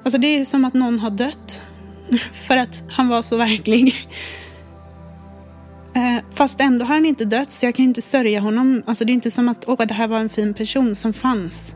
Alltså 0.04 0.18
det 0.18 0.26
är 0.26 0.44
som 0.44 0.64
att 0.64 0.74
någon 0.74 0.98
har 0.98 1.10
dött 1.10 1.62
för 2.32 2.56
att 2.56 2.82
han 2.88 3.08
var 3.08 3.22
så 3.22 3.36
verklig. 3.36 3.94
Eh, 5.94 6.22
fast 6.34 6.60
ändå 6.60 6.84
har 6.84 6.94
han 6.94 7.06
inte 7.06 7.24
dött 7.24 7.52
så 7.52 7.66
jag 7.66 7.74
kan 7.74 7.84
inte 7.84 8.02
sörja 8.02 8.40
honom. 8.40 8.82
Alltså 8.86 9.04
det 9.04 9.12
är 9.12 9.14
inte 9.14 9.30
som 9.30 9.48
att 9.48 9.64
åh, 9.68 9.86
det 9.86 9.94
här 9.94 10.08
var 10.08 10.18
en 10.18 10.28
fin 10.28 10.54
person 10.54 10.96
som 10.96 11.12
fanns. 11.12 11.74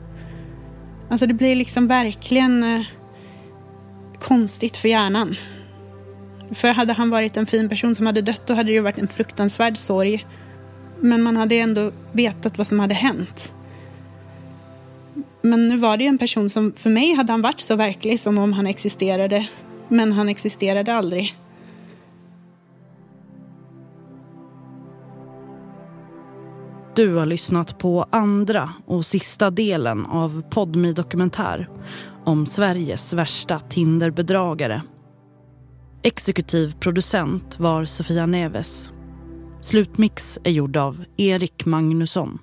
Alltså 1.10 1.26
det 1.26 1.34
blir 1.34 1.56
liksom 1.56 1.88
verkligen 1.88 2.62
eh, 2.62 2.86
konstigt 4.24 4.76
för 4.76 4.88
hjärnan. 4.88 5.34
För 6.50 6.68
hade 6.68 6.92
han 6.92 7.10
varit 7.10 7.36
en 7.36 7.46
fin 7.46 7.68
person 7.68 7.94
som 7.94 8.06
hade 8.06 8.22
dött 8.22 8.46
då 8.46 8.54
hade 8.54 8.68
det 8.68 8.72
ju 8.72 8.80
varit 8.80 8.98
en 8.98 9.08
fruktansvärd 9.08 9.76
sorg. 9.76 10.26
Men 11.00 11.22
man 11.22 11.36
hade 11.36 11.54
ändå 11.54 11.92
vetat 12.12 12.58
vad 12.58 12.66
som 12.66 12.80
hade 12.80 12.94
hänt. 12.94 13.54
Men 15.42 15.68
nu 15.68 15.76
var 15.76 15.96
det 15.96 16.04
ju 16.04 16.08
en 16.08 16.18
person 16.18 16.50
som, 16.50 16.72
för 16.72 16.90
mig 16.90 17.14
hade 17.14 17.32
han 17.32 17.42
varit 17.42 17.60
så 17.60 17.76
verklig 17.76 18.20
som 18.20 18.38
om 18.38 18.52
han 18.52 18.66
existerade. 18.66 19.48
Men 19.88 20.12
han 20.12 20.28
existerade 20.28 20.94
aldrig. 20.94 21.34
Du 26.96 27.14
har 27.14 27.26
lyssnat 27.26 27.78
på 27.78 28.06
andra 28.10 28.72
och 28.86 29.06
sista 29.06 29.50
delen 29.50 30.06
av 30.06 30.42
Podmi 30.50 30.92
dokumentär 30.92 31.68
om 32.24 32.46
Sveriges 32.46 33.12
värsta 33.12 33.58
Tinderbedragare. 33.58 34.82
Exekutiv 36.02 36.74
producent 36.80 37.58
var 37.60 37.84
Sofia 37.84 38.26
Neves. 38.26 38.92
Slutmix 39.62 40.38
är 40.44 40.50
gjord 40.50 40.76
av 40.76 41.04
Erik 41.16 41.64
Magnusson. 41.64 42.38